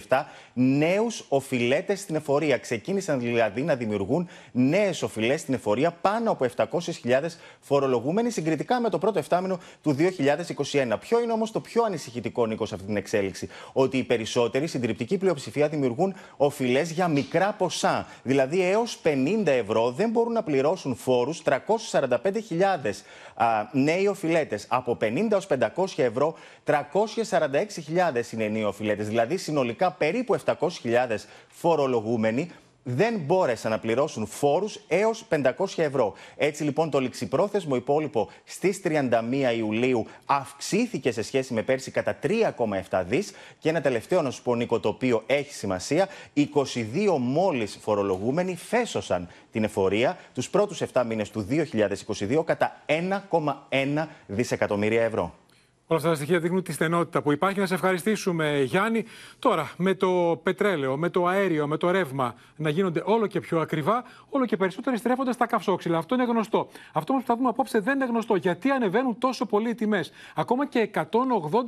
741.827 0.09 0.25
νέους 0.53 1.25
οφειλέτες 1.29 2.01
στην 2.01 2.15
εφορία. 2.15 2.59
Ξεκίνησαν 2.59 3.21
δηλαδή 3.21 3.63
να 3.63 3.75
δημιουργούν 3.75 4.29
νέες 4.53 5.03
οφειλές 5.03 5.41
στην 5.41 5.55
εφορία 5.55 5.91
πάνω 5.91 6.31
από 6.31 6.47
700.000 6.57 6.67
φορολογούμενοι 7.61 8.31
συγκριτικά 8.31 8.81
με 8.81 8.91
το 8.91 8.99
πρώτο 8.99 9.19
εφτάμινο 9.19 9.59
του 9.83 9.97
2021. 10.73 10.97
Ποιο 11.01 11.21
είναι 11.21 11.33
όμως 11.33 11.51
το 11.51 11.61
πιο 11.61 11.83
ανησυχητικό, 11.85 12.47
Νίκος, 12.47 12.69
σε 12.69 12.75
αυτή 12.75 12.87
την 12.87 12.97
εξέλιξη, 12.97 13.49
ότι 13.73 13.97
οι 13.99 14.05
περισσότεροι, 14.05 14.67
συντριπτική 14.67 15.19
πλειοψηφία, 15.19 15.69
δημιουργούν 15.69 16.15
οφειλές 16.37 16.91
για 16.91 17.09
μικρά 17.09 17.53
ποσά. 17.53 18.07
Δηλαδή 18.23 18.63
έως 18.63 19.01
50 19.03 19.47
ευρώ 19.47 19.91
δεν 19.91 20.11
μπορούν 20.11 20.33
να 20.33 20.43
πληρώσουν 20.43 20.95
φόρους 20.95 21.43
345.000 21.45 23.05
νέοι 23.73 24.07
οφειλέτες. 24.07 24.67
Από 24.69 24.97
50 25.01 25.27
έως 25.31 25.47
500 25.47 25.85
ευρώ 25.97 26.35
346.000 26.65 28.33
είναι 28.33 28.49
νέοι 28.49 28.63
οφειλέτες. 28.63 29.09
Δηλαδή 29.09 29.37
συνολικά 29.37 29.93
περίπου 29.93 30.37
700.000 30.45 30.55
φορολογούμενοι 31.49 32.51
δεν 32.91 33.19
μπόρεσαν 33.19 33.71
να 33.71 33.79
πληρώσουν 33.79 34.27
φόρους 34.27 34.81
έως 34.89 35.25
500 35.29 35.67
ευρώ. 35.77 36.13
Έτσι 36.37 36.63
λοιπόν 36.63 36.91
το 36.91 37.01
ληξιπρόθεσμο 37.01 37.77
υπόλοιπο 37.77 38.29
στις 38.45 38.81
31 38.85 39.11
Ιουλίου 39.57 40.07
αυξήθηκε 40.27 41.13
σε 41.13 41.23
σχέση 41.23 41.55
με 41.55 41.63
πέρσι 41.63 41.91
κατά 41.91 42.19
3,7 42.23 43.03
δις 43.07 43.33
και 43.59 43.69
ένα 43.69 43.81
τελευταίο 43.81 44.23
να 44.23 44.31
σου 44.31 44.43
πω 44.43 44.55
Νίκο 44.55 44.81
το 44.81 44.89
οποίο 44.89 45.23
έχει 45.27 45.53
σημασία 45.55 46.09
22 46.37 46.47
μόλις 47.19 47.79
φορολογούμενοι 47.81 48.57
φέσωσαν 48.57 49.29
την 49.53 49.65
εφορία 49.65 50.19
τους 50.35 50.51
πρώτους 50.51 50.83
7 50.93 51.03
μήνες 51.07 51.31
του 51.31 51.47
2022 51.49 52.45
κατά 52.45 52.83
1,1 52.87 54.07
δισεκατομμύρια 54.27 55.03
ευρώ. 55.03 55.35
Όλα 55.91 55.99
αυτά 55.99 56.11
τα 56.11 56.17
στοιχεία 56.17 56.39
δείχνουν 56.39 56.63
τη 56.63 56.73
στενότητα 56.73 57.23
που 57.23 57.33
υπάρχει. 57.33 57.59
Να 57.59 57.67
σε 57.67 57.75
ευχαριστήσουμε, 57.75 58.63
Γιάννη. 58.63 59.05
Τώρα, 59.39 59.71
με 59.77 59.95
το 59.95 60.41
πετρέλαιο, 60.43 60.97
με 60.97 61.09
το 61.09 61.27
αέριο, 61.27 61.67
με 61.67 61.77
το 61.77 61.91
ρεύμα 61.91 62.35
να 62.57 62.71
γίνονται 62.71 63.03
όλο 63.05 63.27
και 63.27 63.41
πιο 63.41 63.61
ακριβά, 63.61 64.05
όλο 64.29 64.47
και 64.47 64.57
περισσότερο 64.57 64.97
στρέφονται 64.97 65.33
στα 65.33 65.47
καυσόξυλα. 65.47 65.99
Αυτό 65.99 66.15
είναι 66.15 66.25
γνωστό. 66.25 66.69
Αυτό 66.93 67.13
όμως 67.13 67.25
που 67.25 67.31
θα 67.33 67.37
δούμε 67.37 67.49
απόψε 67.49 67.79
δεν 67.79 67.95
είναι 67.95 68.05
γνωστό. 68.05 68.35
Γιατί 68.35 68.71
ανεβαίνουν 68.71 69.19
τόσο 69.19 69.47
πολύ 69.47 69.71
οι 69.71 69.75
τιμές. 69.75 70.11
Ακόμα 70.35 70.67
και 70.67 70.91
180 70.95 71.05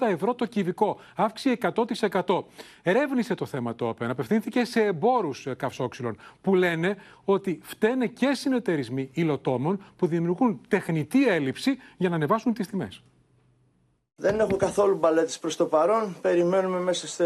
ευρώ 0.08 0.34
το 0.34 0.46
κυβικό. 0.46 1.00
Αύξηση 1.14 1.58
100%. 1.60 2.44
Ερεύνησε 2.82 3.34
το 3.34 3.46
θέμα 3.46 3.74
το 3.74 3.88
ΟΠΕΝ. 3.88 4.10
Απευθύνθηκε 4.10 4.64
σε 4.64 4.84
εμπόρους 4.84 5.46
καυσόξυλων 5.56 6.16
που 6.40 6.54
λένε 6.54 6.96
ότι 7.24 7.60
φταίνε 7.62 8.06
και 8.06 8.34
συνεταιρισμοί 8.34 9.10
υλοτόμων 9.12 9.84
που 9.96 10.06
δημιουργούν 10.06 10.60
τεχνητή 10.68 11.28
έλλειψη 11.28 11.78
για 11.96 12.08
να 12.08 12.14
ανεβάσουν 12.14 12.52
τις 12.52 12.66
τιμές. 12.66 13.02
Δεν 14.22 14.40
έχω 14.40 14.56
καθόλου 14.56 14.96
μπαλέτες 14.96 15.38
προς 15.38 15.56
το 15.56 15.64
παρόν. 15.64 16.16
Περιμένουμε 16.20 16.78
μέσα 16.78 17.06
στο 17.06 17.24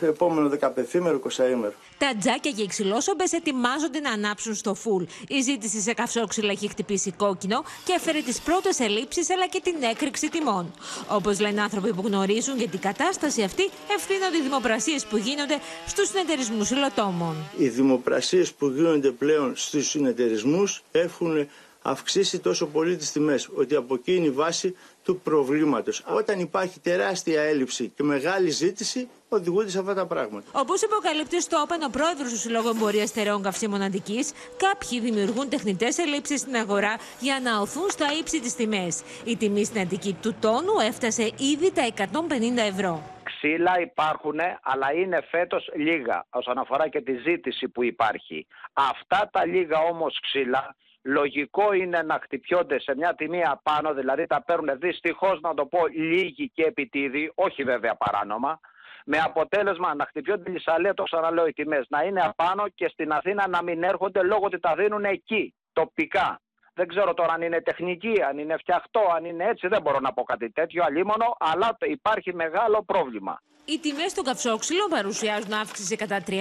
επόμενο 0.00 0.50
15ημερο, 0.60 1.20
20ημερο. 1.20 1.72
Τα 1.98 2.14
τζάκια 2.18 2.50
και 2.50 2.62
οι 2.62 2.66
ξυλόσομπες 2.66 3.32
ετοιμάζονται 3.32 4.00
να 4.00 4.10
ανάψουν 4.10 4.54
στο 4.54 4.74
φουλ. 4.74 5.04
Η 5.28 5.40
ζήτηση 5.40 5.80
σε 5.80 5.92
καυσόξυλα 5.92 6.50
έχει 6.50 6.68
χτυπήσει 6.68 7.12
κόκκινο 7.12 7.64
και 7.84 7.92
έφερε 7.96 8.20
τις 8.20 8.40
πρώτες 8.40 8.80
ελλείψεις 8.80 9.30
αλλά 9.30 9.46
και 9.46 9.60
την 9.64 9.74
έκρηξη 9.90 10.30
τιμών. 10.30 10.72
Όπως 11.08 11.40
λένε 11.40 11.62
άνθρωποι 11.62 11.94
που 11.94 12.02
γνωρίζουν 12.06 12.58
για 12.58 12.68
την 12.68 12.80
κατάσταση 12.80 13.42
αυτή, 13.42 13.70
ευθύνονται 13.96 14.36
οι 14.36 14.42
δημοπρασίες 14.42 15.04
που 15.06 15.16
γίνονται 15.16 15.58
στους 15.86 16.08
συνεταιρισμούς 16.08 16.70
υλοτόμων. 16.70 17.36
Οι 17.56 17.68
δημοπρασίες 17.68 18.52
που 18.52 18.66
γίνονται 18.68 19.10
πλέον 19.10 19.52
στους 19.56 19.88
συνεταιρισμούς 19.88 20.82
έχουν 20.92 21.48
αυξήσει 21.82 22.38
τόσο 22.38 22.66
πολύ 22.66 22.96
τις 22.96 23.12
τιμές, 23.12 23.48
ότι 23.54 23.74
από 23.74 23.94
εκεί 23.94 24.14
είναι 24.14 24.26
η 24.26 24.30
βάση 24.30 24.74
του 25.04 25.20
προβλήματος. 25.20 26.04
Όταν 26.06 26.40
υπάρχει 26.40 26.80
τεράστια 26.80 27.42
έλλειψη 27.42 27.92
και 27.96 28.02
μεγάλη 28.02 28.50
ζήτηση, 28.50 29.08
οδηγούνται 29.28 29.70
σε 29.70 29.78
αυτά 29.78 29.94
τα 29.94 30.06
πράγματα. 30.06 30.46
Όπω 30.52 30.72
υποκαλύπτει 30.84 31.42
στο 31.42 31.60
Όπεν 31.60 31.82
ο 31.82 31.88
πρόεδρος 31.90 32.30
του 32.30 32.38
Συλλόγου 32.38 32.68
Εμπορίας 32.68 33.08
Στερεών 33.08 33.42
Καυσίμων 33.42 33.82
Αντικής, 33.82 34.32
κάποιοι 34.56 35.00
δημιουργούν 35.00 35.48
τεχνητές 35.48 35.98
ελλείψεις 35.98 36.40
στην 36.40 36.54
αγορά 36.54 36.96
για 37.20 37.40
να 37.42 37.60
οθούν 37.60 37.90
στα 37.90 38.06
ύψη 38.20 38.40
τις 38.40 38.54
τιμές. 38.54 39.02
Η 39.24 39.36
τιμή 39.36 39.64
στην 39.64 39.80
Αντική 39.80 40.16
του 40.22 40.34
τόνου 40.40 40.78
έφτασε 40.86 41.22
ήδη 41.22 41.72
τα 41.72 41.82
150 41.86 42.62
ευρώ. 42.68 43.02
Ξύλα 43.22 43.80
υπάρχουν, 43.80 44.38
αλλά 44.62 44.92
είναι 44.92 45.20
φέτος 45.30 45.70
λίγα 45.74 46.26
όσον 46.30 46.58
αφορά 46.58 46.88
και 46.88 47.00
τη 47.00 47.12
ζήτηση 47.12 47.68
που 47.68 47.82
υπάρχει. 47.84 48.46
Αυτά 48.72 49.28
τα 49.32 49.46
λίγα 49.46 49.78
όμως 49.78 50.20
ξύλα 50.20 50.76
λογικό 51.02 51.72
είναι 51.72 52.02
να 52.02 52.18
χτυπιόνται 52.22 52.80
σε 52.80 52.94
μια 52.96 53.14
τιμή 53.14 53.42
απάνω, 53.44 53.94
δηλαδή 53.94 54.26
τα 54.26 54.42
παίρνουν 54.42 54.78
δυστυχώς 54.78 55.40
να 55.40 55.54
το 55.54 55.66
πω 55.66 55.86
λίγοι 55.86 56.50
και 56.54 56.62
επιτίδη, 56.62 57.32
όχι 57.34 57.64
βέβαια 57.64 57.94
παράνομα, 57.94 58.60
με 59.04 59.18
αποτέλεσμα 59.18 59.94
να 59.94 60.06
χτυπιόνται 60.06 60.50
λησαλία, 60.50 60.94
το 60.94 61.02
ξαναλέω, 61.02 61.46
οι 61.46 61.52
τιμές 61.52 61.86
να 61.88 62.02
είναι 62.02 62.20
απάνω 62.20 62.68
και 62.68 62.88
στην 62.88 63.12
Αθήνα 63.12 63.48
να 63.48 63.62
μην 63.62 63.82
έρχονται 63.82 64.22
λόγω 64.22 64.44
ότι 64.44 64.60
τα 64.60 64.74
δίνουν 64.74 65.04
εκεί, 65.04 65.54
τοπικά. 65.72 66.41
Δεν 66.74 66.86
ξέρω 66.88 67.14
τώρα 67.14 67.32
αν 67.32 67.42
είναι 67.42 67.60
τεχνική, 67.60 68.14
αν 68.28 68.38
είναι 68.38 68.56
φτιαχτό, 68.56 69.00
αν 69.16 69.24
είναι 69.24 69.44
έτσι, 69.44 69.68
δεν 69.68 69.82
μπορώ 69.82 70.00
να 70.00 70.12
πω 70.12 70.22
κάτι 70.22 70.50
τέτοιο 70.50 70.84
αλίμονο, 70.84 71.36
αλλά 71.38 71.76
υπάρχει 71.80 72.34
μεγάλο 72.34 72.82
πρόβλημα. 72.86 73.42
Οι 73.64 73.78
τιμές 73.78 74.14
των 74.14 74.24
καυσόξυλων 74.24 74.88
παρουσιάζουν 74.88 75.52
αύξηση 75.52 75.96
κατά 75.96 76.22
30% 76.26 76.32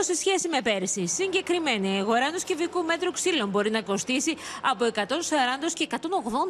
σε 0.00 0.14
σχέση 0.14 0.48
με 0.48 0.60
πέρσι. 0.62 1.06
Συγκεκριμένα, 1.06 1.94
η 1.96 1.98
αγορά 1.98 2.26
ενό 2.26 2.38
κυβικού 2.38 2.82
μέτρου 2.84 3.10
ξύλων 3.10 3.48
μπορεί 3.48 3.70
να 3.70 3.82
κοστίσει 3.82 4.36
από 4.62 4.84
140 4.84 5.00
και 5.74 5.86
180 5.90 5.96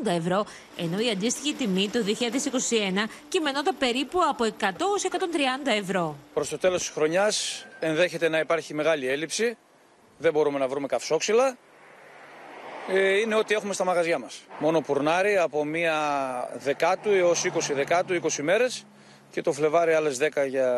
ευρώ, 0.06 0.46
ενώ 0.76 0.98
η 0.98 1.10
αντίστοιχη 1.10 1.54
τιμή 1.54 1.88
το 1.88 1.98
2021 2.06 3.08
κειμενόταν 3.28 3.76
περίπου 3.78 4.18
από 4.28 4.44
100 4.44 4.64
130 4.64 4.68
ευρώ. 5.64 6.16
Προς 6.34 6.48
το 6.48 6.58
τέλος 6.58 6.80
της 6.80 6.90
χρονιάς 6.90 7.66
ενδέχεται 7.80 8.28
να 8.28 8.38
υπάρχει 8.38 8.74
μεγάλη 8.74 9.08
έλλειψη. 9.08 9.56
Δεν 10.18 10.32
μπορούμε 10.32 10.58
να 10.58 10.68
βρούμε 10.68 10.86
καυσόξυλα. 10.86 11.56
Ε, 12.90 13.18
είναι 13.18 13.34
ό,τι 13.34 13.54
έχουμε 13.54 13.72
στα 13.72 13.84
μαγαζιά 13.84 14.18
μας. 14.18 14.40
Μόνο 14.58 14.80
πουρνάρι 14.80 15.36
από 15.36 15.64
μία 15.64 15.96
δεκάτου 16.58 17.10
έως 17.10 17.44
20 17.44 17.74
δεκάτου, 17.74 18.14
20 18.14 18.42
μέρες 18.42 18.84
και 19.30 19.42
το 19.42 19.52
Φλεβάρι 19.52 19.92
άλλες 19.92 20.18
10 20.18 20.46
για 20.48 20.70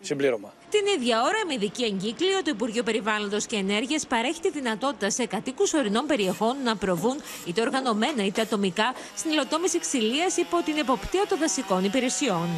συμπλήρωμα. 0.00 0.52
Την 0.70 0.80
ίδια 0.96 1.22
ώρα, 1.22 1.46
με 1.46 1.54
ειδική 1.54 1.84
εγκύκλιο, 1.84 2.42
το 2.44 2.50
Υπουργείο 2.50 2.82
Περιβάλλοντος 2.82 3.46
και 3.46 3.56
Ενέργειας 3.56 4.06
παρέχει 4.06 4.40
τη 4.40 4.50
δυνατότητα 4.50 5.10
σε 5.10 5.26
κατοίκους 5.26 5.74
ορεινών 5.74 6.06
περιοχών 6.06 6.56
να 6.64 6.76
προβούν 6.76 7.16
είτε 7.46 7.60
οργανωμένα 7.60 8.24
είτε 8.24 8.40
ατομικά 8.40 8.94
στην 9.16 9.30
υλοτόμηση 9.30 9.78
ξυλίας 9.78 10.36
υπό 10.36 10.62
την 10.64 10.78
εποπτεία 10.78 11.26
των 11.28 11.38
δασικών 11.38 11.84
υπηρεσιών. 11.84 12.48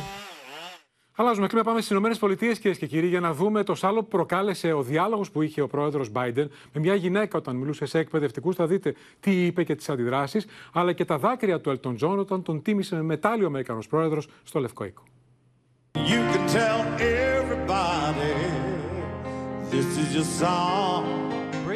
Αλλάζουμε 1.22 1.46
κλίμα, 1.46 1.64
πάμε 1.64 1.80
στις 1.80 1.96
ΗΠΑ, 1.96 2.34
κυρίες 2.34 2.78
και 2.78 2.86
κύριοι, 2.86 3.06
για 3.06 3.20
να 3.20 3.32
δούμε 3.32 3.62
το 3.62 3.74
σάλο 3.74 4.02
που 4.02 4.08
προκάλεσε 4.08 4.72
ο 4.72 4.82
διάλογος 4.82 5.30
που 5.30 5.42
είχε 5.42 5.60
ο 5.60 5.66
πρόεδρος 5.66 6.10
Biden 6.14 6.46
με 6.72 6.80
μια 6.80 6.94
γυναίκα 6.94 7.38
όταν 7.38 7.56
μιλούσε 7.56 7.84
σε 7.84 7.98
εκπαιδευτικούς. 7.98 8.56
Θα 8.56 8.66
δείτε 8.66 8.94
τι 9.20 9.46
είπε 9.46 9.64
και 9.64 9.74
τις 9.74 9.88
αντιδράσεις, 9.88 10.46
αλλά 10.72 10.92
και 10.92 11.04
τα 11.04 11.18
δάκρυα 11.18 11.60
του 11.60 11.80
Elton 11.80 11.96
John 12.04 12.18
όταν 12.18 12.42
τον 12.42 12.62
τίμησε 12.62 12.94
με 12.94 13.02
μετάλλιο 13.02 13.46
Αμερικανός 13.46 13.86
πρόεδρος 13.86 14.28
στο 14.42 14.60
Λευκό 14.60 14.84
Οίκο. 14.84 15.02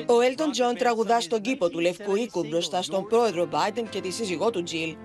Ο 0.07 0.21
Έλτον 0.21 0.51
Τζον 0.51 0.75
τραγουδά 0.77 1.21
στον 1.21 1.41
κήπο 1.41 1.69
του 1.69 1.79
Λευκού 1.79 2.17
Οίκου 2.17 2.47
μπροστά 2.47 2.83
στον 2.83 3.07
πρόεδρο 3.07 3.49
Biden 3.51 3.85
και 3.91 4.01
τη 4.01 4.11
σύζυγό 4.11 4.51
του 4.51 4.63
Τζιλ. 4.63 4.97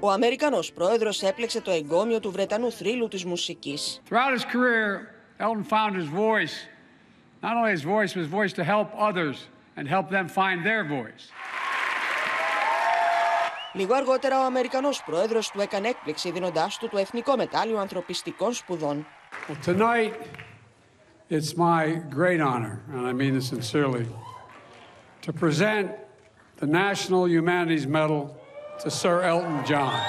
Ο 0.00 0.10
Αμερικανός 0.10 0.72
πρόεδρος 0.72 1.22
έπλεξε 1.22 1.60
το 1.60 1.70
εγκόμιο 1.70 2.20
του 2.20 2.30
Βρετανού 2.30 2.72
θρύλου 2.72 3.08
της 3.08 3.24
μουσικής. 3.24 4.02
Throughout 4.08 4.38
his 4.38 4.44
career, 4.44 5.16
Elton 5.38 5.64
found 5.64 5.96
his 5.96 6.08
voice. 6.08 6.54
Not 7.42 7.54
only 7.58 7.72
his 7.76 7.82
voice, 7.82 8.10
but 8.14 8.20
his 8.24 8.32
voice 8.40 8.52
to 8.60 8.64
help 8.64 8.88
others 9.08 9.36
and 9.76 9.84
help 9.88 10.06
them 10.10 10.26
find 10.28 10.64
their 10.64 10.82
voice. 10.84 11.24
Λίγο 13.72 13.94
αργότερα 13.94 14.40
ο 14.40 14.44
Αμερικανός 14.44 15.02
πρόεδρος 15.02 15.50
του 15.50 15.60
έκανε 15.60 15.88
έκπληξη 15.88 16.30
δίνοντάς 16.30 16.78
του 16.78 16.88
το 16.88 16.98
Εθνικό 16.98 17.36
Μετάλλιο 17.36 17.78
Ανθρωπιστικών 17.78 18.52
Σπουδών. 18.52 19.06
Well, 19.48 19.74
tonight, 19.74 20.14
it's 21.30 21.56
my 21.56 21.82
great 22.18 22.40
honor, 22.40 22.80
and 22.92 23.06
I 23.06 23.12
mean 23.12 23.34
this 23.38 23.48
sincerely, 23.48 24.06
to 25.22 25.32
present 25.32 25.90
the 26.58 26.66
National 26.66 27.28
Humanities 27.28 27.86
Medal 27.86 28.34
to 28.82 28.90
Sir 28.90 29.22
Elton 29.22 29.64
John. 29.64 30.00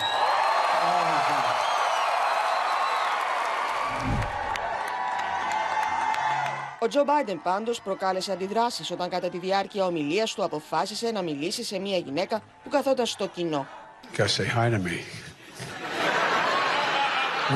Ο 6.80 6.88
Τζο 6.88 7.04
Μπάιντεν 7.04 7.42
πάντως 7.42 7.82
προκάλεσε 7.82 8.32
αντιδράσεις 8.32 8.92
όταν 8.92 9.10
κατά 9.10 9.30
τη 9.30 9.38
διάρκεια 9.38 9.86
ομιλίας 9.86 10.34
του 10.34 10.44
αποφάσισε 10.44 11.12
να 11.12 11.22
μιλήσει 11.22 11.64
σε 11.64 11.80
μια 11.80 11.98
γυναίκα 11.98 12.42
που 12.64 12.70
καθόταν 12.70 13.06
στο 13.06 13.28
κοινό. 13.28 13.68
You 14.04 14.18
gotta 14.18 14.28
say 14.28 14.46
hi 14.46 14.70
to 14.70 14.80
me. 14.80 14.98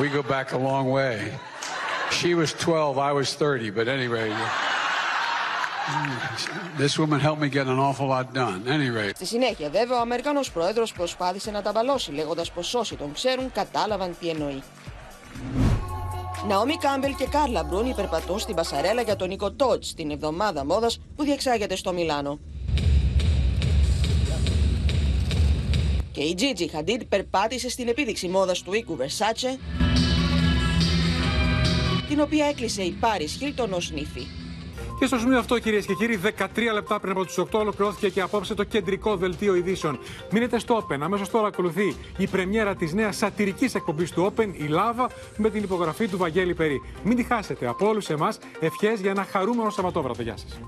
We 0.00 0.08
go 0.08 0.22
back 0.22 0.52
a 0.52 0.58
long 0.58 0.90
way. 0.90 1.18
She 2.10 2.34
was 2.34 2.52
12, 2.52 2.98
I 2.98 3.12
was 3.12 3.34
30, 3.34 3.70
but 3.70 3.88
anyway. 3.88 4.30
This 6.78 6.98
woman 6.98 7.20
helped 7.20 7.40
me 7.40 7.48
get 7.48 7.66
an 7.66 7.78
awful 7.78 8.06
lot 8.06 8.26
done. 8.34 8.60
Anyway. 8.66 9.10
Στη 9.14 9.26
συνέχεια, 9.26 9.70
βέβαια, 9.70 9.98
ο 9.98 10.00
Αμερικανός 10.00 10.50
πρόεδρος 10.50 10.92
προσπάθησε 10.92 11.50
να 11.50 11.62
τα 11.62 11.72
μπαλώσει, 11.72 12.12
λέγοντας 12.12 12.50
πως 12.50 12.74
όσοι 12.74 12.96
τον 12.96 13.12
ξέρουν 13.12 13.52
κατάλαβαν 13.52 14.16
τι 14.20 14.28
εννοεί. 14.28 14.62
Ναόμι 16.48 16.76
Κάμπελ 16.76 17.14
και 17.14 17.26
Κάρλα 17.26 17.62
Μπρούν 17.62 17.86
υπερπατούν 17.86 18.38
στην 18.38 18.54
πασαρέλα 18.54 19.02
για 19.02 19.16
τον 19.16 19.28
Νίκο 19.28 19.52
Τότς 19.52 19.94
την 19.94 20.10
εβδομάδα 20.10 20.64
μόδας 20.64 20.98
που 21.16 21.24
διεξάγεται 21.24 21.76
στο 21.76 21.92
Μιλάνο. 21.92 22.38
Και 26.12 26.20
η 26.20 26.36
Gigi 26.38 26.78
Hadid 26.78 27.00
περπάτησε 27.08 27.68
στην 27.68 27.88
επίδειξη 27.88 28.28
μόδας 28.28 28.62
του 28.62 28.72
οίκου 28.72 28.96
Versace, 29.00 29.58
την 32.08 32.20
οποία 32.20 32.46
έκλεισε 32.46 32.82
η 32.82 32.90
Πάρις 32.90 33.32
Χίλτον 33.32 33.72
ως 33.72 33.90
νύφη. 33.90 34.26
Και 35.02 35.08
στο 35.08 35.18
σημείο 35.18 35.38
αυτό, 35.38 35.58
κυρίες 35.58 35.86
και 35.86 35.94
κύριοι, 35.94 36.16
13 36.16 36.72
λεπτά 36.72 37.00
πριν 37.00 37.12
από 37.12 37.24
του 37.24 37.48
8 37.52 37.58
ολοκληρώθηκε 37.60 38.08
και 38.08 38.20
απόψε 38.20 38.54
το 38.54 38.64
κεντρικό 38.64 39.16
δελτίο 39.16 39.54
ειδήσεων. 39.54 39.98
Μείνετε 40.30 40.58
στο 40.58 40.86
Open. 40.86 40.98
Αμέσως 41.00 41.30
τώρα 41.30 41.46
ακολουθεί 41.46 41.96
η 42.16 42.26
πρεμιέρα 42.26 42.74
της 42.74 42.92
νέας 42.92 43.16
σατυρικής 43.16 43.74
εκπομπής 43.74 44.10
του 44.10 44.32
Open, 44.36 44.48
η 44.52 44.66
Λάβα, 44.66 45.10
με 45.36 45.50
την 45.50 45.62
υπογραφή 45.62 46.08
του 46.08 46.16
Βαγγέλη 46.16 46.54
Περί. 46.54 46.82
Μην 47.04 47.16
τη 47.16 47.22
χάσετε 47.22 47.66
από 47.66 47.88
όλους 47.88 48.08
εμάς. 48.08 48.38
Ευχές 48.60 49.00
για 49.00 49.10
ένα 49.10 49.24
χαρούμενο 49.24 49.70
Σαββατόβραδο. 49.70 50.22
Γεια 50.22 50.36
σας. 50.36 50.60